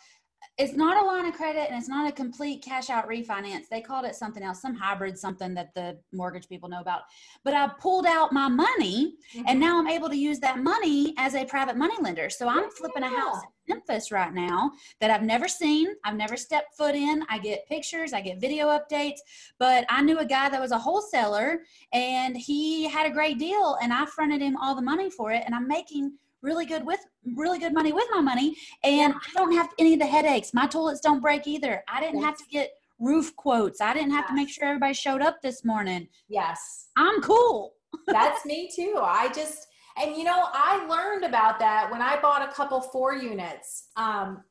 it's 0.56 0.74
not 0.74 1.02
a 1.02 1.04
line 1.04 1.26
of 1.26 1.34
credit 1.34 1.68
and 1.68 1.76
it's 1.76 1.88
not 1.88 2.08
a 2.08 2.12
complete 2.12 2.62
cash 2.62 2.88
out 2.88 3.08
refinance. 3.08 3.62
They 3.68 3.80
called 3.80 4.04
it 4.04 4.14
something 4.14 4.42
else, 4.42 4.62
some 4.62 4.74
hybrid 4.74 5.18
something 5.18 5.52
that 5.54 5.74
the 5.74 5.98
mortgage 6.12 6.48
people 6.48 6.68
know 6.68 6.80
about. 6.80 7.02
But 7.42 7.54
I 7.54 7.68
pulled 7.80 8.06
out 8.06 8.32
my 8.32 8.48
money 8.48 9.14
mm-hmm. 9.34 9.46
and 9.48 9.58
now 9.58 9.78
I'm 9.78 9.88
able 9.88 10.08
to 10.08 10.16
use 10.16 10.38
that 10.40 10.60
money 10.60 11.12
as 11.18 11.34
a 11.34 11.44
private 11.44 11.76
money 11.76 11.96
lender. 12.00 12.30
So 12.30 12.48
I'm 12.48 12.70
flipping 12.70 13.02
a 13.02 13.08
house 13.08 13.42
in 13.66 13.74
Memphis 13.76 14.12
right 14.12 14.32
now 14.32 14.70
that 15.00 15.10
I've 15.10 15.24
never 15.24 15.48
seen. 15.48 15.88
I've 16.04 16.16
never 16.16 16.36
stepped 16.36 16.76
foot 16.76 16.94
in. 16.94 17.24
I 17.28 17.38
get 17.38 17.66
pictures, 17.66 18.12
I 18.12 18.20
get 18.20 18.40
video 18.40 18.68
updates, 18.68 19.18
but 19.58 19.84
I 19.88 20.02
knew 20.02 20.18
a 20.20 20.24
guy 20.24 20.48
that 20.50 20.60
was 20.60 20.70
a 20.70 20.78
wholesaler 20.78 21.62
and 21.92 22.36
he 22.36 22.88
had 22.88 23.06
a 23.06 23.14
great 23.14 23.40
deal 23.40 23.76
and 23.82 23.92
I 23.92 24.06
fronted 24.06 24.40
him 24.40 24.56
all 24.56 24.76
the 24.76 24.82
money 24.82 25.10
for 25.10 25.32
it 25.32 25.42
and 25.46 25.54
I'm 25.54 25.66
making 25.66 26.16
really 26.44 26.66
good 26.66 26.84
with 26.84 27.00
really 27.34 27.58
good 27.58 27.72
money 27.72 27.92
with 27.92 28.06
my 28.12 28.20
money 28.20 28.54
and 28.84 29.14
I 29.14 29.32
don't 29.32 29.52
have 29.52 29.70
any 29.78 29.94
of 29.94 29.98
the 29.98 30.06
headaches. 30.06 30.52
My 30.52 30.66
toilets 30.66 31.00
don't 31.00 31.20
break 31.20 31.46
either. 31.46 31.82
I 31.88 32.00
didn't 32.00 32.20
yes. 32.20 32.24
have 32.24 32.36
to 32.36 32.44
get 32.52 32.70
roof 33.00 33.34
quotes. 33.34 33.80
I 33.80 33.94
didn't 33.94 34.12
have 34.12 34.24
yes. 34.24 34.28
to 34.28 34.34
make 34.34 34.48
sure 34.50 34.64
everybody 34.66 34.94
showed 34.94 35.22
up 35.22 35.40
this 35.42 35.64
morning. 35.64 36.06
Yes. 36.28 36.88
I'm 36.96 37.22
cool. 37.22 37.72
That's 38.06 38.44
me 38.46 38.70
too. 38.74 38.96
I 39.00 39.32
just 39.32 39.66
and 39.96 40.16
you 40.16 40.24
know, 40.24 40.48
I 40.52 40.84
learned 40.86 41.24
about 41.24 41.58
that 41.60 41.90
when 41.90 42.02
I 42.02 42.20
bought 42.20 42.48
a 42.48 42.52
couple 42.52 42.80
four 42.80 43.14
units. 43.14 43.88
Um, 43.96 44.42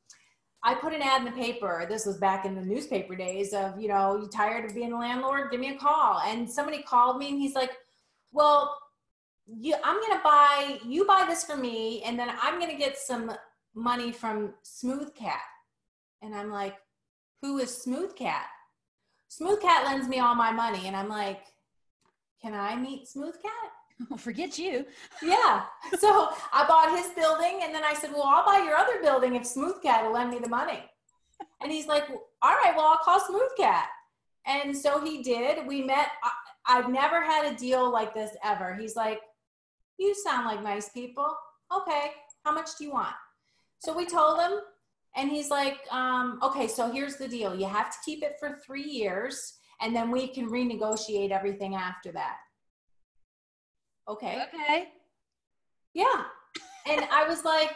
I 0.65 0.73
put 0.73 0.93
an 0.93 1.01
ad 1.01 1.19
in 1.19 1.25
the 1.25 1.31
paper. 1.31 1.85
This 1.89 2.05
was 2.05 2.17
back 2.17 2.45
in 2.45 2.55
the 2.55 2.61
newspaper 2.61 3.15
days 3.15 3.53
of, 3.53 3.79
you 3.79 3.89
know, 3.89 4.15
you 4.15 4.29
tired 4.29 4.63
of 4.63 4.73
being 4.73 4.93
a 4.93 4.97
landlord? 4.97 5.51
Give 5.51 5.59
me 5.59 5.75
a 5.75 5.77
call. 5.77 6.21
And 6.25 6.49
somebody 6.49 6.81
called 6.81 7.17
me 7.17 7.29
and 7.29 7.37
he's 7.37 7.53
like, 7.53 7.71
well, 8.31 8.73
you, 9.47 9.75
I'm 9.83 9.99
going 9.99 10.17
to 10.17 10.23
buy, 10.23 10.79
you 10.85 11.05
buy 11.05 11.25
this 11.27 11.43
for 11.43 11.57
me, 11.57 12.01
and 12.03 12.17
then 12.17 12.29
I'm 12.41 12.59
going 12.59 12.71
to 12.71 12.77
get 12.77 12.97
some 12.97 13.31
money 13.75 14.11
from 14.11 14.53
Smooth 14.63 15.13
Cat. 15.15 15.41
And 16.21 16.33
I'm 16.33 16.51
like, 16.51 16.75
who 17.41 17.57
is 17.57 17.75
Smooth 17.75 18.15
Cat? 18.15 18.45
Smooth 19.27 19.61
Cat 19.61 19.85
lends 19.85 20.07
me 20.07 20.19
all 20.19 20.35
my 20.35 20.51
money. 20.51 20.87
And 20.87 20.95
I'm 20.95 21.09
like, 21.09 21.41
can 22.41 22.53
I 22.53 22.75
meet 22.75 23.07
Smooth 23.07 23.35
Cat? 23.41 24.07
Well, 24.09 24.17
forget 24.19 24.57
you. 24.57 24.85
yeah. 25.21 25.63
So 25.99 26.29
I 26.51 26.65
bought 26.67 26.97
his 26.97 27.11
building 27.11 27.61
and 27.63 27.73
then 27.73 27.83
I 27.83 27.93
said, 27.93 28.11
well, 28.11 28.23
I'll 28.23 28.45
buy 28.45 28.63
your 28.65 28.75
other 28.75 29.01
building 29.01 29.35
if 29.35 29.45
Smooth 29.45 29.81
Cat 29.81 30.03
will 30.05 30.13
lend 30.13 30.29
me 30.29 30.39
the 30.39 30.49
money. 30.49 30.83
And 31.61 31.71
he's 31.71 31.87
like, 31.87 32.03
all 32.41 32.51
right, 32.51 32.73
well, 32.75 32.85
I'll 32.85 32.97
call 33.03 33.19
Smooth 33.19 33.51
Cat. 33.57 33.87
And 34.45 34.75
so 34.75 35.03
he 35.03 35.23
did. 35.23 35.65
We 35.65 35.81
met. 35.81 36.07
I, 36.23 36.31
I've 36.65 36.89
never 36.89 37.21
had 37.21 37.51
a 37.51 37.57
deal 37.57 37.91
like 37.91 38.13
this 38.13 38.31
ever. 38.43 38.75
He's 38.75 38.95
like, 38.95 39.19
you 39.97 40.13
sound 40.15 40.45
like 40.45 40.63
nice 40.63 40.89
people. 40.89 41.33
Okay, 41.75 42.11
how 42.43 42.53
much 42.53 42.69
do 42.77 42.85
you 42.85 42.91
want? 42.91 43.15
So 43.79 43.95
we 43.95 44.05
told 44.05 44.39
him, 44.39 44.59
and 45.15 45.29
he's 45.29 45.49
like, 45.49 45.79
um, 45.91 46.39
okay, 46.41 46.67
so 46.67 46.91
here's 46.91 47.17
the 47.17 47.27
deal. 47.27 47.55
You 47.55 47.67
have 47.67 47.91
to 47.91 47.97
keep 48.05 48.23
it 48.23 48.35
for 48.39 48.59
three 48.65 48.83
years, 48.83 49.53
and 49.81 49.95
then 49.95 50.11
we 50.11 50.27
can 50.27 50.49
renegotiate 50.49 51.31
everything 51.31 51.75
after 51.75 52.11
that. 52.13 52.37
Okay. 54.07 54.43
Okay. 54.53 54.87
Yeah. 55.93 56.23
And 56.87 57.05
I 57.11 57.27
was 57.27 57.45
like, 57.45 57.71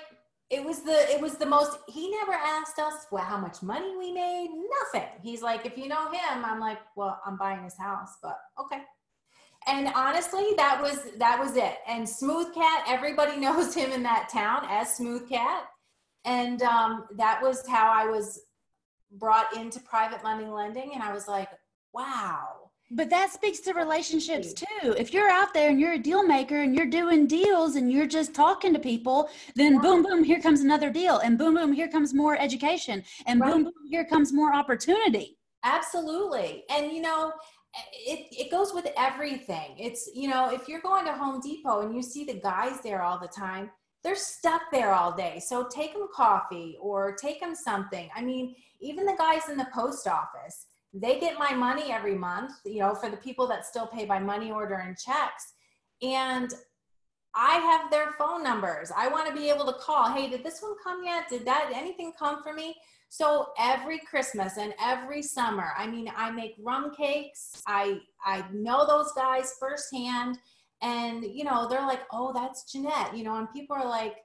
it 0.50 0.64
was 0.64 0.82
the 0.82 1.12
it 1.14 1.20
was 1.20 1.36
the 1.36 1.46
most 1.46 1.78
he 1.90 2.10
never 2.10 2.34
asked 2.34 2.80
us 2.80 3.06
well 3.12 3.24
how 3.24 3.38
much 3.38 3.62
money 3.62 3.98
we 3.98 4.14
made 4.14 4.50
nothing 4.82 5.08
he's 5.22 5.42
like 5.42 5.66
if 5.66 5.78
you 5.78 5.90
know 5.90 6.10
him 6.10 6.46
i'm 6.46 6.60
like 6.60 6.80
well 6.96 7.20
i'm 7.26 7.38
buying 7.38 7.64
his 7.64 7.78
house 7.78 8.16
but 8.24 8.38
okay 8.58 8.82
and 9.68 9.92
honestly 9.96 10.54
that 10.56 10.80
was 10.82 11.12
that 11.18 11.40
was 11.40 11.56
it 11.56 11.78
and 11.88 12.08
smooth 12.08 12.54
cat 12.54 12.84
everybody 12.88 13.38
knows 13.46 13.74
him 13.74 13.92
in 13.92 14.04
that 14.04 14.30
town 14.30 14.66
as 14.70 14.96
smooth 14.96 15.28
cat 15.30 15.66
and 16.26 16.62
um, 16.64 17.06
that 17.16 17.42
was 17.42 17.68
how 17.68 17.92
i 17.92 18.06
was 18.06 18.42
brought 19.12 19.56
into 19.56 19.80
private 19.82 20.22
money 20.24 20.46
lending 20.46 20.92
and 20.94 21.04
i 21.04 21.14
was 21.14 21.28
like 21.28 21.50
wow 21.94 22.68
but 22.92 23.10
that 23.10 23.32
speaks 23.32 23.60
to 23.62 23.74
relationships 23.74 24.54
too. 24.54 24.96
If 24.98 25.14
you're 25.14 25.30
out 25.30 25.54
there 25.54 25.70
and 25.70 25.80
you're 25.80 25.94
a 25.94 26.00
deal 26.00 26.26
maker 26.26 26.62
and 26.62 26.74
you're 26.74 26.86
doing 26.86 27.28
deals 27.28 27.76
and 27.76 27.92
you're 27.92 28.08
just 28.08 28.34
talking 28.34 28.74
to 28.74 28.80
people, 28.80 29.30
then 29.56 29.74
yeah. 29.74 29.80
boom, 29.82 30.04
boom, 30.04 30.24
here 30.24 30.40
comes 30.40 30.62
another 30.62 30.90
deal. 30.90 31.18
And 31.18 31.38
boom, 31.38 31.56
boom, 31.56 31.74
here 31.74 31.90
comes 31.90 32.14
more 32.14 32.40
education. 32.40 33.04
And 33.26 33.42
right. 33.42 33.52
boom, 33.52 33.64
boom, 33.66 33.74
here 33.90 34.06
comes 34.06 34.32
more 34.32 34.54
opportunity. 34.54 35.38
Absolutely. 35.64 36.64
And 36.70 36.94
you 36.94 37.02
know, 37.02 37.34
it, 37.94 38.28
it 38.32 38.52
goes 38.52 38.74
with 38.74 38.88
everything. 38.98 39.76
It's, 39.78 40.10
you 40.14 40.30
know, 40.30 40.50
if 40.52 40.68
you're 40.68 40.82
going 40.82 41.06
to 41.06 41.14
Home 41.14 41.42
Depot 41.42 41.82
and 41.82 41.96
you 41.96 42.02
see 42.02 42.24
the 42.24 42.40
guys 42.40 42.80
there 42.82 43.02
all 43.02 43.20
the 43.20 43.28
time, 43.28 43.70
they're 44.04 44.16
stuck 44.16 44.62
there 44.72 44.94
all 44.94 45.16
day. 45.16 45.42
So 45.46 45.68
take 45.68 45.94
them 45.94 46.08
coffee 46.14 46.78
or 46.80 47.16
take 47.16 47.40
them 47.40 47.56
something. 47.56 48.10
I 48.16 48.22
mean, 48.22 48.56
even 48.80 49.06
the 49.06 49.16
guys 49.18 49.50
in 49.50 49.58
the 49.58 49.68
post 49.74 50.08
office, 50.08 50.68
they 50.94 51.20
get 51.20 51.38
my 51.38 51.54
money 51.54 51.92
every 51.92 52.16
month, 52.16 52.54
you 52.66 52.80
know, 52.80 52.96
for 52.96 53.10
the 53.10 53.18
people 53.18 53.48
that 53.48 53.66
still 53.66 53.88
pay 53.88 54.06
by 54.06 54.20
money 54.20 54.52
order 54.52 54.76
and 54.76 54.98
checks. 54.98 55.54
And 56.02 56.54
I 57.36 57.56
have 57.56 57.92
their 57.92 58.14
phone 58.14 58.44
numbers. 58.44 58.92
I 58.96 59.10
want 59.10 59.28
to 59.28 59.36
be 59.36 59.50
able 59.50 59.66
to 59.66 59.74
call, 59.74 60.12
hey, 60.12 60.30
did 60.30 60.44
this 60.44 60.62
one 60.62 60.76
come 60.84 61.04
yet? 61.04 61.30
Did 61.30 61.46
that 61.46 61.72
anything 61.74 62.14
come 62.18 62.42
for 62.42 62.54
me? 62.54 62.76
So 63.10 63.48
every 63.58 64.00
Christmas 64.00 64.58
and 64.58 64.74
every 64.82 65.22
summer, 65.22 65.72
I 65.78 65.88
mean, 65.88 66.12
I 66.16 66.30
make 66.32 66.56
rum 66.60 66.94
cakes. 66.96 67.62
I 67.66 68.02
I 68.26 68.46
know 68.52 68.86
those 68.86 69.12
guys 69.14 69.56
firsthand, 69.60 70.38
and 70.82 71.24
you 71.24 71.44
know, 71.44 71.68
they're 71.68 71.88
like, 71.88 72.02
"Oh, 72.12 72.34
that's 72.34 72.72
Jeanette," 72.72 73.16
you 73.16 73.24
know, 73.24 73.36
and 73.36 73.52
people 73.54 73.76
are 73.76 73.88
like, 73.88 74.18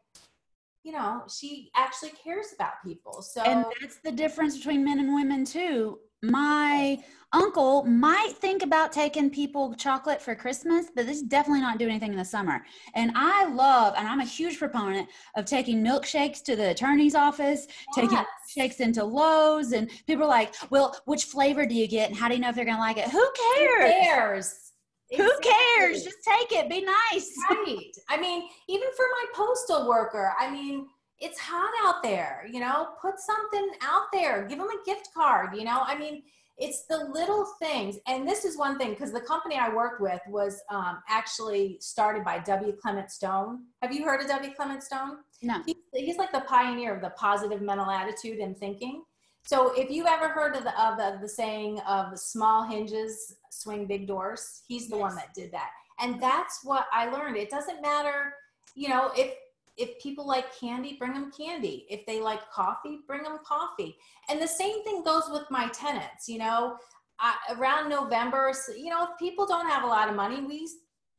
you 0.83 0.93
know, 0.93 1.23
she 1.29 1.71
actually 1.77 2.11
cares 2.11 2.49
about 2.55 2.83
people. 2.85 3.23
So 3.23 3.43
And 3.43 3.65
that's 3.81 3.99
the 3.99 4.13
difference 4.13 4.57
between 4.57 4.85
men 4.85 4.99
and 4.99 5.15
women 5.15 5.45
too 5.45 5.99
my 6.23 6.99
uncle 7.33 7.85
might 7.85 8.33
think 8.37 8.63
about 8.63 8.93
taking 8.93 9.31
people 9.31 9.75
chocolate 9.75 10.21
for 10.21 10.35
Christmas, 10.35 10.87
but 10.95 11.07
this 11.07 11.17
is 11.17 11.23
definitely 11.23 11.63
not 11.63 11.79
doing 11.79 11.91
anything 11.91 12.13
in 12.13 12.19
the 12.19 12.25
summer. 12.25 12.65
And 12.95 13.11
I 13.15 13.47
love, 13.47 13.95
and 13.97 14.07
I'm 14.07 14.21
a 14.21 14.25
huge 14.25 14.59
proponent 14.59 15.09
of 15.37 15.47
taking 15.47 15.83
milkshakes 15.83 16.43
to 16.45 16.57
the 16.57 16.71
attorney's 16.71 17.15
office, 17.15 17.67
yes. 17.69 17.95
taking 17.97 18.25
shakes 18.49 18.81
into 18.81 19.03
Lowe's, 19.03 19.73
and 19.73 19.91
people 20.07 20.25
are 20.25 20.29
like, 20.29 20.55
"Well, 20.71 20.95
which 21.07 21.25
flavor 21.25 21.67
do 21.67 21.75
you 21.75 21.89
get, 21.89 22.09
and 22.11 22.19
how 22.19 22.29
do 22.29 22.35
you 22.35 22.41
know 22.41 22.51
if 22.51 22.55
they're 22.55 22.65
going 22.65 22.77
to 22.77 22.83
like 22.83 22.99
it?" 22.99 23.09
Who 23.09 23.27
cares? 23.57 23.85
Who 23.85 24.03
cares? 24.03 24.73
Exactly. 25.11 25.25
Who 25.25 25.53
cares? 25.53 26.05
Just 26.05 26.19
take 26.25 26.53
it. 26.53 26.71
Be 26.71 26.85
nice. 26.85 27.35
Right. 27.51 27.93
I 28.09 28.19
mean, 28.19 28.49
even 28.69 28.89
for 28.97 29.07
my 29.11 29.25
postal 29.35 29.89
worker, 29.89 30.33
I 30.39 30.51
mean, 30.51 30.87
it's 31.23 31.39
hot 31.39 31.73
out 31.85 32.03
there, 32.03 32.47
you 32.53 32.59
know, 32.59 32.89
put 33.01 33.15
something 33.21 33.71
out 33.81 34.07
there, 34.13 34.45
give 34.49 34.59
them 34.59 34.69
a 34.69 34.85
gift 34.85 35.09
card, 35.15 35.57
you 35.57 35.65
know, 35.65 35.83
I 35.85 35.97
mean, 35.97 36.23
it's 36.59 36.85
the 36.87 37.09
little 37.13 37.47
things. 37.61 37.97
And 38.07 38.29
this 38.29 38.45
is 38.45 38.59
one 38.59 38.77
thing, 38.77 38.91
because 38.91 39.13
the 39.13 39.21
company 39.21 39.57
I 39.57 39.73
worked 39.73 40.01
with 40.01 40.21
was 40.29 40.61
um, 40.69 40.99
actually 41.09 41.79
started 41.81 42.25
by 42.25 42.41
W. 42.41 42.73
Clement 42.81 43.11
Stone. 43.11 43.61
Have 43.81 43.93
you 43.93 44.05
heard 44.05 44.21
of 44.21 44.29
W. 44.29 44.53
Clement 44.55 44.83
Stone? 44.83 45.19
No. 45.43 45.63
He, 45.65 45.77
he's 45.95 46.19
like 46.19 46.33
the 46.33 46.41
pioneer 46.41 46.95
of 46.95 47.01
the 47.01 47.11
positive 47.11 47.63
mental 47.63 47.91
attitude 47.91 48.39
and 48.39 48.57
thinking. 48.57 49.05
So 49.45 49.73
if 49.77 49.91
you 49.91 50.07
ever 50.07 50.29
heard 50.29 50.55
of 50.55 50.65
the, 50.65 50.81
of 50.81 50.99
the, 50.99 51.19
the 51.21 51.29
saying 51.29 51.81
of 51.81 52.19
small 52.19 52.65
hinges 52.65 53.35
swing 53.51 53.87
big 53.87 54.07
doors, 54.07 54.63
he's 54.69 54.89
the 54.89 54.97
yes. 54.97 55.03
one 55.03 55.15
that 55.17 55.35
did 55.35 55.53
that. 55.53 55.71
And 56.01 56.21
that's 56.21 56.61
what 56.65 56.87
I 56.93 57.07
learned. 57.11 57.37
It 57.37 57.51
doesn't 57.51 57.81
matter, 57.81 58.35
you 58.75 58.89
know, 58.89 59.11
if 59.17 59.35
if 59.77 60.01
people 60.03 60.27
like 60.27 60.59
candy, 60.59 60.97
bring 60.99 61.15
them 61.15 61.33
candy. 61.37 61.87
If 61.89 62.05
they 62.07 62.21
like 62.21 62.51
coffee, 62.51 63.01
bring 63.07 63.23
them 63.23 63.39
coffee. 63.47 63.97
And 64.29 64.41
the 64.41 64.49
same 64.49 64.85
thing 64.85 65.03
goes 65.03 65.25
with 65.31 65.45
my 65.51 65.69
tenants. 65.69 66.29
You 66.29 66.39
know, 66.39 66.77
I, 67.19 67.35
around 67.57 67.89
November, 67.89 68.53
you 68.77 68.91
know, 68.91 69.05
if 69.05 69.19
people 69.19 69.47
don't 69.47 69.69
have 69.69 69.85
a 69.85 69.87
lot 69.87 70.09
of 70.09 70.17
money, 70.17 70.43
we 70.43 70.69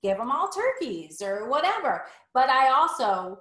give 0.03 0.17
them 0.17 0.31
all 0.31 0.49
turkeys 0.49 1.21
or 1.21 1.49
whatever. 1.49 2.03
But 2.33 2.49
I 2.49 2.69
also, 2.69 3.39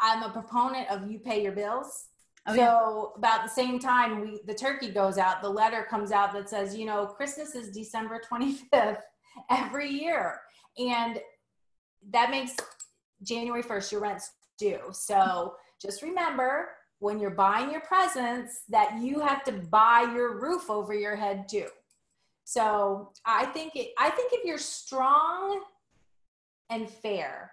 I'm 0.00 0.22
a 0.22 0.30
proponent 0.30 0.90
of 0.90 1.10
you 1.10 1.18
pay 1.18 1.42
your 1.42 1.52
bills. 1.52 2.06
Oh, 2.46 2.54
so 2.54 3.12
yeah. 3.14 3.18
about 3.18 3.42
the 3.44 3.50
same 3.50 3.78
time 3.78 4.20
we 4.20 4.40
the 4.46 4.54
turkey 4.54 4.90
goes 4.90 5.18
out, 5.18 5.42
the 5.42 5.50
letter 5.50 5.86
comes 5.88 6.12
out 6.12 6.32
that 6.32 6.48
says, 6.48 6.74
you 6.74 6.86
know, 6.86 7.06
Christmas 7.06 7.54
is 7.54 7.70
December 7.70 8.20
25th 8.30 9.00
every 9.50 9.90
year. 9.90 10.40
And 10.78 11.20
that 12.10 12.30
makes 12.30 12.56
January 13.22 13.62
1st, 13.62 13.92
your 13.92 14.00
rent's 14.00 14.32
due. 14.58 14.80
So 14.92 15.54
just 15.80 16.02
remember, 16.02 16.70
when 17.00 17.20
you're 17.20 17.30
buying 17.30 17.70
your 17.70 17.80
presents 17.82 18.62
that 18.68 18.98
you 19.00 19.20
have 19.20 19.44
to 19.44 19.52
buy 19.52 20.10
your 20.14 20.40
roof 20.40 20.68
over 20.68 20.92
your 20.92 21.16
head 21.16 21.48
too. 21.48 21.66
So 22.44 23.12
I 23.24 23.46
think 23.46 23.76
it, 23.76 23.90
I 23.98 24.10
think 24.10 24.32
if 24.32 24.44
you're 24.44 24.58
strong 24.58 25.62
and 26.70 26.88
fair, 26.88 27.52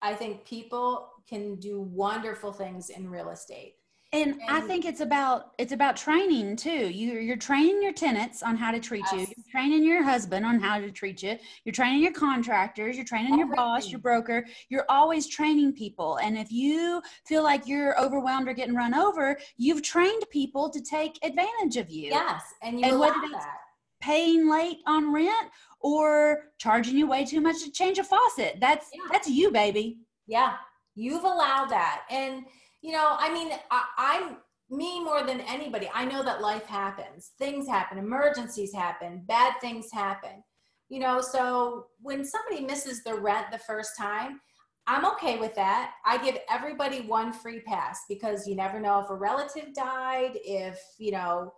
I 0.00 0.14
think 0.14 0.44
people 0.44 1.10
can 1.28 1.56
do 1.56 1.80
wonderful 1.80 2.52
things 2.52 2.88
in 2.90 3.10
real 3.10 3.30
estate. 3.30 3.74
And, 4.14 4.32
and, 4.32 4.42
I 4.46 4.60
think 4.60 4.84
it's 4.84 5.00
about 5.00 5.52
it's 5.58 5.72
about 5.72 5.96
training 5.96 6.56
too. 6.56 6.90
You 6.90 7.14
you're 7.14 7.36
training 7.36 7.82
your 7.82 7.94
tenants 7.94 8.42
on 8.42 8.56
how 8.56 8.70
to 8.70 8.78
treat 8.78 9.04
yes. 9.10 9.12
you. 9.12 9.34
You're 9.36 9.50
training 9.50 9.84
your 9.84 10.02
husband 10.02 10.44
on 10.44 10.60
how 10.60 10.78
to 10.78 10.90
treat 10.90 11.22
you. 11.22 11.38
You're 11.64 11.72
training 11.72 12.02
your 12.02 12.12
contractors. 12.12 12.96
You're 12.96 13.06
training 13.06 13.32
Everything. 13.32 13.48
your 13.48 13.56
boss, 13.56 13.90
your 13.90 14.00
broker. 14.00 14.44
You're 14.68 14.84
always 14.90 15.28
training 15.28 15.72
people. 15.72 16.18
And 16.18 16.36
if 16.36 16.52
you 16.52 17.00
feel 17.24 17.42
like 17.42 17.66
you're 17.66 17.98
overwhelmed 17.98 18.48
or 18.48 18.52
getting 18.52 18.74
run 18.74 18.92
over, 18.92 19.38
you've 19.56 19.80
trained 19.80 20.24
people 20.30 20.68
to 20.68 20.82
take 20.82 21.18
advantage 21.24 21.78
of 21.78 21.88
you. 21.90 22.10
Yes, 22.10 22.42
and 22.62 22.78
you 22.78 22.84
and 22.84 22.96
allow 22.96 23.08
that. 23.08 23.56
Paying 24.02 24.50
late 24.50 24.78
on 24.86 25.10
rent 25.10 25.48
or 25.80 26.50
charging 26.58 26.98
you 26.98 27.06
way 27.06 27.24
too 27.24 27.40
much 27.40 27.64
to 27.64 27.72
change 27.72 27.98
a 27.98 28.04
faucet. 28.04 28.58
That's 28.60 28.88
yeah. 28.92 29.08
that's 29.10 29.28
you, 29.28 29.50
baby. 29.50 30.00
Yeah, 30.26 30.56
you've 30.94 31.24
allowed 31.24 31.70
that, 31.70 32.02
and 32.10 32.44
you 32.82 32.92
know, 32.92 33.16
I 33.18 33.32
mean, 33.32 33.52
I, 33.70 33.84
I'm 33.96 34.36
me 34.68 35.02
more 35.02 35.24
than 35.24 35.40
anybody. 35.42 35.88
I 35.94 36.04
know 36.04 36.22
that 36.24 36.40
life 36.40 36.66
happens, 36.66 37.32
things 37.38 37.68
happen, 37.68 37.98
emergencies 37.98 38.74
happen, 38.74 39.22
bad 39.26 39.54
things 39.60 39.90
happen. 39.92 40.42
You 40.88 40.98
know, 40.98 41.20
so 41.20 41.86
when 42.00 42.24
somebody 42.24 42.64
misses 42.64 43.02
the 43.02 43.14
rent 43.14 43.46
the 43.50 43.58
first 43.58 43.96
time, 43.96 44.40
I'm 44.86 45.06
okay 45.12 45.38
with 45.38 45.54
that. 45.54 45.92
I 46.04 46.18
give 46.18 46.38
everybody 46.50 47.02
one 47.02 47.32
free 47.32 47.60
pass 47.60 48.00
because 48.08 48.48
you 48.48 48.56
never 48.56 48.80
know 48.80 49.00
if 49.00 49.10
a 49.10 49.14
relative 49.14 49.72
died, 49.74 50.32
if, 50.34 50.78
you 50.98 51.12
know, 51.12 51.52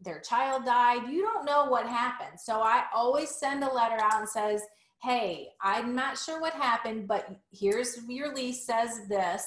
their 0.00 0.20
child 0.20 0.64
died. 0.64 1.10
You 1.10 1.22
don't 1.22 1.44
know 1.44 1.66
what 1.66 1.86
happened. 1.86 2.38
So 2.38 2.60
I 2.60 2.84
always 2.94 3.30
send 3.30 3.64
a 3.64 3.72
letter 3.72 3.98
out 4.00 4.20
and 4.20 4.28
says, 4.28 4.62
"Hey, 5.02 5.48
I'm 5.60 5.94
not 5.94 6.16
sure 6.16 6.40
what 6.40 6.54
happened, 6.54 7.06
but 7.06 7.28
here's 7.52 7.98
your 8.08 8.34
lease 8.34 8.64
says 8.64 9.06
this 9.08 9.44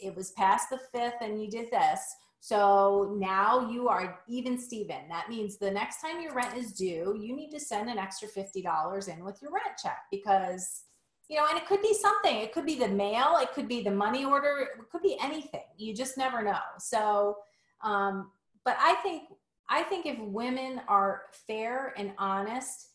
it 0.00 0.14
was 0.14 0.32
past 0.32 0.70
the 0.70 0.78
fifth 0.92 1.20
and 1.20 1.40
you 1.40 1.48
did 1.48 1.70
this. 1.70 2.00
So 2.40 3.16
now 3.18 3.70
you 3.70 3.88
are 3.88 4.20
even 4.28 4.58
Steven. 4.58 5.08
That 5.08 5.30
means 5.30 5.56
the 5.56 5.70
next 5.70 6.02
time 6.02 6.20
your 6.20 6.34
rent 6.34 6.56
is 6.56 6.72
due, 6.72 7.18
you 7.18 7.34
need 7.34 7.50
to 7.52 7.60
send 7.60 7.88
an 7.88 7.96
extra 7.96 8.28
$50 8.28 9.08
in 9.08 9.24
with 9.24 9.40
your 9.40 9.50
rent 9.50 9.78
check 9.82 9.98
because, 10.10 10.82
you 11.30 11.38
know, 11.38 11.46
and 11.48 11.56
it 11.56 11.66
could 11.66 11.80
be 11.80 11.94
something. 11.94 12.36
It 12.36 12.52
could 12.52 12.66
be 12.66 12.78
the 12.78 12.88
mail, 12.88 13.38
it 13.40 13.52
could 13.54 13.66
be 13.66 13.82
the 13.82 13.90
money 13.90 14.26
order, 14.26 14.68
it 14.78 14.90
could 14.92 15.00
be 15.00 15.16
anything. 15.22 15.64
You 15.78 15.94
just 15.94 16.18
never 16.18 16.42
know. 16.42 16.60
So, 16.78 17.38
um, 17.82 18.30
but 18.62 18.76
I 18.78 18.96
think 18.96 19.22
I 19.70 19.82
think 19.82 20.04
if 20.04 20.18
women 20.18 20.82
are 20.88 21.22
fair 21.46 21.94
and 21.96 22.12
honest 22.18 22.88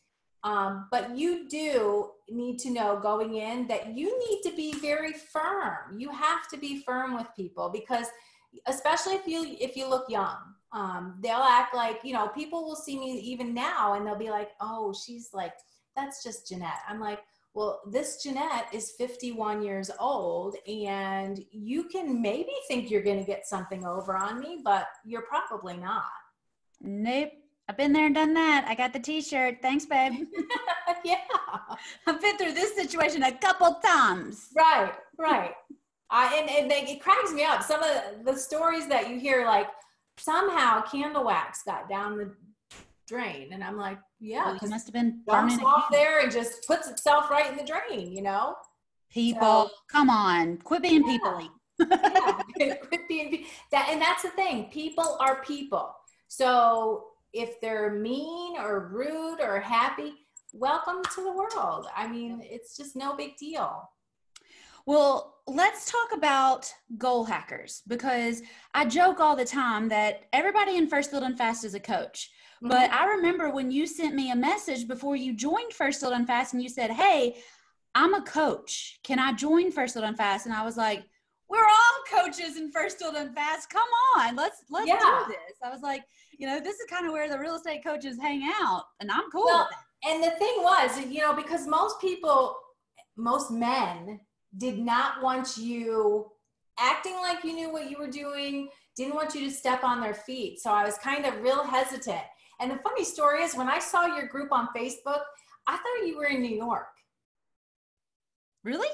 um, 0.43 0.87
but 0.91 1.17
you 1.17 1.49
do 1.49 2.11
need 2.29 2.59
to 2.59 2.69
know 2.69 2.99
going 2.99 3.35
in 3.35 3.67
that 3.67 3.97
you 3.97 4.17
need 4.19 4.41
to 4.49 4.55
be 4.55 4.73
very 4.79 5.13
firm. 5.13 5.97
You 5.97 6.11
have 6.11 6.47
to 6.51 6.57
be 6.57 6.81
firm 6.83 7.15
with 7.15 7.27
people 7.35 7.69
because, 7.69 8.07
especially 8.67 9.13
if 9.13 9.27
you 9.27 9.57
if 9.59 9.75
you 9.75 9.89
look 9.89 10.09
young, 10.09 10.37
um, 10.71 11.19
they'll 11.21 11.37
act 11.37 11.75
like 11.75 11.99
you 12.03 12.13
know 12.13 12.29
people 12.29 12.63
will 12.63 12.75
see 12.75 12.97
me 12.97 13.19
even 13.19 13.53
now 13.53 13.93
and 13.95 14.05
they'll 14.05 14.15
be 14.15 14.29
like, 14.29 14.51
oh, 14.61 14.93
she's 14.93 15.29
like 15.33 15.53
that's 15.95 16.23
just 16.23 16.47
Jeanette. 16.47 16.81
I'm 16.87 16.99
like, 16.99 17.19
well, 17.53 17.81
this 17.89 18.23
Jeanette 18.23 18.67
is 18.71 18.91
51 18.91 19.63
years 19.63 19.89
old, 19.99 20.55
and 20.67 21.43
you 21.51 21.85
can 21.85 22.21
maybe 22.21 22.51
think 22.67 22.89
you're 22.89 23.01
going 23.01 23.19
to 23.19 23.25
get 23.25 23.47
something 23.47 23.85
over 23.85 24.15
on 24.15 24.39
me, 24.39 24.61
but 24.63 24.87
you're 25.03 25.23
probably 25.23 25.75
not. 25.75 26.03
Nope. 26.79 27.31
I've 27.69 27.77
been 27.77 27.93
there 27.93 28.07
and 28.07 28.15
done 28.15 28.33
that. 28.33 28.65
I 28.67 28.73
got 28.73 28.93
the 28.93 28.99
t-shirt. 28.99 29.59
Thanks, 29.61 29.85
babe. 29.85 30.13
yeah. 31.05 31.17
I've 32.07 32.19
been 32.19 32.35
through 32.35 32.53
this 32.53 32.75
situation 32.75 33.21
a 33.21 33.31
couple 33.31 33.75
times. 33.85 34.47
Right, 34.57 34.91
right. 35.19 35.53
I, 36.09 36.35
and, 36.35 36.49
and 36.49 36.71
they, 36.71 36.91
it 36.91 36.99
cracks 36.99 37.31
me 37.31 37.43
up. 37.43 37.61
Some 37.61 37.83
of 37.83 38.25
the 38.25 38.35
stories 38.35 38.87
that 38.87 39.07
you 39.07 39.19
hear, 39.19 39.45
like 39.45 39.67
somehow 40.17 40.81
candle 40.81 41.25
wax 41.25 41.61
got 41.61 41.87
down 41.87 42.17
the 42.17 42.33
drain. 43.07 43.53
And 43.53 43.63
I'm 43.63 43.77
like, 43.77 43.99
yeah. 44.19 44.45
Well, 44.45 44.55
it 44.55 44.69
must 44.69 44.87
have 44.87 44.93
been 44.93 45.21
dumps 45.27 45.59
off 45.63 45.85
there 45.91 46.21
and 46.21 46.31
just 46.31 46.65
puts 46.65 46.87
itself 46.87 47.29
right 47.29 47.51
in 47.51 47.55
the 47.55 47.63
drain, 47.63 48.11
you 48.11 48.23
know? 48.23 48.55
People, 49.11 49.67
so, 49.67 49.71
come 49.91 50.09
on. 50.09 50.57
Quit 50.57 50.81
being 50.81 51.03
yeah. 51.05 51.11
people 51.11 51.49
yeah. 52.57 52.75
Quit 52.75 53.07
being, 53.07 53.45
that, 53.71 53.89
and 53.89 54.01
that's 54.01 54.23
the 54.23 54.29
thing. 54.29 54.65
People 54.65 55.17
are 55.19 55.43
people. 55.43 55.93
So 56.27 57.05
if 57.33 57.59
they're 57.61 57.91
mean 57.91 58.57
or 58.57 58.89
rude 58.89 59.39
or 59.41 59.59
happy, 59.59 60.13
welcome 60.53 61.01
to 61.15 61.23
the 61.23 61.31
world. 61.31 61.87
I 61.95 62.07
mean, 62.07 62.41
it's 62.43 62.75
just 62.75 62.95
no 62.95 63.15
big 63.15 63.37
deal. 63.37 63.89
Well, 64.85 65.35
let's 65.45 65.91
talk 65.91 66.17
about 66.17 66.73
goal 66.97 67.23
hackers 67.23 67.83
because 67.87 68.41
I 68.73 68.85
joke 68.85 69.19
all 69.19 69.35
the 69.35 69.45
time 69.45 69.89
that 69.89 70.23
everybody 70.33 70.77
in 70.77 70.87
First 70.87 71.11
Deal 71.11 71.19
Done 71.19 71.35
Fast 71.35 71.63
is 71.63 71.75
a 71.75 71.79
coach. 71.79 72.31
Mm-hmm. 72.63 72.69
But 72.69 72.91
I 72.91 73.05
remember 73.05 73.51
when 73.51 73.71
you 73.71 73.85
sent 73.85 74.15
me 74.15 74.31
a 74.31 74.35
message 74.35 74.87
before 74.87 75.15
you 75.15 75.35
joined 75.35 75.73
First 75.73 76.01
Deal 76.01 76.09
Done 76.09 76.25
Fast 76.25 76.53
and 76.53 76.63
you 76.63 76.69
said, 76.69 76.89
Hey, 76.91 77.37
I'm 77.93 78.13
a 78.13 78.21
coach. 78.23 78.99
Can 79.03 79.19
I 79.19 79.33
join 79.33 79.71
First 79.71 79.93
Deal 79.93 80.03
Done 80.03 80.15
Fast? 80.15 80.45
And 80.45 80.55
I 80.55 80.65
was 80.65 80.75
like, 80.75 81.03
We're 81.49 81.59
all 81.59 82.23
coaches 82.23 82.57
in 82.57 82.71
First 82.71 82.99
Deal 82.99 83.11
Done 83.11 83.33
Fast. 83.33 83.69
Come 83.69 83.87
on, 84.17 84.35
let's 84.35 84.63
let's 84.69 84.87
yeah. 84.87 84.97
do 84.97 85.31
this. 85.31 85.57
I 85.63 85.69
was 85.69 85.81
like, 85.81 86.03
you 86.39 86.47
know, 86.47 86.59
this 86.59 86.79
is 86.79 86.85
kind 86.89 87.05
of 87.05 87.11
where 87.11 87.29
the 87.29 87.37
real 87.37 87.55
estate 87.55 87.83
coaches 87.83 88.17
hang 88.19 88.49
out, 88.61 88.85
and 88.99 89.11
I'm 89.11 89.29
cool 89.31 89.45
well, 89.45 89.69
And 90.05 90.23
the 90.23 90.31
thing 90.31 90.53
was, 90.59 90.99
you 91.05 91.19
know, 91.19 91.33
because 91.33 91.67
most 91.67 91.99
people, 91.99 92.55
most 93.17 93.51
men 93.51 94.19
did 94.57 94.79
not 94.79 95.21
want 95.21 95.57
you 95.57 96.31
acting 96.79 97.15
like 97.15 97.43
you 97.43 97.53
knew 97.53 97.71
what 97.71 97.91
you 97.91 97.97
were 97.97 98.09
doing, 98.09 98.69
didn't 98.95 99.15
want 99.15 99.35
you 99.35 99.41
to 99.41 99.53
step 99.53 99.83
on 99.83 99.99
their 99.99 100.13
feet. 100.13 100.59
So 100.61 100.71
I 100.71 100.85
was 100.85 100.97
kind 100.97 101.25
of 101.25 101.41
real 101.41 101.63
hesitant. 101.63 102.23
And 102.61 102.71
the 102.71 102.77
funny 102.77 103.03
story 103.03 103.43
is, 103.43 103.55
when 103.55 103.67
I 103.67 103.79
saw 103.79 104.05
your 104.05 104.27
group 104.27 104.51
on 104.51 104.69
Facebook, 104.75 105.21
I 105.67 105.73
thought 105.75 106.07
you 106.07 106.17
were 106.17 106.25
in 106.25 106.41
New 106.41 106.55
York. 106.55 106.87
Really? 108.63 108.89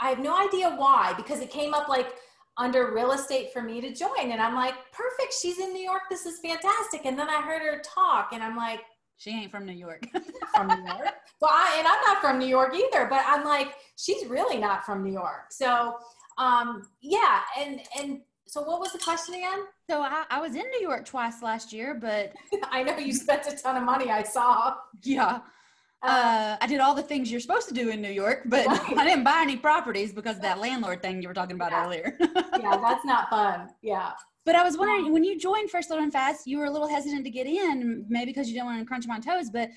I 0.00 0.08
have 0.08 0.20
no 0.20 0.38
idea 0.38 0.70
why, 0.70 1.12
because 1.16 1.40
it 1.40 1.50
came 1.50 1.74
up 1.74 1.88
like 1.88 2.14
under 2.58 2.92
real 2.92 3.12
estate 3.12 3.52
for 3.52 3.62
me 3.62 3.80
to 3.80 3.94
join. 3.94 4.32
And 4.32 4.40
I'm 4.40 4.54
like, 4.54 4.74
perfect. 4.92 5.34
She's 5.40 5.58
in 5.58 5.72
New 5.72 5.82
York. 5.82 6.02
This 6.10 6.26
is 6.26 6.40
fantastic. 6.40 7.06
And 7.06 7.18
then 7.18 7.30
I 7.30 7.40
heard 7.40 7.62
her 7.62 7.80
talk 7.84 8.30
and 8.32 8.42
I'm 8.42 8.56
like, 8.56 8.80
she 9.16 9.30
ain't 9.30 9.50
from 9.50 9.64
New 9.64 9.72
York. 9.72 10.04
from 10.54 10.68
New 10.68 10.86
York. 10.86 11.14
Well, 11.40 11.50
I, 11.52 11.76
and 11.78 11.86
I'm 11.86 12.00
not 12.06 12.20
from 12.20 12.38
New 12.38 12.46
York 12.46 12.74
either, 12.74 13.06
but 13.08 13.22
I'm 13.26 13.44
like, 13.44 13.74
she's 13.96 14.26
really 14.26 14.58
not 14.58 14.84
from 14.84 15.02
New 15.02 15.12
York. 15.12 15.50
So, 15.50 15.96
um, 16.36 16.88
yeah. 17.00 17.40
And, 17.58 17.80
and 17.98 18.20
so 18.46 18.62
what 18.62 18.80
was 18.80 18.92
the 18.92 18.98
question 18.98 19.34
again? 19.34 19.60
So 19.88 20.02
I, 20.02 20.24
I 20.30 20.40
was 20.40 20.54
in 20.54 20.64
New 20.70 20.80
York 20.80 21.04
twice 21.04 21.42
last 21.42 21.72
year, 21.72 21.94
but 21.94 22.32
I 22.70 22.82
know 22.82 22.96
you 22.96 23.12
spent 23.12 23.46
a 23.46 23.56
ton 23.56 23.76
of 23.76 23.82
money. 23.84 24.10
I 24.10 24.22
saw. 24.22 24.74
Yeah. 25.02 25.40
Uh, 26.02 26.06
uh, 26.06 26.56
I 26.60 26.66
did 26.66 26.80
all 26.80 26.94
the 26.94 27.02
things 27.02 27.30
you're 27.30 27.40
supposed 27.40 27.68
to 27.68 27.74
do 27.74 27.90
in 27.90 28.00
New 28.00 28.10
York, 28.10 28.42
but 28.46 28.66
right. 28.66 28.96
I 28.96 29.04
didn't 29.04 29.24
buy 29.24 29.40
any 29.42 29.56
properties 29.56 30.12
because 30.12 30.36
of 30.36 30.42
that 30.42 30.58
landlord 30.58 31.02
thing 31.02 31.20
you 31.20 31.28
were 31.28 31.34
talking 31.34 31.56
about 31.56 31.72
yeah. 31.72 31.84
earlier. 31.84 32.16
yeah, 32.20 32.76
that's 32.76 33.04
not 33.04 33.28
fun. 33.30 33.68
Yeah. 33.82 34.12
But 34.44 34.54
I 34.54 34.62
was 34.62 34.78
wondering, 34.78 35.12
when 35.12 35.24
you 35.24 35.38
joined 35.38 35.70
First 35.70 35.88
Deal 35.88 35.98
Done 35.98 36.10
Fast, 36.10 36.46
you 36.46 36.58
were 36.58 36.66
a 36.66 36.70
little 36.70 36.88
hesitant 36.88 37.24
to 37.24 37.30
get 37.30 37.46
in, 37.46 38.06
maybe 38.08 38.30
because 38.30 38.48
you 38.48 38.54
didn't 38.54 38.66
want 38.66 38.80
to 38.80 38.86
crunch 38.86 39.06
my 39.06 39.18
toes. 39.18 39.50
But 39.50 39.70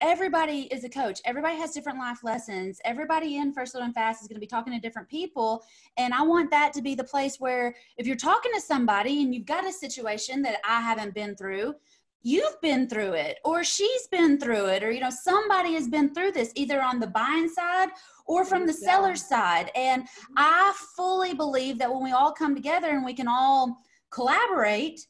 everybody 0.00 0.62
is 0.72 0.84
a 0.84 0.88
coach. 0.88 1.20
Everybody 1.24 1.56
has 1.56 1.72
different 1.72 1.98
life 1.98 2.22
lessons. 2.22 2.80
Everybody 2.84 3.36
in 3.36 3.52
First 3.52 3.72
Deal 3.72 3.82
Done 3.82 3.92
Fast 3.92 4.22
is 4.22 4.28
going 4.28 4.36
to 4.36 4.40
be 4.40 4.46
talking 4.46 4.72
to 4.72 4.78
different 4.80 5.08
people. 5.08 5.64
And 5.96 6.12
I 6.12 6.22
want 6.22 6.50
that 6.50 6.72
to 6.74 6.82
be 6.82 6.94
the 6.94 7.04
place 7.04 7.36
where 7.38 7.74
if 7.96 8.06
you're 8.06 8.16
talking 8.16 8.52
to 8.54 8.60
somebody 8.60 9.22
and 9.22 9.34
you've 9.34 9.46
got 9.46 9.66
a 9.66 9.72
situation 9.72 10.42
that 10.42 10.58
I 10.64 10.80
haven't 10.80 11.14
been 11.14 11.34
through, 11.34 11.74
you've 12.22 12.60
been 12.60 12.88
through 12.88 13.12
it 13.12 13.38
or 13.44 13.62
she's 13.62 14.06
been 14.08 14.38
through 14.38 14.66
it 14.66 14.82
or 14.82 14.90
you 14.90 15.00
know 15.00 15.10
somebody 15.10 15.74
has 15.74 15.88
been 15.88 16.12
through 16.12 16.32
this 16.32 16.52
either 16.56 16.82
on 16.82 16.98
the 17.00 17.06
buying 17.06 17.48
side 17.48 17.88
or 18.26 18.44
from 18.44 18.66
the 18.66 18.72
seller 18.72 19.16
side. 19.16 19.70
And 19.74 20.06
i 20.36 20.72
fully 20.96 21.34
believe 21.34 21.78
that 21.78 21.92
when 21.92 22.02
we 22.02 22.12
all 22.12 22.32
come 22.32 22.54
together 22.54 22.88
and 22.90 23.04
we 23.04 23.14
can 23.14 23.28
all 23.28 23.78
collaborate 24.10 25.06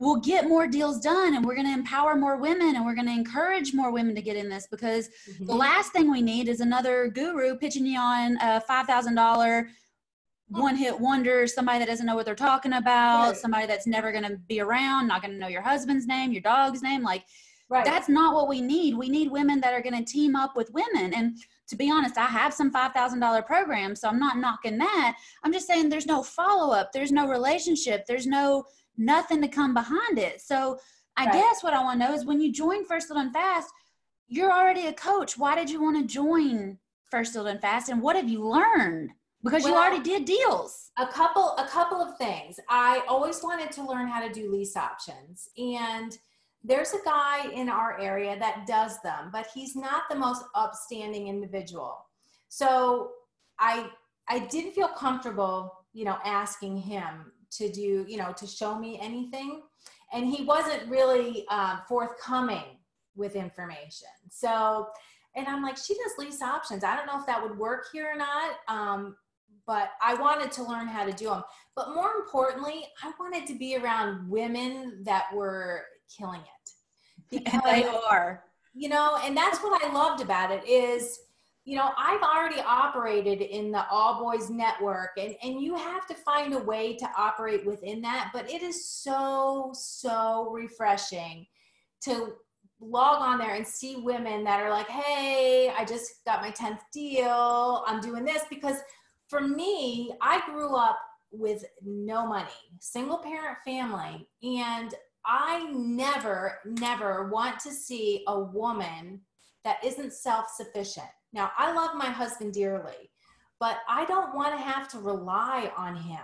we'll 0.00 0.16
get 0.16 0.48
more 0.48 0.66
deals 0.66 1.00
done 1.00 1.34
and 1.34 1.44
we're 1.44 1.54
going 1.54 1.66
to 1.66 1.72
empower 1.72 2.16
more 2.16 2.36
women 2.36 2.74
and 2.74 2.84
we're 2.84 2.94
going 2.94 3.06
to 3.06 3.12
encourage 3.12 3.72
more 3.74 3.92
women 3.92 4.14
to 4.14 4.22
get 4.22 4.36
in 4.36 4.48
this 4.48 4.66
because 4.70 5.08
mm-hmm. 5.30 5.46
the 5.46 5.54
last 5.54 5.92
thing 5.92 6.10
we 6.10 6.20
need 6.20 6.48
is 6.48 6.60
another 6.60 7.08
guru 7.08 7.56
pitching 7.56 7.86
you 7.86 7.98
on 7.98 8.36
a 8.38 8.60
$5000 8.68 9.66
one 10.48 10.76
hit 10.76 10.98
wonder, 10.98 11.46
somebody 11.46 11.78
that 11.78 11.88
doesn't 11.88 12.06
know 12.06 12.14
what 12.14 12.26
they're 12.26 12.34
talking 12.34 12.74
about, 12.74 13.28
right. 13.28 13.36
somebody 13.36 13.66
that's 13.66 13.86
never 13.86 14.12
going 14.12 14.24
to 14.24 14.36
be 14.36 14.60
around, 14.60 15.08
not 15.08 15.22
going 15.22 15.32
to 15.32 15.40
know 15.40 15.48
your 15.48 15.62
husband's 15.62 16.06
name, 16.06 16.32
your 16.32 16.42
dog's 16.42 16.82
name. 16.82 17.02
Like, 17.02 17.24
Right. 17.70 17.84
That's 17.84 18.08
not 18.08 18.34
what 18.34 18.48
we 18.48 18.60
need. 18.60 18.94
We 18.94 19.08
need 19.08 19.30
women 19.30 19.60
that 19.60 19.72
are 19.72 19.80
going 19.80 19.96
to 19.96 20.12
team 20.12 20.36
up 20.36 20.54
with 20.54 20.70
women. 20.72 21.14
And 21.14 21.38
to 21.68 21.76
be 21.76 21.90
honest, 21.90 22.18
I 22.18 22.26
have 22.26 22.52
some 22.52 22.72
$5,000 22.72 23.46
programs, 23.46 24.00
so 24.00 24.08
I'm 24.08 24.20
not 24.20 24.36
knocking 24.36 24.76
that. 24.78 25.16
I'm 25.42 25.52
just 25.52 25.66
saying 25.66 25.88
there's 25.88 26.06
no 26.06 26.22
follow 26.22 26.74
up, 26.74 26.92
there's 26.92 27.10
no 27.10 27.26
relationship, 27.26 28.04
there's 28.06 28.26
no 28.26 28.64
nothing 28.96 29.40
to 29.42 29.48
come 29.48 29.74
behind 29.74 30.18
it. 30.18 30.40
So 30.40 30.78
I 31.16 31.24
right. 31.24 31.32
guess 31.32 31.64
what 31.64 31.74
I 31.74 31.82
want 31.82 32.00
to 32.00 32.06
know 32.06 32.14
is 32.14 32.26
when 32.26 32.40
you 32.40 32.52
join 32.52 32.84
First 32.84 33.08
Deal 33.08 33.16
Done 33.16 33.32
Fast, 33.32 33.70
you're 34.28 34.52
already 34.52 34.86
a 34.86 34.92
coach. 34.92 35.38
Why 35.38 35.54
did 35.54 35.70
you 35.70 35.82
want 35.82 35.96
to 35.96 36.12
join 36.12 36.78
First 37.10 37.32
Deal 37.32 37.44
Done 37.44 37.58
Fast 37.58 37.88
and 37.88 38.02
what 38.02 38.14
have 38.14 38.28
you 38.28 38.46
learned? 38.46 39.10
Because 39.44 39.62
well, 39.62 39.74
you 39.74 39.78
already 39.78 40.02
did 40.02 40.24
deals. 40.24 40.90
A 40.98 41.06
couple 41.06 41.54
a 41.58 41.66
couple 41.66 42.00
of 42.00 42.16
things. 42.16 42.58
I 42.70 43.02
always 43.06 43.42
wanted 43.42 43.70
to 43.72 43.86
learn 43.86 44.08
how 44.08 44.26
to 44.26 44.32
do 44.32 44.50
lease 44.50 44.76
options 44.76 45.48
and 45.58 46.16
there's 46.66 46.94
a 46.94 47.04
guy 47.04 47.50
in 47.52 47.68
our 47.68 48.00
area 48.00 48.38
that 48.38 48.66
does 48.66 49.00
them, 49.02 49.28
but 49.30 49.46
he's 49.54 49.76
not 49.76 50.04
the 50.08 50.16
most 50.16 50.44
upstanding 50.54 51.28
individual. 51.28 52.06
So 52.48 53.12
I 53.58 53.90
I 54.28 54.38
didn't 54.38 54.72
feel 54.72 54.88
comfortable, 54.88 55.84
you 55.92 56.06
know, 56.06 56.16
asking 56.24 56.78
him 56.78 57.32
to 57.52 57.70
do, 57.70 58.06
you 58.08 58.16
know, 58.16 58.32
to 58.32 58.46
show 58.46 58.78
me 58.78 58.98
anything, 59.00 59.62
and 60.12 60.26
he 60.26 60.44
wasn't 60.44 60.88
really 60.88 61.44
uh, 61.50 61.80
forthcoming 61.86 62.78
with 63.14 63.36
information. 63.36 64.08
So, 64.30 64.88
and 65.36 65.46
I'm 65.46 65.62
like, 65.62 65.76
she 65.76 65.94
does 65.94 66.12
lease 66.18 66.40
options. 66.40 66.82
I 66.82 66.96
don't 66.96 67.06
know 67.06 67.20
if 67.20 67.26
that 67.26 67.42
would 67.42 67.58
work 67.58 67.86
here 67.92 68.10
or 68.10 68.16
not. 68.16 68.56
Um, 68.68 69.16
but 69.66 69.90
I 70.02 70.14
wanted 70.14 70.52
to 70.52 70.62
learn 70.62 70.86
how 70.86 71.04
to 71.04 71.12
do 71.12 71.26
them. 71.26 71.42
But 71.74 71.94
more 71.94 72.12
importantly, 72.18 72.84
I 73.02 73.12
wanted 73.18 73.46
to 73.46 73.58
be 73.58 73.76
around 73.76 74.28
women 74.28 75.02
that 75.04 75.24
were 75.34 75.84
killing 76.16 76.40
it. 76.40 76.70
Because, 77.30 77.62
they 77.64 77.84
are. 77.84 78.44
You 78.74 78.88
know, 78.90 79.18
and 79.24 79.36
that's 79.36 79.58
what 79.58 79.82
I 79.82 79.92
loved 79.92 80.22
about 80.22 80.52
it 80.52 80.68
is, 80.68 81.18
you 81.64 81.76
know, 81.76 81.90
I've 81.96 82.22
already 82.22 82.60
operated 82.60 83.40
in 83.40 83.72
the 83.72 83.88
all 83.88 84.22
boys 84.22 84.50
network 84.50 85.10
and, 85.16 85.34
and 85.42 85.60
you 85.60 85.74
have 85.74 86.06
to 86.08 86.14
find 86.14 86.54
a 86.54 86.58
way 86.58 86.94
to 86.96 87.08
operate 87.16 87.64
within 87.64 88.02
that. 88.02 88.30
But 88.32 88.50
it 88.50 88.62
is 88.62 88.88
so, 88.88 89.72
so 89.74 90.50
refreshing 90.52 91.46
to 92.02 92.34
log 92.80 93.22
on 93.22 93.38
there 93.38 93.54
and 93.54 93.66
see 93.66 93.96
women 93.96 94.44
that 94.44 94.60
are 94.60 94.70
like, 94.70 94.88
hey, 94.88 95.72
I 95.76 95.84
just 95.84 96.24
got 96.24 96.42
my 96.42 96.50
10th 96.50 96.80
deal. 96.92 97.84
I'm 97.86 98.00
doing 98.00 98.24
this 98.24 98.42
because 98.50 98.76
for 99.28 99.40
me, 99.40 100.14
I 100.20 100.42
grew 100.50 100.76
up 100.76 100.98
with 101.32 101.64
no 101.84 102.26
money, 102.26 102.48
single 102.80 103.18
parent 103.18 103.58
family. 103.64 104.28
And 104.42 104.94
I 105.26 105.70
never, 105.72 106.58
never 106.64 107.28
want 107.28 107.58
to 107.60 107.70
see 107.70 108.24
a 108.28 108.38
woman 108.38 109.20
that 109.64 109.82
isn't 109.84 110.12
self 110.12 110.48
sufficient. 110.54 111.06
Now, 111.32 111.50
I 111.58 111.72
love 111.72 111.96
my 111.96 112.06
husband 112.06 112.52
dearly, 112.52 113.10
but 113.58 113.78
I 113.88 114.04
don't 114.04 114.34
want 114.34 114.54
to 114.56 114.62
have 114.62 114.88
to 114.90 114.98
rely 114.98 115.72
on 115.76 115.96
him. 115.96 116.20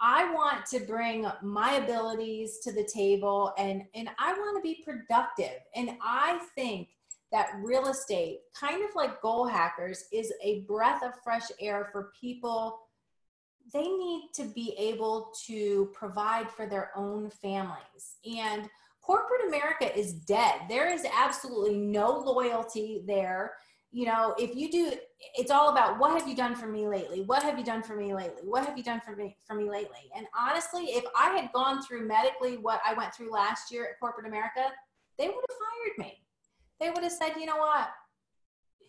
I 0.00 0.32
want 0.34 0.66
to 0.66 0.80
bring 0.80 1.26
my 1.42 1.74
abilities 1.74 2.58
to 2.64 2.72
the 2.72 2.82
table 2.82 3.52
and, 3.56 3.84
and 3.94 4.10
I 4.18 4.32
want 4.32 4.56
to 4.56 4.62
be 4.62 4.82
productive. 4.84 5.60
And 5.76 5.92
I 6.02 6.40
think 6.56 6.88
that 7.32 7.56
real 7.62 7.88
estate, 7.88 8.40
kind 8.58 8.84
of 8.84 8.94
like 8.94 9.20
goal 9.20 9.46
hackers, 9.46 10.04
is 10.12 10.32
a 10.42 10.60
breath 10.60 11.02
of 11.02 11.12
fresh 11.24 11.46
air 11.60 11.88
for 11.90 12.12
people 12.20 12.78
they 13.72 13.82
need 13.82 14.30
to 14.34 14.44
be 14.44 14.74
able 14.78 15.32
to 15.46 15.90
provide 15.94 16.50
for 16.50 16.66
their 16.66 16.90
own 16.96 17.30
families. 17.30 18.16
And 18.24 18.68
corporate 19.00 19.46
America 19.46 19.96
is 19.96 20.12
dead. 20.12 20.62
There 20.68 20.92
is 20.92 21.06
absolutely 21.16 21.76
no 21.76 22.10
loyalty 22.18 23.02
there. 23.06 23.54
You 23.90 24.06
know, 24.06 24.34
if 24.38 24.56
you 24.56 24.70
do, 24.70 24.92
it's 25.36 25.50
all 25.50 25.68
about 25.70 25.98
what 25.98 26.18
have 26.18 26.26
you 26.26 26.34
done 26.34 26.54
for 26.54 26.66
me 26.66 26.88
lately? 26.88 27.22
What 27.22 27.42
have 27.42 27.58
you 27.58 27.64
done 27.64 27.82
for 27.82 27.94
me 27.94 28.14
lately? 28.14 28.42
What 28.44 28.64
have 28.64 28.76
you 28.76 28.82
done 28.82 29.00
for 29.00 29.14
me 29.14 29.36
for 29.46 29.54
me 29.54 29.68
lately? 29.68 30.10
And 30.16 30.26
honestly, 30.38 30.84
if 30.84 31.04
I 31.16 31.36
had 31.36 31.52
gone 31.52 31.82
through 31.82 32.06
medically 32.06 32.56
what 32.56 32.80
I 32.86 32.94
went 32.94 33.14
through 33.14 33.30
last 33.30 33.70
year 33.70 33.84
at 33.84 34.00
corporate 34.00 34.26
America, 34.26 34.68
they 35.18 35.26
would 35.26 35.34
have 35.34 35.58
fired 35.58 36.08
me. 36.08 36.21
They 36.82 36.90
would 36.90 37.04
have 37.04 37.12
said, 37.12 37.34
you 37.38 37.46
know 37.46 37.58
what? 37.58 37.88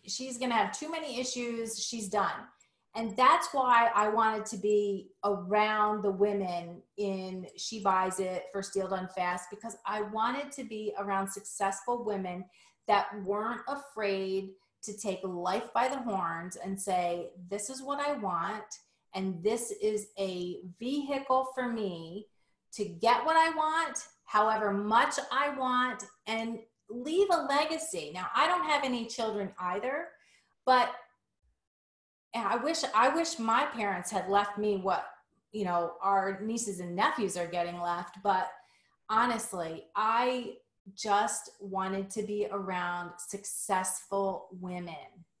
She's 0.06 0.36
going 0.36 0.50
to 0.50 0.56
have 0.56 0.78
too 0.78 0.90
many 0.90 1.18
issues. 1.18 1.82
She's 1.82 2.08
done 2.08 2.42
and 2.96 3.16
that's 3.16 3.48
why 3.52 3.90
I 3.94 4.08
wanted 4.08 4.46
to 4.46 4.56
be 4.56 5.10
around 5.24 6.02
the 6.02 6.12
women 6.12 6.80
in 6.96 7.46
She 7.56 7.80
Buys 7.80 8.20
It 8.20 8.44
First 8.52 8.72
Deal 8.72 8.88
Done 8.88 9.08
Fast 9.08 9.50
because 9.50 9.76
I 9.84 10.02
wanted 10.02 10.52
to 10.52 10.64
be 10.64 10.92
around 10.98 11.28
successful 11.28 12.04
women 12.04 12.44
that 12.86 13.06
weren't 13.24 13.62
afraid 13.66 14.50
to 14.82 14.96
take 14.96 15.20
life 15.24 15.72
by 15.74 15.88
the 15.88 15.98
horns 15.98 16.56
and 16.56 16.80
say, 16.80 17.30
This 17.50 17.68
is 17.68 17.82
what 17.82 17.98
I 17.98 18.12
want, 18.12 18.64
and 19.14 19.42
this 19.42 19.72
is 19.82 20.08
a 20.18 20.58
vehicle 20.78 21.48
for 21.54 21.68
me 21.68 22.28
to 22.74 22.84
get 22.84 23.24
what 23.24 23.36
I 23.36 23.50
want, 23.56 24.06
however 24.24 24.72
much 24.72 25.14
I 25.32 25.56
want, 25.58 26.04
and 26.28 26.60
leave 26.90 27.28
a 27.30 27.46
legacy. 27.48 28.10
Now, 28.14 28.26
I 28.34 28.46
don't 28.46 28.64
have 28.64 28.84
any 28.84 29.06
children 29.06 29.50
either, 29.58 30.08
but 30.66 30.94
I 32.34 32.56
wish 32.56 32.82
I 32.94 33.14
wish 33.14 33.38
my 33.38 33.66
parents 33.66 34.10
had 34.10 34.28
left 34.28 34.58
me 34.58 34.76
what 34.76 35.06
you 35.52 35.64
know 35.64 35.92
our 36.02 36.40
nieces 36.42 36.80
and 36.80 36.96
nephews 36.96 37.36
are 37.36 37.46
getting 37.46 37.80
left. 37.80 38.18
But 38.22 38.50
honestly, 39.08 39.84
I 39.94 40.54
just 40.96 41.52
wanted 41.60 42.10
to 42.10 42.22
be 42.22 42.46
around 42.50 43.12
successful 43.18 44.48
women 44.60 44.94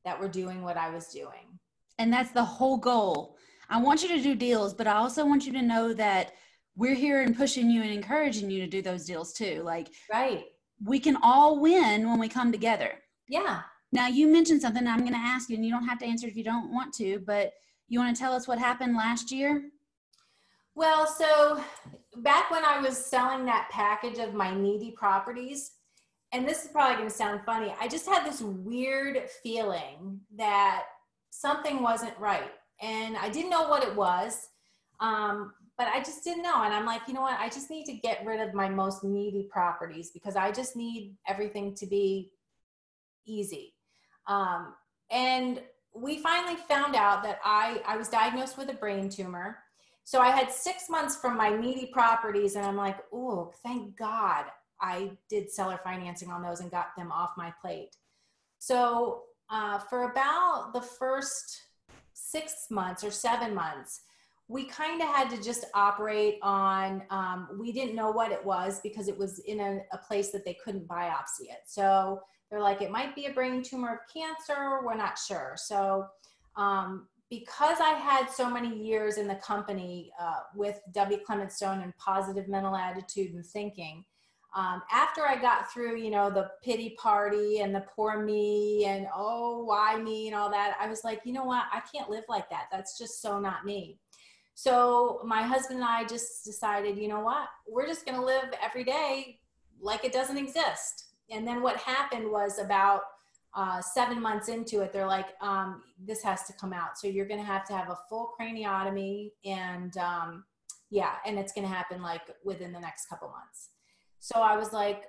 that 0.04 0.18
were 0.18 0.28
doing 0.28 0.62
what 0.62 0.76
I 0.76 0.90
was 0.90 1.08
doing. 1.08 1.58
And 1.98 2.12
that's 2.12 2.30
the 2.30 2.44
whole 2.44 2.76
goal. 2.76 3.36
I 3.68 3.80
want 3.80 4.02
you 4.02 4.08
to 4.08 4.22
do 4.22 4.34
deals, 4.34 4.74
but 4.74 4.86
I 4.86 4.94
also 4.94 5.24
want 5.24 5.46
you 5.46 5.52
to 5.52 5.62
know 5.62 5.92
that 5.94 6.32
we're 6.76 6.94
here 6.94 7.22
and 7.22 7.36
pushing 7.36 7.70
you 7.70 7.82
and 7.82 7.90
encouraging 7.90 8.50
you 8.50 8.60
to 8.60 8.66
do 8.66 8.82
those 8.82 9.04
deals 9.04 9.32
too. 9.32 9.62
Like, 9.64 9.88
right. 10.12 10.44
We 10.82 10.98
can 10.98 11.16
all 11.22 11.60
win 11.60 12.08
when 12.08 12.18
we 12.18 12.28
come 12.28 12.52
together. 12.52 12.92
Yeah. 13.28 13.60
Now, 13.92 14.08
you 14.08 14.26
mentioned 14.26 14.60
something 14.60 14.86
I'm 14.86 15.00
going 15.00 15.12
to 15.12 15.18
ask 15.18 15.48
you, 15.48 15.56
and 15.56 15.64
you 15.64 15.70
don't 15.70 15.86
have 15.86 15.98
to 16.00 16.06
answer 16.06 16.26
if 16.26 16.36
you 16.36 16.44
don't 16.44 16.72
want 16.72 16.92
to, 16.94 17.20
but 17.26 17.52
you 17.88 18.00
want 18.00 18.14
to 18.14 18.20
tell 18.20 18.32
us 18.32 18.48
what 18.48 18.58
happened 18.58 18.96
last 18.96 19.30
year? 19.30 19.70
Well, 20.74 21.06
so 21.06 21.62
back 22.16 22.50
when 22.50 22.64
I 22.64 22.80
was 22.80 22.96
selling 22.96 23.44
that 23.46 23.68
package 23.70 24.18
of 24.18 24.34
my 24.34 24.52
needy 24.54 24.90
properties, 24.90 25.72
and 26.32 26.48
this 26.48 26.64
is 26.64 26.70
probably 26.72 26.96
going 26.96 27.08
to 27.08 27.14
sound 27.14 27.42
funny, 27.46 27.72
I 27.80 27.86
just 27.86 28.06
had 28.06 28.26
this 28.26 28.40
weird 28.40 29.28
feeling 29.42 30.20
that 30.36 30.84
something 31.30 31.80
wasn't 31.80 32.18
right. 32.18 32.50
And 32.82 33.16
I 33.16 33.28
didn't 33.28 33.50
know 33.50 33.68
what 33.68 33.84
it 33.84 33.94
was, 33.94 34.48
um, 34.98 35.52
but 35.76 35.88
I 35.88 35.98
just 35.98 36.22
didn't 36.22 36.42
know. 36.42 36.62
And 36.62 36.72
I'm 36.72 36.86
like, 36.86 37.02
you 37.08 37.14
know 37.14 37.22
what? 37.22 37.38
I 37.40 37.48
just 37.48 37.70
need 37.70 37.84
to 37.86 37.94
get 37.94 38.24
rid 38.24 38.40
of 38.40 38.54
my 38.54 38.68
most 38.68 39.02
needy 39.02 39.48
properties 39.50 40.10
because 40.10 40.36
I 40.36 40.52
just 40.52 40.76
need 40.76 41.16
everything 41.26 41.74
to 41.76 41.86
be 41.86 42.30
easy. 43.26 43.74
Um, 44.26 44.74
and 45.10 45.60
we 45.94 46.18
finally 46.18 46.56
found 46.56 46.96
out 46.96 47.22
that 47.22 47.38
I, 47.44 47.82
I 47.86 47.96
was 47.96 48.08
diagnosed 48.08 48.56
with 48.56 48.68
a 48.70 48.74
brain 48.74 49.08
tumor. 49.08 49.58
So 50.04 50.20
I 50.20 50.30
had 50.30 50.52
six 50.52 50.90
months 50.90 51.16
from 51.16 51.36
my 51.36 51.48
needy 51.48 51.86
properties, 51.86 52.56
and 52.56 52.66
I'm 52.66 52.76
like, 52.76 52.98
oh, 53.12 53.52
thank 53.62 53.96
God 53.96 54.44
I 54.80 55.12
did 55.30 55.50
seller 55.50 55.80
financing 55.82 56.30
on 56.30 56.42
those 56.42 56.60
and 56.60 56.70
got 56.70 56.88
them 56.96 57.10
off 57.10 57.30
my 57.38 57.52
plate. 57.62 57.96
So 58.58 59.22
uh, 59.50 59.78
for 59.78 60.10
about 60.10 60.72
the 60.74 60.82
first 60.82 61.58
six 62.12 62.66
months 62.70 63.02
or 63.02 63.10
seven 63.10 63.54
months, 63.54 64.02
we 64.48 64.64
kind 64.64 65.00
of 65.00 65.08
had 65.08 65.30
to 65.30 65.42
just 65.42 65.64
operate 65.74 66.38
on, 66.42 67.02
um, 67.10 67.48
we 67.58 67.72
didn't 67.72 67.94
know 67.94 68.10
what 68.10 68.30
it 68.30 68.44
was 68.44 68.80
because 68.82 69.08
it 69.08 69.16
was 69.16 69.38
in 69.40 69.60
a, 69.60 69.80
a 69.92 69.98
place 69.98 70.30
that 70.32 70.44
they 70.44 70.56
couldn't 70.62 70.86
biopsy 70.86 71.48
it. 71.48 71.62
So 71.66 72.20
they're 72.50 72.60
like, 72.60 72.82
it 72.82 72.90
might 72.90 73.14
be 73.14 73.26
a 73.26 73.32
brain 73.32 73.62
tumor 73.62 73.94
of 73.94 73.98
cancer. 74.12 74.80
We're 74.84 74.96
not 74.96 75.18
sure. 75.18 75.54
So, 75.56 76.06
um, 76.56 77.08
because 77.30 77.78
I 77.80 77.94
had 77.94 78.30
so 78.30 78.50
many 78.50 78.76
years 78.76 79.16
in 79.16 79.26
the 79.26 79.34
company 79.36 80.12
uh, 80.20 80.40
with 80.54 80.78
W. 80.92 81.18
Clement 81.26 81.50
Stone 81.50 81.80
and 81.80 81.96
positive 81.96 82.46
mental 82.46 82.76
attitude 82.76 83.34
and 83.34 83.44
thinking, 83.44 84.04
um, 84.54 84.82
after 84.92 85.26
I 85.26 85.40
got 85.40 85.72
through, 85.72 85.96
you 85.96 86.10
know, 86.10 86.30
the 86.30 86.50
pity 86.62 86.96
party 87.00 87.60
and 87.60 87.74
the 87.74 87.84
poor 87.96 88.22
me 88.22 88.84
and 88.86 89.08
oh, 89.12 89.64
why 89.64 90.00
me 90.00 90.28
and 90.28 90.36
all 90.36 90.48
that, 90.50 90.76
I 90.78 90.86
was 90.86 91.02
like, 91.02 91.22
you 91.24 91.32
know 91.32 91.44
what? 91.44 91.64
I 91.72 91.80
can't 91.92 92.08
live 92.08 92.24
like 92.28 92.48
that. 92.50 92.66
That's 92.70 92.96
just 92.96 93.20
so 93.20 93.40
not 93.40 93.64
me. 93.64 93.98
So 94.54 95.20
my 95.24 95.42
husband 95.42 95.80
and 95.80 95.88
I 95.88 96.04
just 96.04 96.44
decided, 96.44 96.96
you 96.96 97.08
know 97.08 97.20
what? 97.20 97.48
We're 97.68 97.86
just 97.86 98.06
going 98.06 98.18
to 98.18 98.24
live 98.24 98.44
every 98.62 98.84
day 98.84 99.40
like 99.80 100.04
it 100.04 100.12
doesn't 100.12 100.38
exist 100.38 101.04
and 101.30 101.46
then 101.46 101.62
what 101.62 101.76
happened 101.76 102.30
was 102.30 102.58
about 102.58 103.02
uh, 103.54 103.80
seven 103.80 104.20
months 104.20 104.48
into 104.48 104.80
it, 104.80 104.92
they're 104.92 105.06
like, 105.06 105.28
um, 105.40 105.82
this 106.04 106.22
has 106.22 106.44
to 106.44 106.52
come 106.54 106.72
out. 106.72 106.98
So 106.98 107.06
you're 107.06 107.26
going 107.26 107.40
to 107.40 107.46
have 107.46 107.64
to 107.68 107.72
have 107.72 107.88
a 107.88 107.98
full 108.08 108.32
craniotomy. 108.38 109.30
And 109.44 109.96
um, 109.96 110.44
yeah, 110.90 111.14
and 111.24 111.38
it's 111.38 111.52
going 111.52 111.66
to 111.66 111.72
happen 111.72 112.02
like 112.02 112.22
within 112.44 112.72
the 112.72 112.80
next 112.80 113.08
couple 113.08 113.28
months. 113.28 113.70
So 114.18 114.40
I 114.40 114.56
was 114.56 114.72
like, 114.72 115.04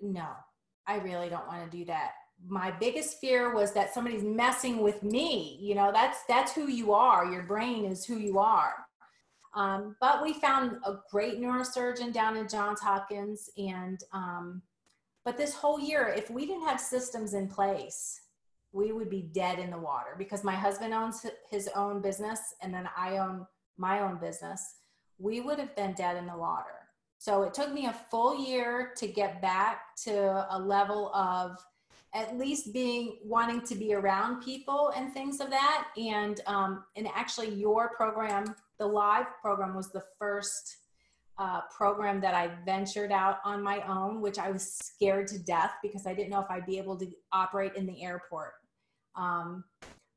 no, 0.00 0.26
I 0.86 0.96
really 0.96 1.28
don't 1.28 1.46
want 1.48 1.70
to 1.70 1.76
do 1.76 1.84
that. 1.86 2.12
My 2.46 2.70
biggest 2.70 3.18
fear 3.18 3.52
was 3.52 3.72
that 3.72 3.92
somebody's 3.92 4.22
messing 4.22 4.80
with 4.80 5.02
me. 5.02 5.58
You 5.60 5.74
know, 5.74 5.90
that's 5.92 6.18
that's 6.28 6.52
who 6.52 6.68
you 6.68 6.92
are. 6.92 7.26
Your 7.26 7.42
brain 7.42 7.84
is 7.84 8.04
who 8.04 8.16
you 8.16 8.38
are. 8.38 8.74
Um, 9.58 9.96
but 10.00 10.22
we 10.22 10.34
found 10.34 10.76
a 10.86 10.98
great 11.10 11.40
neurosurgeon 11.40 12.12
down 12.12 12.36
in 12.36 12.48
Johns 12.48 12.78
Hopkins, 12.78 13.50
and 13.58 14.00
um, 14.12 14.62
but 15.24 15.36
this 15.36 15.52
whole 15.52 15.80
year, 15.80 16.14
if 16.16 16.30
we 16.30 16.46
didn't 16.46 16.68
have 16.68 16.80
systems 16.80 17.34
in 17.34 17.48
place, 17.48 18.20
we 18.70 18.92
would 18.92 19.10
be 19.10 19.22
dead 19.22 19.58
in 19.58 19.70
the 19.70 19.78
water 19.78 20.14
because 20.16 20.44
my 20.44 20.54
husband 20.54 20.94
owns 20.94 21.26
his 21.50 21.68
own 21.74 22.00
business, 22.00 22.38
and 22.62 22.72
then 22.72 22.88
I 22.96 23.18
own 23.18 23.48
my 23.76 23.98
own 24.00 24.18
business. 24.18 24.76
We 25.18 25.40
would 25.40 25.58
have 25.58 25.74
been 25.74 25.92
dead 25.94 26.16
in 26.16 26.26
the 26.26 26.36
water. 26.36 26.78
So 27.18 27.42
it 27.42 27.52
took 27.52 27.72
me 27.72 27.86
a 27.86 28.00
full 28.12 28.40
year 28.40 28.92
to 28.96 29.08
get 29.08 29.42
back 29.42 29.96
to 30.04 30.46
a 30.50 30.58
level 30.58 31.12
of 31.16 31.58
at 32.14 32.38
least 32.38 32.72
being 32.72 33.18
wanting 33.24 33.62
to 33.62 33.74
be 33.74 33.92
around 33.92 34.40
people 34.40 34.92
and 34.94 35.12
things 35.12 35.40
of 35.40 35.50
that. 35.50 35.88
And 35.96 36.40
um, 36.46 36.84
and 36.94 37.08
actually, 37.08 37.52
your 37.52 37.88
program, 37.88 38.54
the 38.78 38.86
live 38.86 39.26
program, 39.40 39.74
was 39.74 39.90
the 39.90 40.04
first 40.18 40.76
uh, 41.38 41.60
program 41.76 42.20
that 42.20 42.34
I 42.34 42.50
ventured 42.64 43.12
out 43.12 43.38
on 43.44 43.62
my 43.62 43.80
own, 43.86 44.20
which 44.20 44.38
I 44.38 44.50
was 44.50 44.72
scared 44.72 45.28
to 45.28 45.38
death 45.38 45.72
because 45.82 46.06
I 46.06 46.14
didn't 46.14 46.30
know 46.30 46.40
if 46.40 46.50
I'd 46.50 46.66
be 46.66 46.78
able 46.78 46.96
to 46.96 47.06
operate 47.32 47.74
in 47.76 47.86
the 47.86 48.02
airport. 48.02 48.54
Um, 49.16 49.64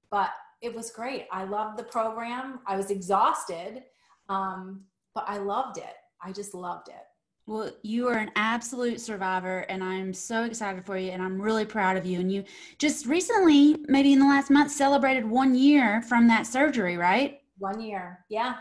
but 0.09 0.31
it 0.61 0.73
was 0.73 0.91
great. 0.91 1.27
I 1.31 1.43
loved 1.43 1.77
the 1.77 1.83
program. 1.83 2.59
I 2.67 2.75
was 2.75 2.91
exhausted, 2.91 3.83
um, 4.29 4.81
but 5.13 5.25
I 5.27 5.37
loved 5.37 5.77
it. 5.77 5.95
I 6.23 6.31
just 6.31 6.53
loved 6.53 6.89
it. 6.89 7.03
Well, 7.47 7.71
you 7.81 8.07
are 8.07 8.17
an 8.17 8.31
absolute 8.35 9.01
survivor, 9.01 9.59
and 9.67 9.83
I'm 9.83 10.13
so 10.13 10.43
excited 10.43 10.85
for 10.85 10.95
you, 10.97 11.11
and 11.11 11.21
I'm 11.21 11.41
really 11.41 11.65
proud 11.65 11.97
of 11.97 12.05
you. 12.05 12.19
And 12.19 12.31
you 12.31 12.43
just 12.77 13.07
recently, 13.07 13.77
maybe 13.87 14.13
in 14.13 14.19
the 14.19 14.25
last 14.25 14.51
month, 14.51 14.71
celebrated 14.71 15.25
one 15.25 15.55
year 15.55 16.01
from 16.03 16.27
that 16.27 16.45
surgery, 16.45 16.97
right? 16.97 17.40
One 17.61 17.79
year, 17.79 18.25
yeah. 18.29 18.55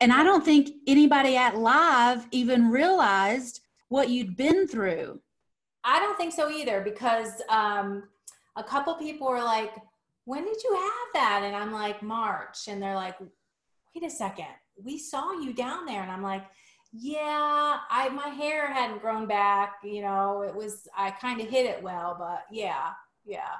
And 0.00 0.12
I 0.12 0.22
don't 0.22 0.44
think 0.44 0.70
anybody 0.86 1.36
at 1.36 1.56
Live 1.56 2.26
even 2.30 2.70
realized 2.70 3.60
what 3.88 4.10
you'd 4.10 4.36
been 4.36 4.68
through. 4.68 5.20
I 5.84 5.98
don't 6.00 6.16
think 6.16 6.32
so 6.32 6.50
either, 6.50 6.80
because 6.80 7.40
um, 7.48 8.04
a 8.56 8.62
couple 8.62 8.94
people 8.94 9.28
were 9.28 9.42
like, 9.42 9.72
"When 10.24 10.44
did 10.44 10.62
you 10.62 10.74
have 10.74 11.12
that?" 11.14 11.42
And 11.44 11.56
I'm 11.56 11.72
like, 11.72 12.02
"March," 12.02 12.68
and 12.68 12.80
they're 12.80 12.94
like, 12.94 13.18
"Wait 13.20 14.04
a 14.04 14.10
second, 14.10 14.52
we 14.76 14.98
saw 14.98 15.32
you 15.32 15.52
down 15.52 15.86
there," 15.86 16.02
and 16.02 16.10
I'm 16.10 16.22
like 16.22 16.44
yeah 16.92 17.78
i 17.90 18.08
my 18.10 18.28
hair 18.28 18.70
hadn't 18.70 19.00
grown 19.00 19.26
back 19.26 19.76
you 19.82 20.02
know 20.02 20.42
it 20.42 20.54
was 20.54 20.86
i 20.94 21.10
kind 21.10 21.40
of 21.40 21.48
hit 21.48 21.64
it 21.64 21.82
well 21.82 22.14
but 22.18 22.44
yeah 22.52 22.90
yeah 23.24 23.54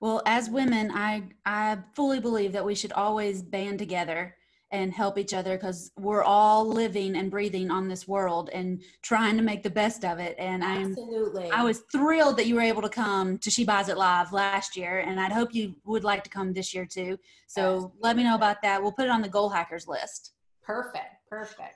well 0.00 0.22
as 0.26 0.50
women 0.50 0.90
i 0.92 1.22
i 1.46 1.78
fully 1.94 2.20
believe 2.20 2.52
that 2.52 2.64
we 2.64 2.74
should 2.74 2.92
always 2.92 3.42
band 3.42 3.78
together 3.78 4.34
and 4.72 4.92
help 4.92 5.18
each 5.18 5.34
other 5.34 5.56
because 5.56 5.90
we're 5.98 6.22
all 6.22 6.66
living 6.66 7.16
and 7.16 7.30
breathing 7.30 7.70
on 7.70 7.88
this 7.88 8.06
world 8.06 8.50
and 8.52 8.82
trying 9.02 9.36
to 9.36 9.42
make 9.42 9.62
the 9.62 9.70
best 9.70 10.04
of 10.04 10.18
it. 10.18 10.36
And 10.38 10.62
I'm 10.62 10.92
absolutely 10.92 11.50
I 11.50 11.64
was 11.64 11.80
thrilled 11.90 12.36
that 12.36 12.46
you 12.46 12.54
were 12.54 12.60
able 12.60 12.82
to 12.82 12.88
come 12.88 13.38
to 13.38 13.50
She 13.50 13.64
Buys 13.64 13.88
It 13.88 13.98
Live 13.98 14.32
last 14.32 14.76
year, 14.76 15.00
and 15.00 15.18
I'd 15.18 15.32
hope 15.32 15.54
you 15.54 15.74
would 15.84 16.04
like 16.04 16.22
to 16.24 16.30
come 16.30 16.52
this 16.52 16.72
year 16.72 16.86
too. 16.86 17.18
So 17.48 17.62
absolutely. 17.62 17.98
let 18.00 18.16
me 18.16 18.22
know 18.22 18.36
about 18.36 18.62
that. 18.62 18.80
We'll 18.80 18.92
put 18.92 19.06
it 19.06 19.10
on 19.10 19.22
the 19.22 19.28
goal 19.28 19.48
hackers 19.48 19.88
list. 19.88 20.32
Perfect. 20.62 21.16
Perfect 21.28 21.74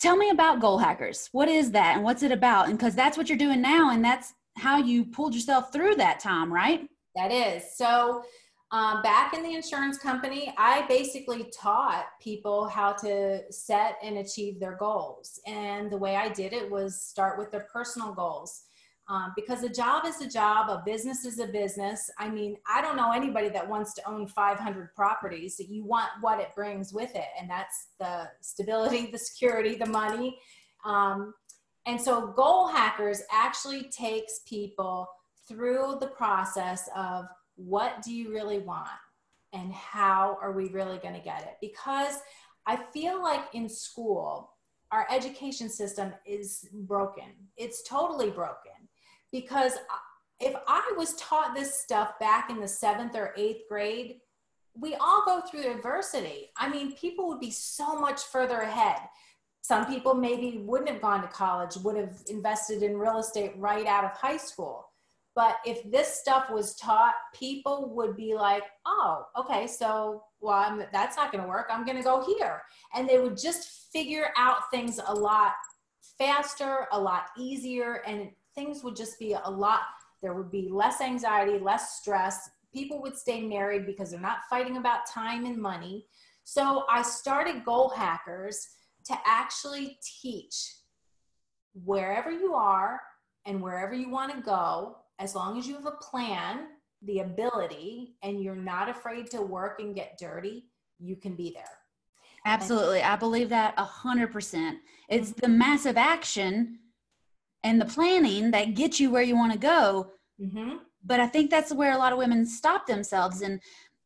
tell 0.00 0.16
me 0.16 0.30
about 0.30 0.60
goal 0.60 0.78
hackers 0.78 1.28
what 1.32 1.48
is 1.48 1.72
that 1.72 1.96
and 1.96 2.04
what's 2.04 2.22
it 2.22 2.30
about 2.30 2.68
and 2.68 2.78
because 2.78 2.94
that's 2.94 3.16
what 3.16 3.28
you're 3.28 3.38
doing 3.38 3.60
now 3.60 3.90
and 3.90 4.04
that's 4.04 4.32
how 4.56 4.76
you 4.76 5.04
pulled 5.04 5.34
yourself 5.34 5.72
through 5.72 5.94
that 5.96 6.20
time 6.20 6.52
right 6.52 6.88
that 7.18 7.32
is 7.32 7.76
so 7.76 8.22
um, 8.70 9.00
back 9.02 9.34
in 9.34 9.42
the 9.42 9.54
insurance 9.54 9.98
company 9.98 10.54
i 10.56 10.86
basically 10.88 11.50
taught 11.58 12.06
people 12.20 12.68
how 12.68 12.92
to 12.92 13.40
set 13.50 13.96
and 14.02 14.18
achieve 14.18 14.58
their 14.60 14.76
goals 14.76 15.40
and 15.46 15.90
the 15.90 15.96
way 15.96 16.16
i 16.16 16.28
did 16.28 16.52
it 16.52 16.70
was 16.70 17.00
start 17.00 17.38
with 17.38 17.50
their 17.50 17.66
personal 17.72 18.12
goals 18.12 18.64
um, 19.10 19.32
because 19.34 19.62
a 19.62 19.70
job 19.70 20.04
is 20.04 20.20
a 20.20 20.28
job, 20.28 20.68
a 20.68 20.82
business 20.84 21.24
is 21.24 21.38
a 21.38 21.46
business. 21.46 22.10
I 22.18 22.28
mean, 22.28 22.58
I 22.70 22.82
don't 22.82 22.94
know 22.94 23.12
anybody 23.12 23.48
that 23.48 23.66
wants 23.66 23.94
to 23.94 24.06
own 24.06 24.26
500 24.26 24.94
properties. 24.94 25.58
You 25.58 25.82
want 25.84 26.10
what 26.20 26.40
it 26.40 26.54
brings 26.54 26.92
with 26.92 27.14
it, 27.14 27.24
and 27.40 27.48
that's 27.48 27.88
the 27.98 28.28
stability, 28.42 29.10
the 29.10 29.18
security, 29.18 29.76
the 29.76 29.86
money. 29.86 30.38
Um, 30.84 31.32
and 31.86 31.98
so, 31.98 32.26
Goal 32.36 32.68
Hackers 32.68 33.22
actually 33.32 33.84
takes 33.84 34.40
people 34.46 35.08
through 35.48 35.98
the 36.00 36.08
process 36.08 36.88
of 36.94 37.26
what 37.56 38.02
do 38.02 38.12
you 38.12 38.32
really 38.32 38.58
want 38.58 38.88
and 39.52 39.72
how 39.72 40.38
are 40.40 40.52
we 40.52 40.68
really 40.68 40.98
going 40.98 41.14
to 41.14 41.20
get 41.20 41.42
it? 41.42 41.56
Because 41.60 42.18
I 42.66 42.76
feel 42.92 43.22
like 43.22 43.46
in 43.54 43.68
school, 43.68 44.52
our 44.92 45.06
education 45.10 45.68
system 45.68 46.12
is 46.26 46.68
broken. 46.72 47.24
It's 47.56 47.82
totally 47.82 48.30
broken 48.30 48.72
because 49.32 49.72
if 50.40 50.54
I 50.66 50.92
was 50.96 51.14
taught 51.14 51.54
this 51.54 51.74
stuff 51.74 52.18
back 52.18 52.50
in 52.50 52.60
the 52.60 52.68
seventh 52.68 53.16
or 53.16 53.34
eighth 53.36 53.62
grade, 53.68 54.20
we 54.78 54.94
all 54.94 55.24
go 55.26 55.40
through 55.40 55.70
adversity. 55.70 56.50
I 56.56 56.68
mean, 56.68 56.92
people 56.92 57.26
would 57.28 57.40
be 57.40 57.50
so 57.50 57.98
much 57.98 58.22
further 58.22 58.60
ahead. 58.60 59.00
Some 59.62 59.86
people 59.86 60.14
maybe 60.14 60.58
wouldn't 60.58 60.88
have 60.88 61.02
gone 61.02 61.22
to 61.22 61.28
college, 61.28 61.76
would 61.78 61.96
have 61.96 62.22
invested 62.28 62.82
in 62.82 62.96
real 62.96 63.18
estate 63.18 63.54
right 63.56 63.86
out 63.86 64.04
of 64.04 64.12
high 64.12 64.36
school. 64.36 64.87
But 65.38 65.58
if 65.64 65.88
this 65.88 66.18
stuff 66.18 66.50
was 66.50 66.74
taught, 66.74 67.14
people 67.32 67.92
would 67.94 68.16
be 68.16 68.34
like, 68.34 68.64
oh, 68.86 69.24
okay, 69.38 69.68
so 69.68 70.24
well, 70.40 70.54
I'm, 70.54 70.82
that's 70.92 71.16
not 71.16 71.30
going 71.30 71.44
to 71.44 71.48
work. 71.48 71.68
I'm 71.70 71.84
going 71.86 71.96
to 71.96 72.02
go 72.02 72.26
here. 72.26 72.62
And 72.92 73.08
they 73.08 73.20
would 73.20 73.38
just 73.38 73.86
figure 73.92 74.30
out 74.36 74.68
things 74.72 74.98
a 75.06 75.14
lot 75.14 75.52
faster, 76.18 76.88
a 76.90 76.98
lot 76.98 77.26
easier, 77.38 78.02
and 78.04 78.30
things 78.56 78.82
would 78.82 78.96
just 78.96 79.16
be 79.20 79.34
a 79.34 79.48
lot, 79.48 79.82
there 80.22 80.34
would 80.34 80.50
be 80.50 80.68
less 80.72 81.00
anxiety, 81.00 81.60
less 81.60 82.00
stress. 82.00 82.50
People 82.74 83.00
would 83.02 83.16
stay 83.16 83.40
married 83.40 83.86
because 83.86 84.10
they're 84.10 84.18
not 84.18 84.38
fighting 84.50 84.76
about 84.76 85.06
time 85.06 85.46
and 85.46 85.56
money. 85.56 86.04
So 86.42 86.82
I 86.90 87.02
started 87.02 87.64
Goal 87.64 87.90
Hackers 87.90 88.70
to 89.04 89.14
actually 89.24 90.00
teach 90.20 90.78
wherever 91.84 92.32
you 92.32 92.54
are 92.54 93.00
and 93.46 93.62
wherever 93.62 93.94
you 93.94 94.10
want 94.10 94.34
to 94.34 94.42
go, 94.42 94.96
as 95.18 95.34
long 95.34 95.58
as 95.58 95.66
you 95.66 95.74
have 95.74 95.86
a 95.86 95.92
plan, 95.92 96.66
the 97.02 97.20
ability, 97.20 98.16
and 98.22 98.42
you're 98.42 98.56
not 98.56 98.88
afraid 98.88 99.30
to 99.30 99.42
work 99.42 99.80
and 99.80 99.94
get 99.94 100.18
dirty, 100.18 100.66
you 100.98 101.16
can 101.16 101.34
be 101.34 101.52
there. 101.54 101.64
Absolutely. 102.44 103.02
I 103.02 103.16
believe 103.16 103.48
that 103.50 103.74
a 103.76 103.84
hundred 103.84 104.32
percent. 104.32 104.78
It's 105.08 105.32
the 105.32 105.48
massive 105.48 105.96
action 105.96 106.78
and 107.64 107.80
the 107.80 107.84
planning 107.84 108.50
that 108.52 108.74
gets 108.74 109.00
you 109.00 109.10
where 109.10 109.22
you 109.22 109.36
want 109.36 109.52
to 109.52 109.58
go. 109.58 110.12
Mm-hmm. 110.40 110.76
But 111.04 111.20
I 111.20 111.26
think 111.26 111.50
that's 111.50 111.72
where 111.72 111.92
a 111.92 111.98
lot 111.98 112.12
of 112.12 112.18
women 112.18 112.46
stop 112.46 112.86
themselves. 112.86 113.42
And 113.42 113.60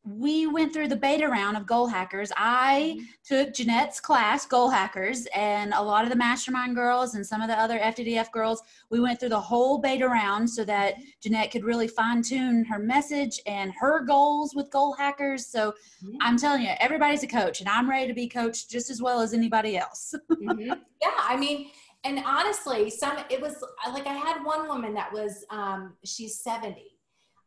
we 0.05 0.47
went 0.47 0.73
through 0.73 0.89
the 0.89 0.97
beta 0.97 1.29
round 1.29 1.57
of 1.57 1.67
Goal 1.67 1.87
Hackers. 1.87 2.33
I 2.37 2.97
mm-hmm. 2.97 3.05
took 3.25 3.55
Jeanette's 3.55 4.01
class, 4.01 4.45
Goal 4.47 4.69
Hackers, 4.69 5.27
and 5.35 5.73
a 5.73 5.81
lot 5.81 6.05
of 6.05 6.11
the 6.11 6.17
mastermind 6.17 6.75
girls 6.75 7.15
and 7.15 7.25
some 7.25 7.41
of 7.41 7.49
the 7.49 7.59
other 7.59 7.79
FDDF 7.79 8.33
girls. 8.33 8.63
We 8.91 8.99
went 8.99 9.21
through 9.21 9.29
the 9.29 9.41
whole 9.41 9.79
beta 9.79 10.09
round 10.09 10.49
so 10.49 10.65
that. 10.65 10.95
Jeanette 11.23 11.53
could 11.53 11.63
really 11.63 11.87
fine 11.87 12.21
tune 12.21 12.65
her 12.65 12.81
message 12.81 13.41
and 13.47 13.73
her 13.79 14.05
goals 14.05 14.57
with 14.57 14.71
Goal 14.71 14.93
Hackers. 14.95 15.47
So 15.47 15.73
mm-hmm. 16.05 16.17
I'm 16.21 16.37
telling 16.37 16.63
you, 16.63 16.71
everybody's 16.81 17.23
a 17.23 17.29
coach, 17.29 17.61
and 17.61 17.69
I'm 17.69 17.89
ready 17.89 18.09
to 18.09 18.15
be 18.15 18.29
coached 18.29 18.69
just 18.69 18.91
as 18.91 19.01
well 19.01 19.21
as 19.21 19.33
anybody 19.33 19.77
else. 19.77 20.15
mm-hmm. 20.31 20.73
Yeah, 21.01 21.11
I 21.19 21.37
mean, 21.37 21.71
and 22.05 22.21
honestly 22.27 22.91
some 22.91 23.17
it 23.31 23.41
was 23.41 23.63
like 23.93 24.07
i 24.07 24.13
had 24.13 24.45
one 24.45 24.67
woman 24.67 24.93
that 24.93 25.13
was 25.13 25.45
um, 25.51 25.95
she's 26.05 26.41
70 26.41 26.92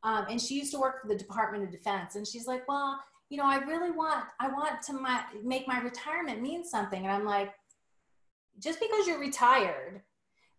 um, 0.05 0.25
and 0.29 0.41
she 0.41 0.55
used 0.55 0.71
to 0.71 0.79
work 0.79 1.01
for 1.01 1.07
the 1.09 1.15
department 1.15 1.63
of 1.63 1.71
defense 1.71 2.15
and 2.15 2.25
she's 2.25 2.47
like 2.47 2.65
well 2.67 2.97
you 3.29 3.37
know 3.37 3.45
i 3.45 3.57
really 3.57 3.91
want 3.91 4.23
i 4.39 4.47
want 4.47 4.81
to 4.81 4.93
my, 4.93 5.21
make 5.43 5.67
my 5.67 5.79
retirement 5.81 6.41
mean 6.41 6.63
something. 6.63 7.03
And 7.03 7.11
i'm 7.11 7.25
like 7.25 7.53
just 8.59 8.79
because 8.79 9.07
you're 9.07 9.19
retired 9.19 10.01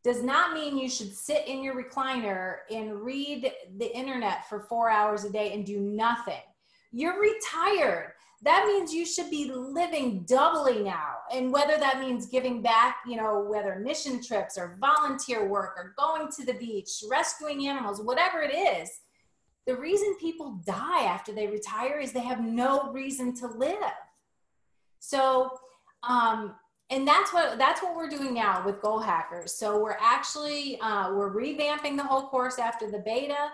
does 0.07 0.23
not 0.23 0.53
mean 0.53 0.79
you 0.79 0.89
should 0.89 1.13
sit 1.13 1.49
in 1.49 1.65
your 1.65 1.75
recliner 1.75 2.59
and 2.71 3.01
read 3.01 3.51
the 3.79 3.97
internet 3.97 4.49
for 4.49 4.61
four 4.61 4.89
hours 4.89 5.25
a 5.25 5.31
day 5.31 5.53
and 5.53 5.67
do 5.67 5.81
nothing. 5.81 6.43
You're 6.93 7.21
retired. 7.21 8.13
That 8.43 8.67
means 8.69 8.95
you 8.95 9.05
should 9.05 9.31
be 9.31 9.51
living 9.51 10.25
doubly 10.29 10.81
now. 10.81 11.15
And 11.35 11.53
whether 11.53 11.77
that 11.79 11.99
means 11.99 12.27
giving 12.27 12.63
back, 12.63 12.99
you 13.05 13.17
know, 13.17 13.47
whether 13.51 13.81
mission 13.81 14.23
trips 14.23 14.57
or 14.57 14.79
volunteer 14.81 15.49
work 15.49 15.73
or 15.77 15.93
going 15.99 16.31
to 16.37 16.45
the 16.45 16.55
beach, 16.55 17.03
rescuing 17.11 17.67
animals, 17.67 18.01
whatever 18.01 18.43
it 18.43 18.55
is, 18.55 18.89
the 19.67 19.77
reason 19.77 20.15
people 20.21 20.61
die 20.65 21.05
after 21.05 21.33
they 21.33 21.49
retire 21.49 21.99
is 21.99 22.13
they 22.13 22.21
have 22.21 22.41
no 22.41 22.93
reason 22.93 23.35
to 23.37 23.49
live. 23.49 23.77
So, 25.01 25.51
um, 26.09 26.55
and 26.91 27.07
that's 27.07 27.33
what 27.33 27.59
that's 27.59 27.83
what 27.83 27.97
we're 27.97 28.09
doing 28.09 28.35
now 28.35 28.65
with 28.65 28.81
goal 28.81 29.01
hackers. 29.01 29.53
So 29.53 29.83
we're 29.83 29.99
actually 30.01 30.79
uh, 30.81 31.13
we're 31.15 31.35
revamping 31.35 31.97
the 31.97 32.05
whole 32.05 32.29
course 32.29 32.59
after 32.59 32.91
the 32.91 33.01
beta. 33.01 33.51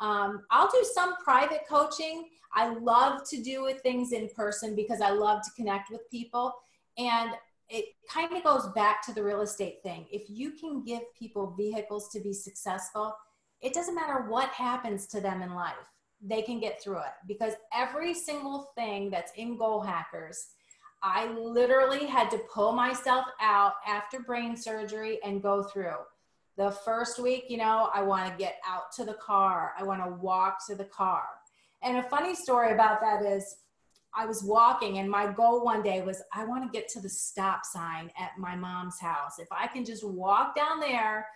Um, 0.00 0.44
i'll 0.50 0.70
do 0.70 0.84
some 0.94 1.16
private 1.16 1.62
coaching. 1.68 2.28
I 2.54 2.74
love 2.74 3.28
to 3.30 3.42
do 3.42 3.62
with 3.62 3.80
things 3.80 4.12
in 4.12 4.28
person 4.28 4.76
because 4.76 5.00
i 5.00 5.10
love 5.10 5.42
to 5.42 5.50
connect 5.56 5.90
with 5.90 6.08
people. 6.10 6.54
And 6.96 7.30
it 7.68 7.86
kind 8.08 8.32
of 8.32 8.44
goes 8.44 8.68
back 8.74 9.04
to 9.06 9.12
the 9.12 9.22
real 9.22 9.40
estate 9.40 9.82
thing. 9.82 10.06
If 10.12 10.22
you 10.28 10.52
can 10.52 10.84
give 10.84 11.00
people 11.18 11.54
vehicles 11.56 12.08
to 12.10 12.20
be 12.20 12.32
successful 12.32 13.16
it 13.62 13.72
doesn't 13.72 13.94
matter 13.94 14.26
what 14.28 14.48
happens 14.50 15.06
to 15.06 15.20
them 15.20 15.42
in 15.42 15.54
life 15.54 15.74
they 16.22 16.42
can 16.42 16.58
get 16.58 16.82
through 16.82 16.98
it 16.98 17.14
because 17.28 17.52
every 17.74 18.14
single 18.14 18.70
thing 18.74 19.10
that's 19.10 19.32
in 19.36 19.56
goal 19.56 19.80
hackers 19.80 20.48
I 21.02 21.28
literally 21.34 22.06
had 22.06 22.30
to 22.30 22.38
pull 22.52 22.72
myself 22.72 23.26
out 23.40 23.74
after 23.86 24.20
brain 24.20 24.56
surgery 24.56 25.18
and 25.24 25.42
go 25.42 25.62
through. 25.62 25.98
The 26.56 26.70
first 26.70 27.18
week, 27.18 27.44
you 27.48 27.58
know, 27.58 27.90
I 27.94 28.02
want 28.02 28.28
to 28.30 28.36
get 28.36 28.56
out 28.66 28.90
to 28.96 29.04
the 29.04 29.14
car, 29.14 29.72
I 29.78 29.84
want 29.84 30.02
to 30.02 30.10
walk 30.10 30.66
to 30.66 30.74
the 30.74 30.86
car. 30.86 31.24
And 31.82 31.98
a 31.98 32.02
funny 32.02 32.34
story 32.34 32.72
about 32.72 33.00
that 33.02 33.22
is 33.22 33.56
I 34.14 34.24
was 34.24 34.42
walking, 34.42 34.98
and 34.98 35.10
my 35.10 35.30
goal 35.30 35.62
one 35.62 35.82
day 35.82 36.00
was 36.00 36.22
I 36.32 36.46
want 36.46 36.64
to 36.64 36.76
get 36.76 36.88
to 36.90 37.00
the 37.00 37.08
stop 37.08 37.66
sign 37.66 38.10
at 38.18 38.30
my 38.38 38.56
mom's 38.56 38.98
house. 38.98 39.38
If 39.38 39.48
I 39.52 39.66
can 39.66 39.84
just 39.84 40.02
walk 40.02 40.56
down 40.56 40.80
there, 40.80 41.26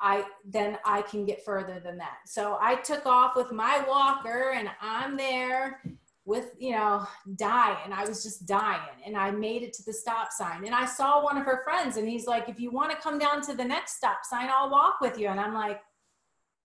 I 0.00 0.24
then 0.44 0.78
I 0.84 1.02
can 1.02 1.24
get 1.24 1.44
further 1.44 1.78
than 1.78 1.98
that. 1.98 2.18
So 2.26 2.56
I 2.60 2.76
took 2.76 3.04
off 3.06 3.36
with 3.36 3.52
my 3.52 3.84
walker 3.86 4.52
and 4.54 4.70
I'm 4.80 5.16
there 5.16 5.82
with 6.24 6.52
you 6.58 6.72
know 6.72 7.06
dying. 7.36 7.92
I 7.92 8.06
was 8.06 8.22
just 8.22 8.46
dying 8.46 8.96
and 9.04 9.16
i 9.16 9.30
made 9.30 9.62
it 9.62 9.72
to 9.74 9.84
the 9.84 9.92
stop 9.92 10.32
sign. 10.32 10.64
And 10.64 10.74
i 10.74 10.86
saw 10.86 11.22
one 11.22 11.36
of 11.36 11.44
her 11.44 11.62
friends 11.64 11.96
and 11.96 12.08
he's 12.08 12.26
like 12.26 12.48
if 12.48 12.58
you 12.60 12.70
want 12.70 12.90
to 12.92 12.96
come 12.96 13.18
down 13.18 13.42
to 13.42 13.54
the 13.54 13.64
next 13.64 13.96
stop 13.96 14.18
sign 14.22 14.48
i'll 14.50 14.70
walk 14.70 15.00
with 15.00 15.18
you. 15.18 15.28
And 15.28 15.40
i'm 15.40 15.54
like 15.54 15.80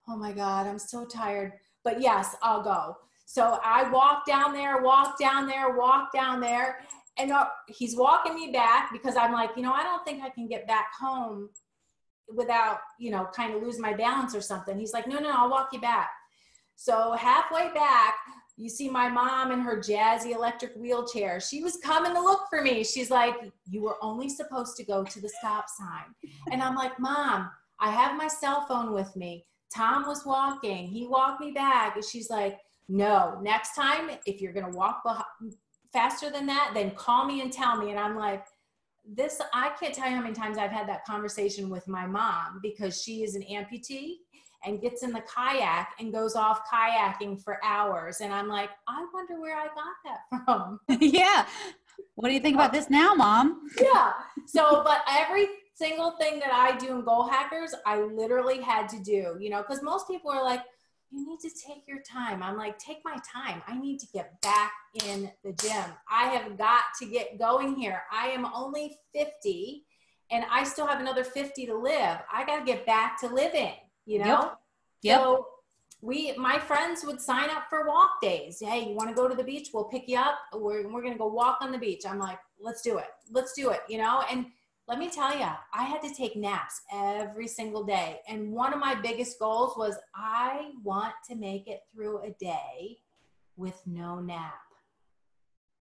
oh 0.08 0.16
my 0.16 0.32
god 0.32 0.66
i'm 0.66 0.78
so 0.78 1.04
tired. 1.04 1.52
But 1.84 2.00
yes 2.00 2.36
i'll 2.42 2.62
go. 2.62 2.96
So 3.26 3.58
i 3.62 3.88
walk 3.90 4.24
down 4.26 4.54
there 4.54 4.80
walk 4.82 5.18
down 5.18 5.46
there 5.46 5.76
walk 5.76 6.12
down 6.12 6.40
there. 6.40 6.78
And 7.18 7.32
uh, 7.32 7.46
he's 7.66 7.96
walking 7.96 8.34
me 8.34 8.50
back 8.52 8.92
because 8.92 9.16
i'm 9.16 9.32
like 9.32 9.50
you 9.56 9.62
know 9.62 9.72
i 9.72 9.82
don't 9.82 10.04
think 10.04 10.22
i 10.22 10.30
can 10.30 10.46
get 10.46 10.66
back 10.66 10.92
home 10.98 11.48
without 12.34 12.78
you 12.98 13.10
know 13.10 13.28
kind 13.34 13.54
of 13.54 13.62
lose 13.62 13.78
my 13.78 13.92
balance 13.92 14.34
or 14.34 14.40
something 14.40 14.78
he's 14.78 14.92
like 14.92 15.06
no 15.06 15.18
no 15.18 15.30
i'll 15.30 15.50
walk 15.50 15.68
you 15.72 15.80
back 15.80 16.10
so 16.74 17.12
halfway 17.12 17.72
back 17.72 18.14
you 18.58 18.70
see 18.70 18.88
my 18.88 19.08
mom 19.08 19.52
in 19.52 19.60
her 19.60 19.76
jazzy 19.76 20.34
electric 20.34 20.74
wheelchair. 20.76 21.40
She 21.40 21.62
was 21.62 21.76
coming 21.76 22.14
to 22.14 22.20
look 22.20 22.46
for 22.48 22.62
me. 22.62 22.84
She's 22.84 23.10
like, 23.10 23.34
You 23.68 23.82
were 23.82 23.96
only 24.00 24.28
supposed 24.30 24.76
to 24.78 24.84
go 24.84 25.04
to 25.04 25.20
the 25.20 25.28
stop 25.28 25.66
sign. 25.68 26.32
And 26.50 26.62
I'm 26.62 26.74
like, 26.74 26.98
Mom, 26.98 27.50
I 27.80 27.90
have 27.90 28.16
my 28.16 28.28
cell 28.28 28.64
phone 28.66 28.92
with 28.92 29.14
me. 29.14 29.44
Tom 29.74 30.06
was 30.06 30.24
walking. 30.24 30.86
He 30.86 31.06
walked 31.06 31.40
me 31.40 31.50
back. 31.50 31.96
And 31.96 32.04
she's 32.04 32.30
like, 32.30 32.58
No, 32.88 33.38
next 33.42 33.74
time, 33.74 34.10
if 34.24 34.40
you're 34.40 34.54
going 34.54 34.70
to 34.70 34.76
walk 34.76 35.02
faster 35.92 36.30
than 36.30 36.46
that, 36.46 36.70
then 36.72 36.92
call 36.92 37.26
me 37.26 37.42
and 37.42 37.52
tell 37.52 37.76
me. 37.76 37.90
And 37.90 37.98
I'm 37.98 38.16
like, 38.16 38.46
this 39.14 39.40
i 39.54 39.70
can't 39.78 39.94
tell 39.94 40.08
you 40.08 40.16
how 40.16 40.22
many 40.22 40.34
times 40.34 40.58
i've 40.58 40.70
had 40.70 40.88
that 40.88 41.04
conversation 41.04 41.68
with 41.68 41.86
my 41.86 42.06
mom 42.06 42.58
because 42.62 43.00
she 43.00 43.22
is 43.22 43.34
an 43.34 43.42
amputee 43.42 44.16
and 44.66 44.80
gets 44.80 45.02
in 45.02 45.12
the 45.12 45.22
kayak 45.22 45.90
and 45.98 46.12
goes 46.12 46.34
off 46.34 46.62
kayaking 46.72 47.42
for 47.42 47.64
hours. 47.64 48.20
And 48.20 48.32
I'm 48.32 48.48
like, 48.48 48.70
I 48.88 49.06
wonder 49.14 49.40
where 49.40 49.56
I 49.56 49.66
got 49.66 49.94
that 50.04 50.42
from. 50.44 50.80
yeah. 51.00 51.46
What 52.16 52.28
do 52.28 52.34
you 52.34 52.40
think 52.40 52.56
about 52.56 52.72
this 52.72 52.90
now, 52.90 53.14
mom? 53.14 53.68
yeah. 53.80 54.12
So, 54.48 54.82
but 54.84 55.00
every 55.08 55.46
single 55.74 56.12
thing 56.12 56.38
that 56.38 56.52
I 56.52 56.76
do 56.76 56.92
in 56.92 57.04
Goal 57.04 57.26
Hackers, 57.26 57.74
I 57.84 58.00
literally 58.00 58.60
had 58.60 58.88
to 58.90 59.02
do, 59.02 59.36
you 59.40 59.50
know, 59.50 59.60
because 59.60 59.82
most 59.82 60.06
people 60.06 60.30
are 60.30 60.42
like, 60.42 60.60
you 61.10 61.26
need 61.26 61.40
to 61.40 61.50
take 61.50 61.86
your 61.86 62.00
time. 62.02 62.42
I'm 62.42 62.56
like, 62.56 62.78
take 62.78 62.98
my 63.04 63.16
time. 63.32 63.62
I 63.66 63.78
need 63.78 63.98
to 64.00 64.06
get 64.12 64.40
back 64.42 64.72
in 65.04 65.30
the 65.44 65.52
gym. 65.52 65.84
I 66.10 66.24
have 66.28 66.58
got 66.58 66.82
to 67.00 67.06
get 67.06 67.38
going 67.38 67.74
here. 67.76 68.02
I 68.12 68.28
am 68.28 68.46
only 68.46 68.96
50 69.14 69.84
and 70.30 70.44
I 70.50 70.64
still 70.64 70.86
have 70.86 71.00
another 71.00 71.24
50 71.24 71.66
to 71.66 71.76
live. 71.76 72.18
I 72.32 72.44
got 72.44 72.58
to 72.58 72.64
get 72.64 72.84
back 72.84 73.20
to 73.20 73.28
living 73.28 73.74
you 74.06 74.20
know? 74.20 74.24
Yep. 74.24 74.58
yep. 75.02 75.20
So 75.20 75.46
we, 76.00 76.32
my 76.36 76.58
friends 76.58 77.04
would 77.04 77.20
sign 77.20 77.50
up 77.50 77.64
for 77.68 77.86
walk 77.86 78.22
days. 78.22 78.62
Hey, 78.64 78.88
you 78.88 78.94
want 78.94 79.10
to 79.10 79.14
go 79.14 79.28
to 79.28 79.34
the 79.34 79.44
beach? 79.44 79.70
We'll 79.74 79.84
pick 79.84 80.08
you 80.08 80.18
up. 80.18 80.38
We're, 80.54 80.88
we're 80.88 81.02
going 81.02 81.12
to 81.12 81.18
go 81.18 81.26
walk 81.26 81.58
on 81.60 81.72
the 81.72 81.78
beach. 81.78 82.04
I'm 82.08 82.18
like, 82.18 82.38
let's 82.58 82.80
do 82.80 82.98
it. 82.98 83.08
Let's 83.30 83.52
do 83.52 83.70
it. 83.70 83.80
You 83.88 83.98
know? 83.98 84.22
And 84.30 84.46
let 84.88 84.98
me 84.98 85.10
tell 85.10 85.36
you, 85.36 85.48
I 85.74 85.84
had 85.84 86.00
to 86.02 86.14
take 86.14 86.36
naps 86.36 86.82
every 86.92 87.48
single 87.48 87.82
day. 87.82 88.20
And 88.28 88.52
one 88.52 88.72
of 88.72 88.78
my 88.78 88.94
biggest 88.94 89.38
goals 89.38 89.76
was 89.76 89.96
I 90.14 90.70
want 90.84 91.14
to 91.28 91.34
make 91.34 91.66
it 91.66 91.80
through 91.92 92.22
a 92.22 92.30
day 92.38 92.98
with 93.56 93.80
no 93.84 94.20
nap. 94.20 94.54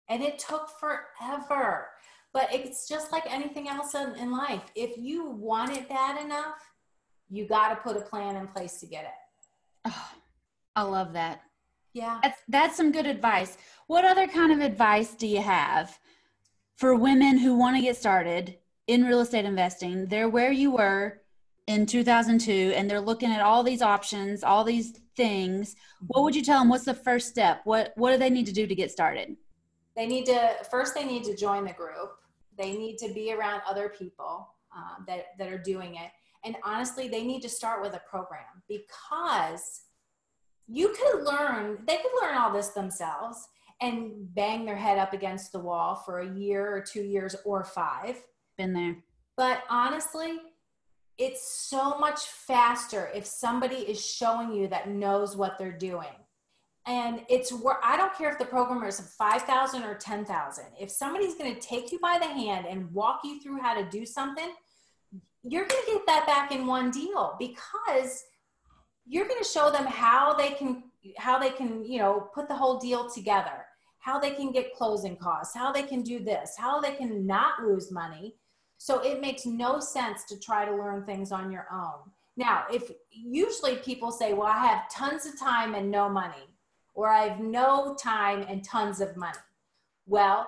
And 0.07 0.23
it 0.23 0.39
took 0.39 0.69
forever. 0.79 1.89
But 2.33 2.53
it's 2.53 2.87
just 2.87 3.11
like 3.11 3.31
anything 3.31 3.67
else 3.67 3.93
in, 3.93 4.15
in 4.15 4.31
life. 4.31 4.63
If 4.73 4.97
you 4.97 5.29
want 5.29 5.75
it 5.75 5.89
bad 5.89 6.23
enough, 6.23 6.55
you 7.29 7.45
got 7.45 7.69
to 7.69 7.75
put 7.75 7.97
a 7.97 8.01
plan 8.01 8.37
in 8.37 8.47
place 8.47 8.79
to 8.79 8.85
get 8.85 9.03
it. 9.03 9.09
Oh, 9.85 10.11
I 10.75 10.83
love 10.83 11.13
that. 11.13 11.41
Yeah. 11.93 12.19
That's, 12.23 12.41
that's 12.47 12.77
some 12.77 12.91
good 12.91 13.05
advice. 13.05 13.57
What 13.87 14.05
other 14.05 14.27
kind 14.27 14.51
of 14.51 14.61
advice 14.61 15.13
do 15.13 15.27
you 15.27 15.41
have 15.41 15.99
for 16.75 16.95
women 16.95 17.37
who 17.37 17.55
want 17.55 17.75
to 17.75 17.81
get 17.81 17.97
started 17.97 18.57
in 18.87 19.05
real 19.05 19.21
estate 19.21 19.45
investing? 19.45 20.07
They're 20.07 20.29
where 20.29 20.51
you 20.51 20.71
were 20.71 21.21
in 21.67 21.85
2002 21.85 22.73
and 22.75 22.89
they're 22.89 22.99
looking 22.99 23.31
at 23.31 23.41
all 23.41 23.63
these 23.63 23.81
options, 23.81 24.43
all 24.43 24.63
these 24.63 24.99
things. 25.15 25.75
What 26.07 26.23
would 26.23 26.35
you 26.35 26.43
tell 26.43 26.59
them? 26.59 26.69
What's 26.69 26.85
the 26.85 26.93
first 26.93 27.29
step? 27.29 27.61
What 27.63 27.93
what 27.95 28.11
do 28.11 28.17
they 28.17 28.29
need 28.29 28.45
to 28.47 28.53
do 28.53 28.67
to 28.67 28.75
get 28.75 28.91
started? 28.91 29.35
They 29.95 30.07
need 30.07 30.25
to 30.25 30.55
first 30.69 30.95
they 30.95 31.05
need 31.05 31.23
to 31.25 31.35
join 31.35 31.65
the 31.65 31.73
group. 31.73 32.15
They 32.57 32.73
need 32.73 32.97
to 32.99 33.13
be 33.13 33.33
around 33.33 33.61
other 33.67 33.89
people 33.89 34.49
um, 34.75 35.05
that 35.07 35.37
that 35.37 35.51
are 35.51 35.57
doing 35.57 35.95
it 35.95 36.11
and 36.43 36.57
honestly, 36.63 37.07
they 37.07 37.23
need 37.23 37.41
to 37.43 37.49
start 37.49 37.81
with 37.81 37.93
a 37.93 38.01
program 38.09 38.43
because 38.67 39.83
you 40.67 40.89
could 40.89 41.23
learn, 41.23 41.79
they 41.87 41.97
could 41.97 42.11
learn 42.21 42.35
all 42.35 42.51
this 42.51 42.69
themselves 42.69 43.47
and 43.81 44.11
bang 44.33 44.65
their 44.65 44.75
head 44.75 44.97
up 44.97 45.13
against 45.13 45.51
the 45.51 45.59
wall 45.59 45.95
for 45.95 46.19
a 46.19 46.33
year 46.33 46.73
or 46.73 46.81
two 46.81 47.01
years 47.01 47.35
or 47.45 47.63
five. 47.63 48.21
Been 48.57 48.73
there. 48.73 48.97
But 49.35 49.63
honestly, 49.69 50.39
it's 51.17 51.67
so 51.69 51.97
much 51.97 52.19
faster 52.21 53.11
if 53.13 53.25
somebody 53.25 53.75
is 53.75 54.03
showing 54.03 54.53
you 54.53 54.67
that 54.67 54.89
knows 54.89 55.35
what 55.35 55.57
they're 55.57 55.71
doing. 55.71 56.15
And 56.85 57.21
it's 57.29 57.51
where 57.51 57.79
I 57.83 57.95
don't 57.95 58.13
care 58.13 58.29
if 58.29 58.37
the 58.37 58.45
program 58.45 58.83
is 58.83 58.99
5,000 58.99 59.83
or 59.83 59.95
10,000. 59.95 60.65
If 60.79 60.91
somebody's 60.91 61.35
going 61.35 61.55
to 61.55 61.61
take 61.61 61.91
you 61.91 61.99
by 61.99 62.17
the 62.19 62.27
hand 62.27 62.65
and 62.67 62.91
walk 62.91 63.21
you 63.23 63.41
through 63.41 63.59
how 63.59 63.73
to 63.73 63.89
do 63.89 64.05
something, 64.05 64.49
you're 65.43 65.65
going 65.65 65.81
to 65.85 65.91
get 65.93 66.05
that 66.07 66.25
back 66.25 66.51
in 66.51 66.67
one 66.67 66.91
deal 66.91 67.35
because 67.39 68.23
you're 69.05 69.27
going 69.27 69.41
to 69.41 69.47
show 69.47 69.71
them 69.71 69.85
how 69.85 70.33
they 70.33 70.51
can 70.51 70.83
how 71.17 71.37
they 71.37 71.49
can 71.49 71.83
you 71.83 71.99
know 71.99 72.29
put 72.33 72.47
the 72.47 72.55
whole 72.55 72.79
deal 72.79 73.09
together 73.09 73.65
how 73.99 74.17
they 74.17 74.31
can 74.31 74.51
get 74.53 74.73
closing 74.73 75.17
costs 75.17 75.53
how 75.53 75.69
they 75.69 75.83
can 75.83 76.01
do 76.01 76.23
this 76.23 76.55
how 76.57 76.79
they 76.79 76.93
can 76.93 77.27
not 77.27 77.61
lose 77.61 77.91
money 77.91 78.35
so 78.77 78.99
it 79.01 79.21
makes 79.21 79.45
no 79.45 79.79
sense 79.79 80.23
to 80.25 80.39
try 80.39 80.65
to 80.65 80.75
learn 80.75 81.05
things 81.05 81.31
on 81.31 81.51
your 81.51 81.67
own 81.71 82.11
now 82.37 82.63
if 82.71 82.91
usually 83.11 83.75
people 83.77 84.11
say 84.11 84.33
well 84.33 84.47
i 84.47 84.65
have 84.65 84.89
tons 84.89 85.25
of 85.25 85.39
time 85.39 85.75
and 85.75 85.89
no 85.89 86.09
money 86.09 86.49
or 86.93 87.09
i 87.09 87.27
have 87.27 87.39
no 87.39 87.95
time 87.95 88.45
and 88.49 88.63
tons 88.63 89.01
of 89.01 89.15
money 89.17 89.37
well 90.05 90.47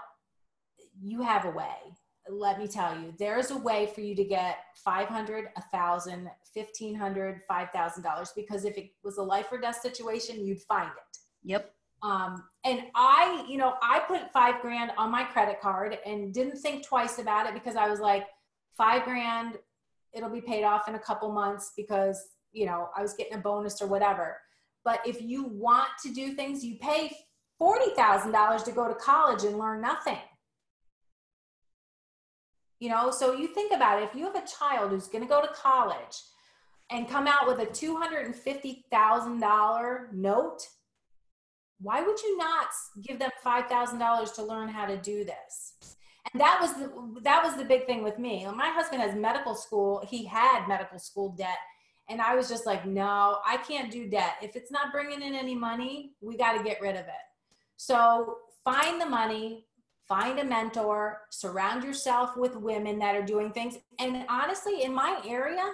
you 1.02 1.22
have 1.22 1.46
a 1.46 1.52
way 1.52 1.96
let 2.30 2.60
me 2.60 2.68
tell 2.68 2.98
you, 2.98 3.14
there's 3.20 3.52
a 3.52 3.58
way 3.58 3.92
for 3.94 4.02
you 4.02 4.16
to 4.16 4.24
get 4.24 4.58
500, 4.76 5.50
1000, 5.72 6.30
1500, 6.54 7.42
$5,000 7.50 8.28
because 8.36 8.66
if 8.66 8.78
it 8.78 8.92
was 9.04 9.18
a 9.18 9.24
life 9.24 9.48
or 9.52 9.60
death 9.60 9.80
situation, 9.82 10.46
you'd 10.46 10.62
find 10.62 10.90
it. 10.90 11.18
Yep. 11.44 11.72
Um, 12.06 12.44
and 12.64 12.84
I, 12.94 13.46
you 13.48 13.58
know, 13.58 13.76
I 13.82 14.00
put 14.08 14.32
five 14.32 14.62
grand 14.62 14.92
on 14.98 15.12
my 15.12 15.24
credit 15.24 15.60
card 15.62 15.98
and 16.06 16.34
didn't 16.34 16.58
think 16.58 16.86
twice 16.86 17.20
about 17.20 17.48
it 17.48 17.54
because 17.54 17.76
I 17.76 17.90
was 17.90 18.00
like, 18.00 18.26
five 18.78 19.04
grand, 19.04 19.58
it'll 20.14 20.30
be 20.30 20.42
paid 20.42 20.64
off 20.64 20.88
in 20.88 20.96
a 20.96 21.00
couple 21.00 21.32
months 21.32 21.74
because, 21.76 22.22
you 22.52 22.66
know, 22.66 22.90
I 22.96 23.02
was 23.02 23.14
getting 23.14 23.34
a 23.34 23.40
bonus 23.40 23.82
or 23.82 23.88
whatever. 23.88 24.38
But 24.84 25.00
if 25.06 25.22
you 25.22 25.46
want 25.46 25.90
to 26.04 26.14
do 26.14 26.34
things, 26.34 26.64
you 26.64 26.76
pay 26.76 27.12
$40,000 27.62 28.66
to 28.66 28.72
go 28.72 28.88
to 28.88 28.96
college 28.96 29.44
and 29.44 29.58
learn 29.58 29.82
nothing 29.82 30.20
you 32.80 32.90
know, 32.90 33.12
so 33.12 33.34
you 33.34 33.48
think 33.48 33.74
about 33.74 34.02
it 34.02 34.06
if 34.06 34.16
you 34.16 34.24
have 34.26 34.36
a 34.36 34.44
child 34.46 34.92
who's 34.92 35.08
going 35.08 35.24
to 35.24 35.30
go 35.30 35.42
to 35.42 35.48
college 35.48 36.22
and 36.92 37.10
come 37.10 37.26
out 37.28 37.48
with 37.48 37.60
a 37.60 37.66
$250,000 37.66 40.14
note, 40.14 40.62
why 41.86 42.02
would 42.02 42.20
you 42.24 42.36
not 42.36 42.68
give 43.04 43.20
them 43.20 43.30
$5,000 43.46 44.36
to 44.36 44.44
learn 44.44 44.70
how 44.70 44.88
to 44.88 44.98
do 44.98 45.24
this? 45.24 45.96
And 46.34 46.42
that 46.42 46.58
was 46.60 46.74
the 46.74 47.22
that 47.22 47.44
was 47.44 47.56
the 47.56 47.64
big 47.64 47.86
thing 47.86 48.04
with 48.04 48.18
me. 48.18 48.48
My 48.56 48.70
husband 48.70 49.04
has 49.04 49.14
medical 49.14 49.54
school. 49.54 50.04
He 50.10 50.26
had 50.26 50.68
medical 50.68 50.98
school 50.98 51.36
debt, 51.38 51.60
and 52.10 52.20
I 52.20 52.36
was 52.36 52.50
just 52.50 52.66
like, 52.66 52.88
no, 52.88 53.38
I 53.46 53.58
can't 53.58 53.92
do 53.92 54.10
debt. 54.10 54.38
If 54.42 54.56
it's 54.56 54.72
not 54.72 54.92
bringing 54.92 55.22
in 55.22 55.36
any 55.36 55.54
money, 55.54 56.14
we 56.22 56.36
got 56.36 56.58
to 56.58 56.64
get 56.64 56.82
rid 56.82 56.96
of 56.96 57.06
it. 57.06 57.26
So 57.78 58.38
find 58.64 59.00
the 59.00 59.06
money, 59.06 59.68
find 60.08 60.40
a 60.40 60.44
mentor, 60.44 61.22
surround 61.30 61.84
yourself 61.84 62.36
with 62.36 62.56
women 62.56 62.98
that 62.98 63.16
are 63.16 63.26
doing 63.26 63.52
things. 63.52 63.78
And 64.00 64.26
honestly, 64.28 64.82
in 64.82 64.94
my 64.94 65.22
area, 65.28 65.72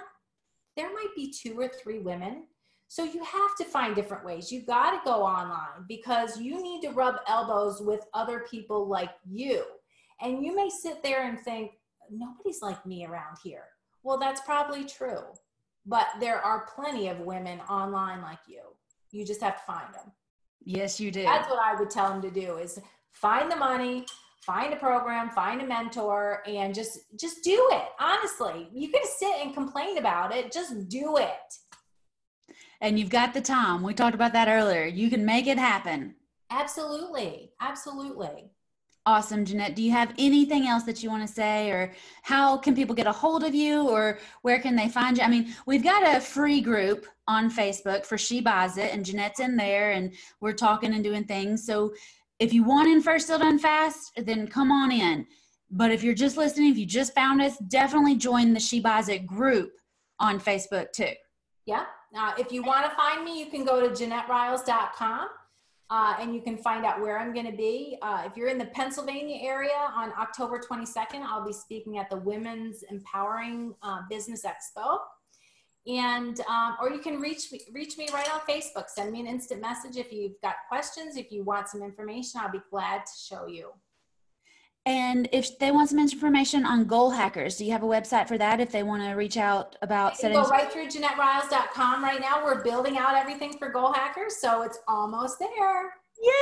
there 0.76 0.92
might 0.92 1.14
be 1.16 1.32
two 1.32 1.58
or 1.58 1.68
three 1.68 2.00
women. 2.00 2.44
So 2.92 3.04
you 3.04 3.24
have 3.24 3.56
to 3.56 3.64
find 3.64 3.96
different 3.96 4.22
ways. 4.22 4.52
You 4.52 4.66
got 4.66 4.90
to 4.90 5.00
go 5.02 5.22
online 5.22 5.86
because 5.88 6.38
you 6.38 6.62
need 6.62 6.82
to 6.82 6.90
rub 6.90 7.14
elbows 7.26 7.80
with 7.80 8.04
other 8.12 8.44
people 8.50 8.86
like 8.86 9.12
you. 9.26 9.64
And 10.20 10.44
you 10.44 10.54
may 10.54 10.68
sit 10.68 11.02
there 11.02 11.26
and 11.26 11.40
think, 11.40 11.70
nobody's 12.10 12.60
like 12.60 12.84
me 12.84 13.06
around 13.06 13.38
here. 13.42 13.64
Well, 14.02 14.18
that's 14.18 14.42
probably 14.42 14.84
true. 14.84 15.22
But 15.86 16.06
there 16.20 16.36
are 16.44 16.68
plenty 16.76 17.08
of 17.08 17.20
women 17.20 17.60
online 17.60 18.20
like 18.20 18.40
you. 18.46 18.60
You 19.10 19.24
just 19.24 19.40
have 19.40 19.56
to 19.56 19.62
find 19.62 19.94
them. 19.94 20.12
Yes, 20.62 21.00
you 21.00 21.10
do. 21.10 21.22
That's 21.22 21.48
what 21.48 21.60
I 21.60 21.74
would 21.80 21.88
tell 21.88 22.10
them 22.10 22.20
to 22.20 22.30
do 22.30 22.58
is 22.58 22.78
find 23.10 23.50
the 23.50 23.56
money, 23.56 24.04
find 24.42 24.70
a 24.74 24.76
program, 24.76 25.30
find 25.30 25.62
a 25.62 25.66
mentor, 25.66 26.42
and 26.46 26.74
just 26.74 26.98
just 27.18 27.42
do 27.42 27.70
it. 27.72 27.86
Honestly, 27.98 28.68
you 28.70 28.90
can 28.90 29.02
sit 29.18 29.32
and 29.42 29.54
complain 29.54 29.96
about 29.96 30.36
it. 30.36 30.52
Just 30.52 30.90
do 30.90 31.16
it. 31.16 31.54
And 32.82 32.98
you've 32.98 33.08
got 33.08 33.32
the 33.32 33.40
time. 33.40 33.82
We 33.82 33.94
talked 33.94 34.14
about 34.14 34.34
that 34.34 34.48
earlier. 34.48 34.84
You 34.84 35.08
can 35.08 35.24
make 35.24 35.46
it 35.46 35.56
happen. 35.56 36.16
Absolutely. 36.50 37.52
Absolutely. 37.60 38.50
Awesome, 39.06 39.44
Jeanette. 39.44 39.74
Do 39.74 39.82
you 39.82 39.92
have 39.92 40.12
anything 40.18 40.66
else 40.66 40.82
that 40.84 41.02
you 41.02 41.08
want 41.08 41.26
to 41.26 41.32
say, 41.32 41.70
or 41.70 41.92
how 42.22 42.56
can 42.56 42.74
people 42.74 42.94
get 42.94 43.06
a 43.06 43.12
hold 43.12 43.42
of 43.42 43.54
you, 43.54 43.88
or 43.88 44.18
where 44.42 44.60
can 44.60 44.76
they 44.76 44.88
find 44.88 45.16
you? 45.16 45.24
I 45.24 45.28
mean, 45.28 45.54
we've 45.66 45.82
got 45.82 46.16
a 46.16 46.20
free 46.20 46.60
group 46.60 47.06
on 47.26 47.50
Facebook 47.50 48.04
for 48.04 48.18
She 48.18 48.40
Buys 48.40 48.76
It, 48.78 48.92
and 48.92 49.04
Jeanette's 49.04 49.40
in 49.40 49.56
there, 49.56 49.92
and 49.92 50.12
we're 50.40 50.52
talking 50.52 50.92
and 50.94 51.02
doing 51.02 51.24
things. 51.24 51.64
So 51.64 51.94
if 52.38 52.52
you 52.52 52.62
want 52.64 52.88
in 52.88 53.02
First 53.02 53.28
Deal 53.28 53.38
Done 53.38 53.58
Fast, 53.58 54.12
then 54.16 54.46
come 54.46 54.70
on 54.70 54.92
in. 54.92 55.26
But 55.70 55.90
if 55.90 56.04
you're 56.04 56.14
just 56.14 56.36
listening, 56.36 56.70
if 56.70 56.78
you 56.78 56.86
just 56.86 57.14
found 57.14 57.40
us, 57.42 57.58
definitely 57.58 58.16
join 58.16 58.52
the 58.52 58.60
She 58.60 58.78
Buys 58.78 59.08
It 59.08 59.26
group 59.26 59.72
on 60.20 60.38
Facebook 60.38 60.92
too. 60.92 61.14
Yeah. 61.64 61.86
Now, 62.12 62.34
if 62.38 62.52
you 62.52 62.62
want 62.62 62.84
to 62.84 62.94
find 62.94 63.24
me, 63.24 63.38
you 63.38 63.46
can 63.46 63.64
go 63.64 63.80
to 63.80 63.88
JeanetteRiles.com 63.88 65.28
uh, 65.90 66.14
and 66.20 66.34
you 66.34 66.42
can 66.42 66.58
find 66.58 66.84
out 66.84 67.00
where 67.00 67.18
I'm 67.18 67.32
going 67.32 67.50
to 67.50 67.56
be. 67.56 67.98
Uh, 68.02 68.24
if 68.26 68.36
you're 68.36 68.48
in 68.48 68.58
the 68.58 68.66
Pennsylvania 68.66 69.38
area 69.42 69.90
on 69.94 70.12
October 70.18 70.60
22nd, 70.60 71.22
I'll 71.22 71.46
be 71.46 71.52
speaking 71.52 71.98
at 71.98 72.10
the 72.10 72.16
Women's 72.16 72.82
Empowering 72.84 73.74
uh, 73.82 74.00
Business 74.10 74.44
Expo. 74.44 74.98
And, 75.86 76.40
um, 76.48 76.76
or 76.80 76.90
you 76.90 77.00
can 77.00 77.18
reach 77.18 77.50
me, 77.50 77.60
reach 77.72 77.98
me 77.98 78.08
right 78.12 78.28
on 78.32 78.40
Facebook. 78.40 78.88
Send 78.88 79.10
me 79.10 79.20
an 79.20 79.26
instant 79.26 79.60
message 79.60 79.96
if 79.96 80.12
you've 80.12 80.40
got 80.40 80.54
questions. 80.68 81.16
If 81.16 81.32
you 81.32 81.42
want 81.42 81.68
some 81.68 81.82
information, 81.82 82.40
I'll 82.42 82.52
be 82.52 82.60
glad 82.70 83.04
to 83.06 83.12
show 83.18 83.46
you. 83.46 83.72
And 84.84 85.28
if 85.32 85.58
they 85.60 85.70
want 85.70 85.90
some 85.90 86.00
information 86.00 86.66
on 86.66 86.86
goal 86.86 87.10
hackers, 87.10 87.56
do 87.56 87.64
you 87.64 87.70
have 87.70 87.84
a 87.84 87.86
website 87.86 88.26
for 88.26 88.36
that 88.38 88.60
if 88.60 88.72
they 88.72 88.82
want 88.82 89.02
to 89.02 89.10
reach 89.10 89.36
out 89.36 89.76
about 89.80 90.16
setting? 90.16 90.36
Go 90.36 90.48
right 90.48 90.72
through 90.72 90.88
JeanetteRiles.com 90.88 92.02
right 92.02 92.20
now. 92.20 92.44
We're 92.44 92.64
building 92.64 92.98
out 92.98 93.14
everything 93.14 93.56
for 93.58 93.68
goal 93.68 93.92
hackers, 93.92 94.36
so 94.36 94.62
it's 94.62 94.80
almost 94.88 95.38
there. 95.38 95.94
Yay! 96.20 96.32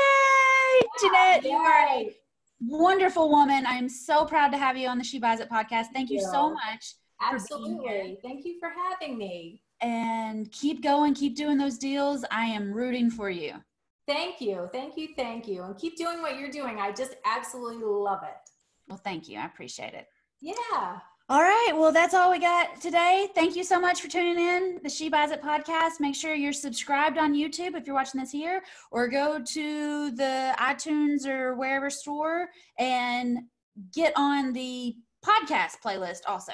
Yeah, 0.80 0.88
Jeanette, 1.00 1.44
yay. 1.44 1.50
you 1.50 1.56
are 1.56 1.86
a 1.88 2.16
wonderful 2.62 3.28
woman. 3.30 3.66
I'm 3.66 3.90
so 3.90 4.24
proud 4.24 4.52
to 4.52 4.58
have 4.58 4.76
you 4.76 4.88
on 4.88 4.96
the 4.96 5.04
She 5.04 5.18
Buys 5.18 5.40
It 5.40 5.50
podcast. 5.50 5.86
Thank, 5.92 6.08
you 6.10 6.20
so 6.20 6.54
much. 6.54 6.94
Absolutely. 7.20 8.18
Thank 8.22 8.46
you 8.46 8.58
for 8.58 8.70
having 8.70 9.18
me. 9.18 9.60
And 9.82 10.50
keep 10.50 10.82
going, 10.82 11.14
keep 11.14 11.36
doing 11.36 11.58
those 11.58 11.76
deals. 11.76 12.24
I 12.30 12.46
am 12.46 12.72
rooting 12.72 13.10
for 13.10 13.28
you. 13.28 13.54
Thank 14.10 14.40
you. 14.40 14.68
Thank 14.72 14.96
you. 14.96 15.10
Thank 15.16 15.46
you. 15.46 15.62
And 15.62 15.78
keep 15.78 15.96
doing 15.96 16.20
what 16.20 16.36
you're 16.36 16.50
doing. 16.50 16.80
I 16.80 16.90
just 16.90 17.14
absolutely 17.24 17.84
love 17.84 18.24
it. 18.24 18.50
Well, 18.88 18.98
thank 18.98 19.28
you. 19.28 19.38
I 19.38 19.46
appreciate 19.46 19.94
it. 19.94 20.06
Yeah. 20.40 20.98
All 21.28 21.40
right. 21.40 21.70
Well, 21.74 21.92
that's 21.92 22.12
all 22.12 22.32
we 22.32 22.40
got 22.40 22.80
today. 22.80 23.28
Thank 23.36 23.54
you 23.54 23.62
so 23.62 23.78
much 23.78 24.02
for 24.02 24.08
tuning 24.08 24.44
in 24.44 24.80
the 24.82 24.88
She 24.88 25.08
Buys 25.08 25.30
It 25.30 25.40
podcast. 25.40 26.00
Make 26.00 26.16
sure 26.16 26.34
you're 26.34 26.52
subscribed 26.52 27.18
on 27.18 27.34
YouTube 27.36 27.76
if 27.76 27.86
you're 27.86 27.94
watching 27.94 28.20
this 28.20 28.32
here, 28.32 28.64
or 28.90 29.06
go 29.06 29.38
to 29.40 30.10
the 30.10 30.56
iTunes 30.58 31.24
or 31.24 31.54
wherever 31.54 31.88
store 31.88 32.48
and 32.80 33.38
get 33.94 34.12
on 34.16 34.52
the 34.52 34.96
podcast 35.24 35.74
playlist 35.84 36.22
also. 36.26 36.52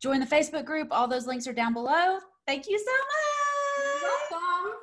Join 0.00 0.20
the 0.20 0.26
Facebook 0.26 0.64
group. 0.64 0.86
All 0.92 1.08
those 1.08 1.26
links 1.26 1.48
are 1.48 1.52
down 1.52 1.72
below. 1.72 2.18
Thank 2.46 2.68
you 2.68 2.78
so 2.78 2.92
much. 2.92 4.02
You're 4.02 4.40
welcome. 4.40 4.78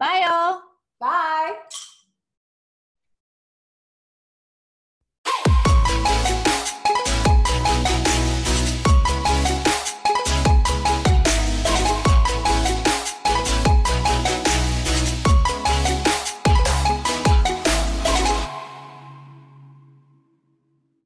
Bye, 0.00 0.26
y'all. 0.26 0.60
Bye. 1.00 1.54